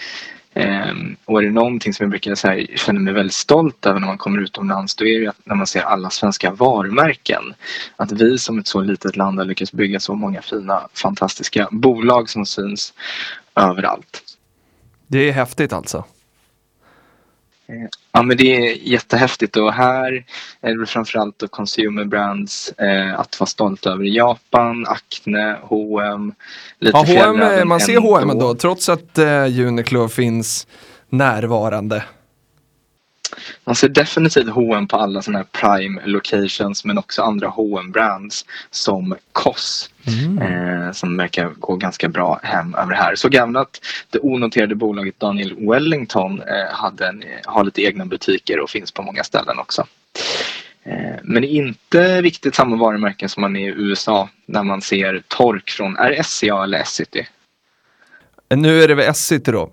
Um, 0.55 1.17
och 1.25 1.39
är 1.39 1.47
det 1.47 1.53
någonting 1.53 1.95
som 1.95 2.05
jag 2.05 2.11
brukar 2.11 2.35
säga, 2.35 2.67
känner 2.77 3.01
mig 3.01 3.13
väldigt 3.13 3.35
stolt 3.35 3.87
över 3.87 4.01
när 4.01 4.07
man 4.07 4.19
kommer 4.19 4.39
utomlands 4.39 4.95
då 4.95 5.07
är 5.07 5.21
det 5.21 5.27
att 5.27 5.47
när 5.47 5.55
man 5.55 5.67
ser 5.67 5.81
alla 5.81 6.11
svenska 6.11 6.51
varumärken. 6.51 7.55
Att 7.97 8.13
vi 8.13 8.39
som 8.39 8.59
ett 8.59 8.67
så 8.67 8.81
litet 8.81 9.17
land 9.17 9.39
har 9.39 9.47
lyckats 9.47 9.73
bygga 9.73 10.01
så 10.01 10.15
många 10.15 10.43
fina 10.43 10.89
fantastiska 10.95 11.69
bolag 11.71 12.31
som 12.31 12.47
syns 12.47 12.93
överallt. 13.55 14.23
Det 15.07 15.29
är 15.29 15.33
häftigt 15.33 15.73
alltså. 15.73 16.05
Ja 18.13 18.23
men 18.23 18.37
det 18.37 18.57
är 18.57 18.89
jättehäftigt. 18.89 19.57
Och 19.57 19.73
här 19.73 20.25
är 20.61 20.75
det 20.75 20.87
framförallt 20.87 21.39
då 21.39 21.49
consumer 21.49 22.05
brands 22.05 22.73
eh, 22.79 23.21
att 23.21 23.41
vara 23.41 23.47
stolt 23.49 23.87
över. 23.87 24.05
Japan, 24.05 24.87
Acne, 24.87 25.57
H&M 25.63 26.35
lite 26.79 26.99
ja, 26.99 27.25
H&M, 27.33 27.69
Man 27.69 27.81
ser 27.81 27.99
H&M 27.99 28.31
ändå 28.31 28.55
trots 28.55 28.89
att 28.89 29.19
eh, 29.19 29.67
Uniqlo 29.67 30.09
finns 30.09 30.67
närvarande. 31.09 32.03
Man 33.65 33.75
ser 33.75 33.89
definitivt 33.89 34.49
H&M 34.49 34.89
på 34.89 34.97
alla 34.97 35.23
sådana 35.23 35.39
här 35.39 35.47
prime 35.61 36.01
locations 36.05 36.85
men 36.85 36.99
också 36.99 37.23
andra 37.23 37.49
H&M 37.49 37.93
brands 37.93 38.45
som 38.71 39.17
COS 39.33 39.91
mm. 40.07 40.39
eh, 40.39 40.93
som 40.93 41.17
verkar 41.17 41.49
gå 41.49 41.77
ganska 41.77 42.09
bra 42.09 42.41
hem 42.43 42.75
över 42.75 42.95
här. 42.95 43.15
Såg 43.15 43.35
även 43.35 43.57
att 43.57 43.81
det 44.11 44.19
onoterade 44.19 44.75
bolaget 44.75 45.21
Daniel 45.21 45.69
Wellington 45.69 46.43
eh, 46.43 46.73
hade 46.73 47.07
en, 47.07 47.25
har 47.45 47.65
lite 47.65 47.83
egna 47.83 48.07
butiker 48.07 48.61
och 48.61 48.71
finns 48.71 48.93
på 48.93 49.03
många 49.03 49.25
ställen 49.25 49.59
också. 49.59 49.87
Eh, 50.83 51.17
men 51.23 51.45
inte 51.45 52.23
riktigt 52.23 52.55
samma 52.55 52.77
varumärken 52.77 53.29
som 53.29 53.41
man 53.41 53.57
är 53.57 53.69
i 53.69 53.75
USA 53.77 54.29
när 54.47 54.63
man 54.63 54.81
ser 54.81 55.23
Tork 55.29 55.71
från, 55.71 55.97
är 55.97 56.11
det 56.11 56.25
SCA 56.25 56.65
eller 56.65 56.79
Essity? 56.79 57.27
Nu 58.55 58.83
är 58.83 58.89
det 58.89 58.95
väl 58.95 59.09
Essity 59.09 59.53
då? 59.53 59.71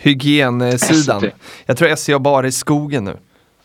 Hygiensidan. 0.00 1.30
Jag 1.66 1.76
tror 1.76 1.96
SCA 1.96 2.18
bara 2.18 2.46
är 2.46 2.48
i 2.48 2.52
skogen 2.52 3.04
nu. 3.04 3.16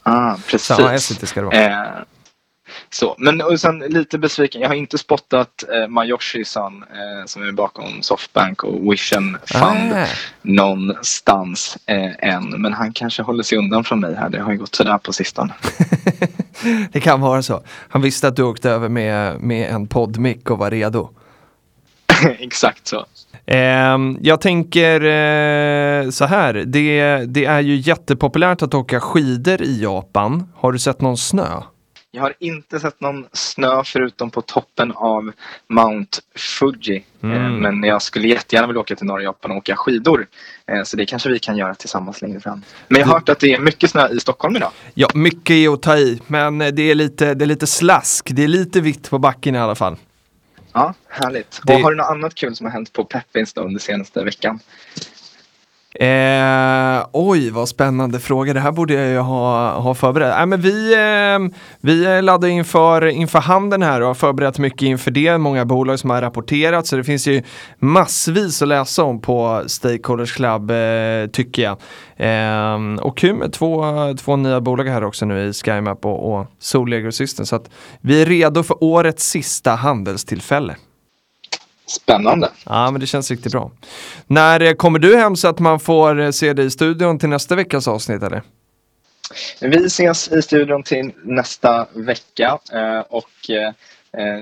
Ah, 0.03 0.36
precis. 0.47 0.67
Samma 0.67 0.93
Essity 0.93 1.25
ska 1.25 1.41
det 1.41 1.45
vara. 1.45 1.57
Eh, 1.57 2.03
så, 2.89 3.15
men 3.17 3.41
och 3.41 3.59
sen 3.59 3.79
lite 3.79 4.17
besviken. 4.17 4.61
Jag 4.61 4.69
har 4.69 4.75
inte 4.75 4.97
spottat 4.97 5.63
eh, 5.73 5.88
Mayoshi-san 5.88 6.84
eh, 6.84 7.25
som 7.25 7.47
är 7.47 7.51
bakom 7.51 8.01
Softbank 8.01 8.63
och 8.63 8.91
Vision 8.91 9.38
Fund 9.45 9.93
ah. 9.93 10.05
någonstans 10.41 11.77
eh, 11.86 12.29
än. 12.34 12.61
Men 12.61 12.73
han 12.73 12.93
kanske 12.93 13.23
håller 13.23 13.43
sig 13.43 13.57
undan 13.57 13.84
från 13.84 13.99
mig 13.99 14.15
här. 14.15 14.29
Det 14.29 14.39
har 14.39 14.51
ju 14.51 14.57
gått 14.57 14.75
sådär 14.75 14.97
på 14.97 15.13
sistone. 15.13 15.53
det 16.91 16.99
kan 16.99 17.21
vara 17.21 17.43
så. 17.43 17.63
Han 17.89 18.01
visste 18.01 18.27
att 18.27 18.36
du 18.36 18.43
åkte 18.43 18.69
över 18.69 18.89
med, 18.89 19.39
med 19.39 19.69
en 19.69 19.88
poddmick 19.88 20.49
och 20.49 20.57
var 20.57 20.71
redo. 20.71 21.09
Exakt 22.39 22.88
så. 22.88 23.05
Eh, 23.45 23.97
jag 24.21 24.41
tänker 24.41 25.01
eh, 25.01 26.09
så 26.09 26.25
här, 26.25 26.53
det, 26.53 27.17
det 27.25 27.45
är 27.45 27.61
ju 27.61 27.75
jättepopulärt 27.75 28.61
att 28.61 28.73
åka 28.73 28.99
skidor 28.99 29.61
i 29.61 29.81
Japan. 29.83 30.51
Har 30.55 30.71
du 30.71 30.79
sett 30.79 31.01
någon 31.01 31.17
snö? 31.17 31.61
Jag 32.15 32.21
har 32.21 32.33
inte 32.39 32.79
sett 32.79 33.01
någon 33.01 33.25
snö 33.31 33.83
förutom 33.85 34.29
på 34.29 34.41
toppen 34.41 34.91
av 34.91 35.31
Mount 35.69 36.17
Fuji. 36.35 37.05
Eh, 37.23 37.29
mm. 37.29 37.55
Men 37.55 37.83
jag 37.83 38.01
skulle 38.01 38.27
jättegärna 38.27 38.67
vilja 38.67 38.79
åka 38.79 38.95
till 38.95 39.05
norra 39.05 39.23
Japan 39.23 39.51
och 39.51 39.57
åka 39.57 39.75
skidor. 39.75 40.27
Eh, 40.67 40.83
så 40.83 40.97
det 40.97 41.05
kanske 41.05 41.29
vi 41.29 41.39
kan 41.39 41.57
göra 41.57 41.75
tillsammans 41.75 42.21
längre 42.21 42.39
fram. 42.39 42.61
Men 42.87 42.99
jag 42.99 43.07
har 43.07 43.13
hört 43.13 43.29
att 43.29 43.39
det 43.39 43.53
är 43.53 43.59
mycket 43.59 43.89
snö 43.89 44.07
i 44.09 44.19
Stockholm 44.19 44.55
idag. 44.55 44.71
Ja, 44.93 45.07
mycket 45.13 45.49
är 45.49 45.73
att 45.73 45.81
ta 45.81 45.97
i. 45.97 46.21
Men 46.27 46.57
det 46.57 46.81
är 46.81 46.95
lite, 46.95 47.33
det 47.33 47.45
är 47.45 47.47
lite 47.47 47.67
slask. 47.67 48.29
Det 48.31 48.43
är 48.43 48.47
lite 48.47 48.81
vitt 48.81 49.09
på 49.09 49.19
backen 49.19 49.55
i 49.55 49.59
alla 49.59 49.75
fall. 49.75 49.97
Ja, 50.74 50.93
härligt. 51.07 51.61
Det... 51.63 51.76
Och 51.76 51.80
har 51.80 51.91
du 51.91 51.97
något 51.97 52.09
annat 52.09 52.36
kul 52.36 52.55
som 52.55 52.65
har 52.65 52.71
hänt 52.71 52.93
på 52.93 53.05
Peppins 53.05 53.57
under 53.57 53.80
senaste 53.80 54.24
veckan? 54.24 54.59
Eh, 55.95 57.05
oj, 57.11 57.49
vad 57.49 57.69
spännande 57.69 58.19
fråga. 58.19 58.53
Det 58.53 58.59
här 58.59 58.71
borde 58.71 58.93
jag 58.93 59.09
ju 59.09 59.17
ha, 59.17 59.71
ha 59.79 59.95
förberett. 59.95 60.39
Äh, 60.39 60.45
men 60.45 60.61
vi, 60.61 60.93
eh, 60.93 61.57
vi 61.81 62.21
laddar 62.21 62.47
inför, 62.47 63.05
inför 63.05 63.39
handeln 63.39 63.83
här 63.83 64.01
och 64.01 64.07
har 64.07 64.13
förberett 64.13 64.59
mycket 64.59 64.81
inför 64.81 65.11
det. 65.11 65.37
Många 65.37 65.65
bolag 65.65 65.99
som 65.99 66.09
har 66.09 66.21
rapporterat 66.21 66.87
så 66.87 66.95
det 66.95 67.03
finns 67.03 67.27
ju 67.27 67.43
massvis 67.79 68.61
att 68.61 68.67
läsa 68.67 69.03
om 69.03 69.21
på 69.21 69.63
Stakeholders 69.67 70.35
Club 70.35 70.71
eh, 70.71 71.27
tycker 71.31 71.61
jag. 71.61 71.77
Eh, 72.17 72.99
och 73.01 73.17
kul 73.17 73.35
med 73.35 73.53
två, 73.53 73.85
två 74.19 74.35
nya 74.35 74.61
bolag 74.61 74.85
här 74.85 75.03
också 75.03 75.25
nu 75.25 75.47
i 75.47 75.53
SkyMap 75.53 76.05
och, 76.05 76.33
och 76.33 76.47
Solego 76.59 77.11
System. 77.11 77.45
Så 77.45 77.55
att 77.55 77.69
vi 78.01 78.21
är 78.21 78.25
redo 78.25 78.63
för 78.63 78.83
årets 78.83 79.29
sista 79.29 79.71
handelstillfälle. 79.71 80.75
Spännande. 81.93 82.49
Ja, 82.65 82.91
men 82.91 83.01
det 83.01 83.07
känns 83.07 83.31
riktigt 83.31 83.51
bra. 83.51 83.71
När 84.27 84.61
eh, 84.61 84.73
kommer 84.73 84.99
du 84.99 85.17
hem 85.17 85.35
så 85.35 85.47
att 85.47 85.59
man 85.59 85.79
får 85.79 86.19
eh, 86.19 86.31
se 86.31 86.53
dig 86.53 86.65
i 86.65 86.69
studion 86.69 87.19
till 87.19 87.29
nästa 87.29 87.55
veckas 87.55 87.87
avsnitt 87.87 88.23
eller? 88.23 88.41
Vi 89.61 89.85
ses 89.85 90.31
i 90.31 90.41
studion 90.41 90.83
till 90.83 91.11
nästa 91.23 91.87
vecka 91.93 92.57
eh, 92.73 92.99
och 92.99 93.29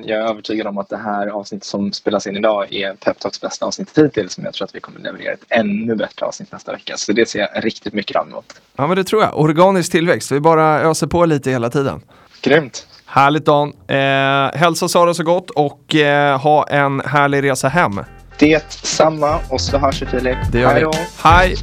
jag 0.03 0.09
är 0.09 0.29
övertygad 0.29 0.67
om 0.67 0.77
att 0.77 0.89
det 0.89 0.97
här 0.97 1.27
avsnittet 1.27 1.65
som 1.65 1.91
spelas 1.93 2.27
in 2.27 2.37
idag 2.37 2.73
är 2.73 2.93
Peptalks 2.93 3.41
bästa 3.41 3.65
avsnitt 3.65 3.97
hittills 3.97 4.37
men 4.37 4.45
jag 4.45 4.53
tror 4.53 4.65
att 4.65 4.75
vi 4.75 4.79
kommer 4.79 4.99
leverera 4.99 5.33
ett 5.33 5.45
ännu 5.49 5.95
bättre 5.95 6.25
avsnitt 6.25 6.51
nästa 6.51 6.71
vecka. 6.71 6.97
Så 6.97 7.13
det 7.13 7.29
ser 7.29 7.39
jag 7.39 7.65
riktigt 7.65 7.93
mycket 7.93 8.13
fram 8.13 8.29
emot. 8.29 8.61
Ja 8.75 8.87
men 8.87 8.97
det 8.97 9.03
tror 9.03 9.23
jag. 9.23 9.39
Organisk 9.39 9.91
tillväxt. 9.91 10.31
Vi 10.31 10.39
bara 10.39 10.81
öser 10.81 11.07
på 11.07 11.25
lite 11.25 11.51
hela 11.51 11.69
tiden. 11.69 12.01
Grymt. 12.41 12.87
Härligt 13.13 13.45
Dan. 13.45 13.73
Eh, 13.87 14.59
hälsa 14.59 14.87
Sara 14.87 15.13
så 15.13 15.23
gott 15.23 15.49
och 15.49 15.95
eh, 15.95 16.39
ha 16.39 16.67
en 16.67 17.01
härlig 17.05 17.43
resa 17.43 17.67
hem. 17.67 17.99
Det 18.39 18.71
samma 18.71 19.39
och 19.49 19.61
så 19.61 19.77
hörs 19.77 20.01
vi 20.01 20.05
Filip. 20.05 20.37
Det 20.51 20.59
gör 20.59 20.73
Hej 20.73 20.81
då. 20.81 20.91
Hej! 21.23 21.55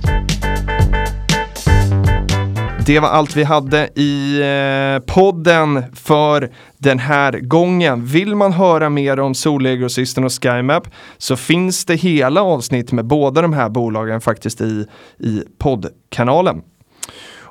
Det 2.87 3.01
var 3.01 3.09
allt 3.09 3.37
vi 3.37 3.45
hade 3.45 3.89
i 3.95 4.41
eh, 4.41 5.15
podden 5.15 5.85
för 5.95 6.51
den 6.79 6.99
här 6.99 7.33
gången. 7.33 8.05
Vill 8.05 8.35
man 8.35 8.53
höra 8.53 8.91
mer 8.91 9.21
om 9.21 9.35
Solgrossisten 9.35 10.25
och 10.25 10.43
SkyMap 10.43 10.89
så 11.19 11.37
finns 11.37 11.85
det 11.85 11.95
hela 11.95 12.43
avsnitt 12.43 12.93
med 12.93 13.07
båda 13.07 13.43
de 13.43 13.53
här 13.53 13.69
bolagen 13.69 14.21
faktiskt 14.21 14.61
i, 14.61 14.87
i 15.19 15.43
poddkanalen. 15.59 16.63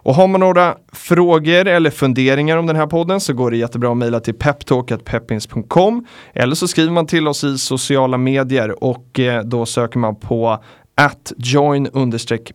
Och 0.08 0.16
har 0.16 0.28
man 0.28 0.40
några 0.40 0.78
frågor 0.92 1.68
eller 1.68 1.90
funderingar 1.90 2.58
om 2.58 2.68
den 2.68 2.76
här 2.76 2.88
podden 2.88 3.20
så 3.20 3.34
går 3.34 3.52
det 3.52 3.58
jättebra 3.58 3.92
att 3.92 3.98
mejla 3.98 4.20
till 4.20 4.34
peptalk.peppins.com 4.34 6.06
eller 6.34 6.56
så 6.56 6.68
skriver 6.68 6.92
man 6.92 7.08
till 7.08 7.28
oss 7.28 7.44
i 7.44 7.58
sociala 7.58 8.18
medier 8.18 8.84
och 8.84 9.20
eh, 9.20 9.44
då 9.44 9.66
söker 9.66 10.00
man 10.00 10.16
på 10.16 10.64
att 10.96 11.34
join 11.38 11.90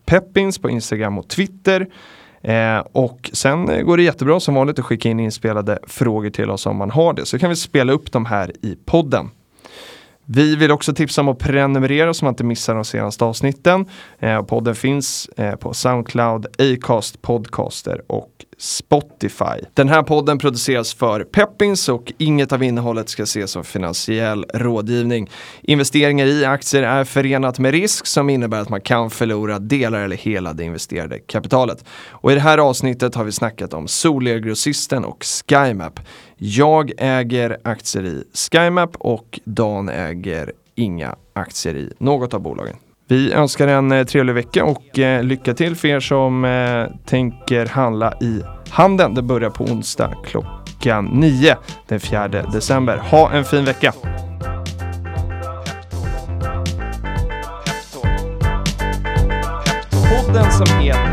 peppins 0.05 0.59
på 0.59 0.71
Instagram 0.71 1.19
och 1.19 1.29
Twitter. 1.29 1.87
Eh, 2.43 2.79
och 2.79 3.31
sen 3.33 3.69
eh, 3.69 3.83
går 3.83 3.97
det 3.97 4.03
jättebra 4.03 4.41
som 4.41 4.55
vanligt 4.55 4.79
att 4.79 4.85
skicka 4.85 5.09
in 5.09 5.21
inspelade 5.21 5.79
frågor 5.87 6.31
till 6.31 6.51
oss 6.51 6.67
om 6.67 6.77
man 6.77 6.91
har 6.91 7.13
det 7.13 7.27
så 7.27 7.39
kan 7.39 7.51
vi 7.51 7.57
spela 7.57 7.93
upp 7.93 8.13
dem 8.13 8.27
här 8.27 8.53
i 8.63 8.77
podden. 8.85 9.31
Vi 10.35 10.57
vill 10.57 10.71
också 10.71 10.95
tipsa 10.95 11.21
om 11.21 11.29
att 11.29 11.39
prenumerera 11.39 12.15
så 12.15 12.25
man 12.25 12.33
inte 12.33 12.45
missar 12.45 12.75
de 12.75 12.85
senaste 12.85 13.25
avsnitten. 13.25 13.87
Eh, 14.19 14.43
podden 14.43 14.75
finns 14.75 15.29
eh, 15.37 15.55
på 15.55 15.75
Soundcloud, 15.75 16.47
Acast, 16.59 17.23
Podcaster 17.23 18.03
och 18.07 18.31
Spotify. 18.59 19.65
Den 19.75 19.89
här 19.89 20.03
podden 20.03 20.39
produceras 20.39 20.95
för 20.95 21.25
Peppins 21.25 21.89
och 21.89 22.13
inget 22.19 22.53
av 22.53 22.63
innehållet 22.63 23.09
ska 23.09 23.23
ses 23.23 23.51
som 23.51 23.65
finansiell 23.65 24.45
rådgivning. 24.55 25.31
Investeringar 25.63 26.27
i 26.27 26.45
aktier 26.45 26.83
är 26.83 27.05
förenat 27.05 27.59
med 27.59 27.71
risk 27.73 28.07
som 28.07 28.31
innebär 28.31 28.61
att 28.61 28.69
man 28.69 28.81
kan 28.81 29.11
förlora 29.11 29.59
delar 29.59 30.01
eller 30.01 30.17
hela 30.17 30.53
det 30.53 30.65
investerade 30.65 31.19
kapitalet. 31.19 31.85
Och 32.11 32.33
i 32.33 32.35
det 32.35 32.41
här 32.41 32.59
avsnittet 32.59 33.15
har 33.15 33.25
vi 33.25 33.33
snackat 33.33 33.75
om 33.75 33.89
Solelgrossisten 33.89 35.05
och 35.05 35.25
SkyMap. 35.25 36.01
Jag 36.45 36.93
äger 36.99 37.57
aktier 37.63 38.05
i 38.05 38.25
SkyMap 38.35 38.97
och 38.99 39.41
Dan 39.45 39.89
äger 39.89 40.53
inga 40.75 41.17
aktier 41.33 41.75
i 41.75 41.93
något 41.99 42.35
av 42.35 42.41
bolagen. 42.41 42.77
Vi 43.09 43.33
önskar 43.33 43.69
en 43.69 43.93
eh, 43.93 44.05
trevlig 44.05 44.35
vecka 44.35 44.65
och 44.65 44.99
eh, 44.99 45.23
lycka 45.23 45.55
till 45.55 45.77
för 45.77 45.89
er 45.89 46.01
som 46.01 46.45
eh, 46.45 46.87
tänker 47.05 47.67
handla 47.67 48.15
i 48.21 48.43
handeln. 48.71 49.15
Det 49.15 49.23
börjar 49.23 49.51
på 49.51 49.65
onsdag 49.65 50.15
klockan 50.27 51.05
9 51.05 51.57
den 51.89 52.01
4 52.01 52.29
december. 52.29 52.97
Ha 52.97 53.33
en 53.33 53.45
fin 53.45 53.65
vecka! 53.65 53.93
Podden 60.11 60.53
som 60.53 60.67
heter 60.81 61.12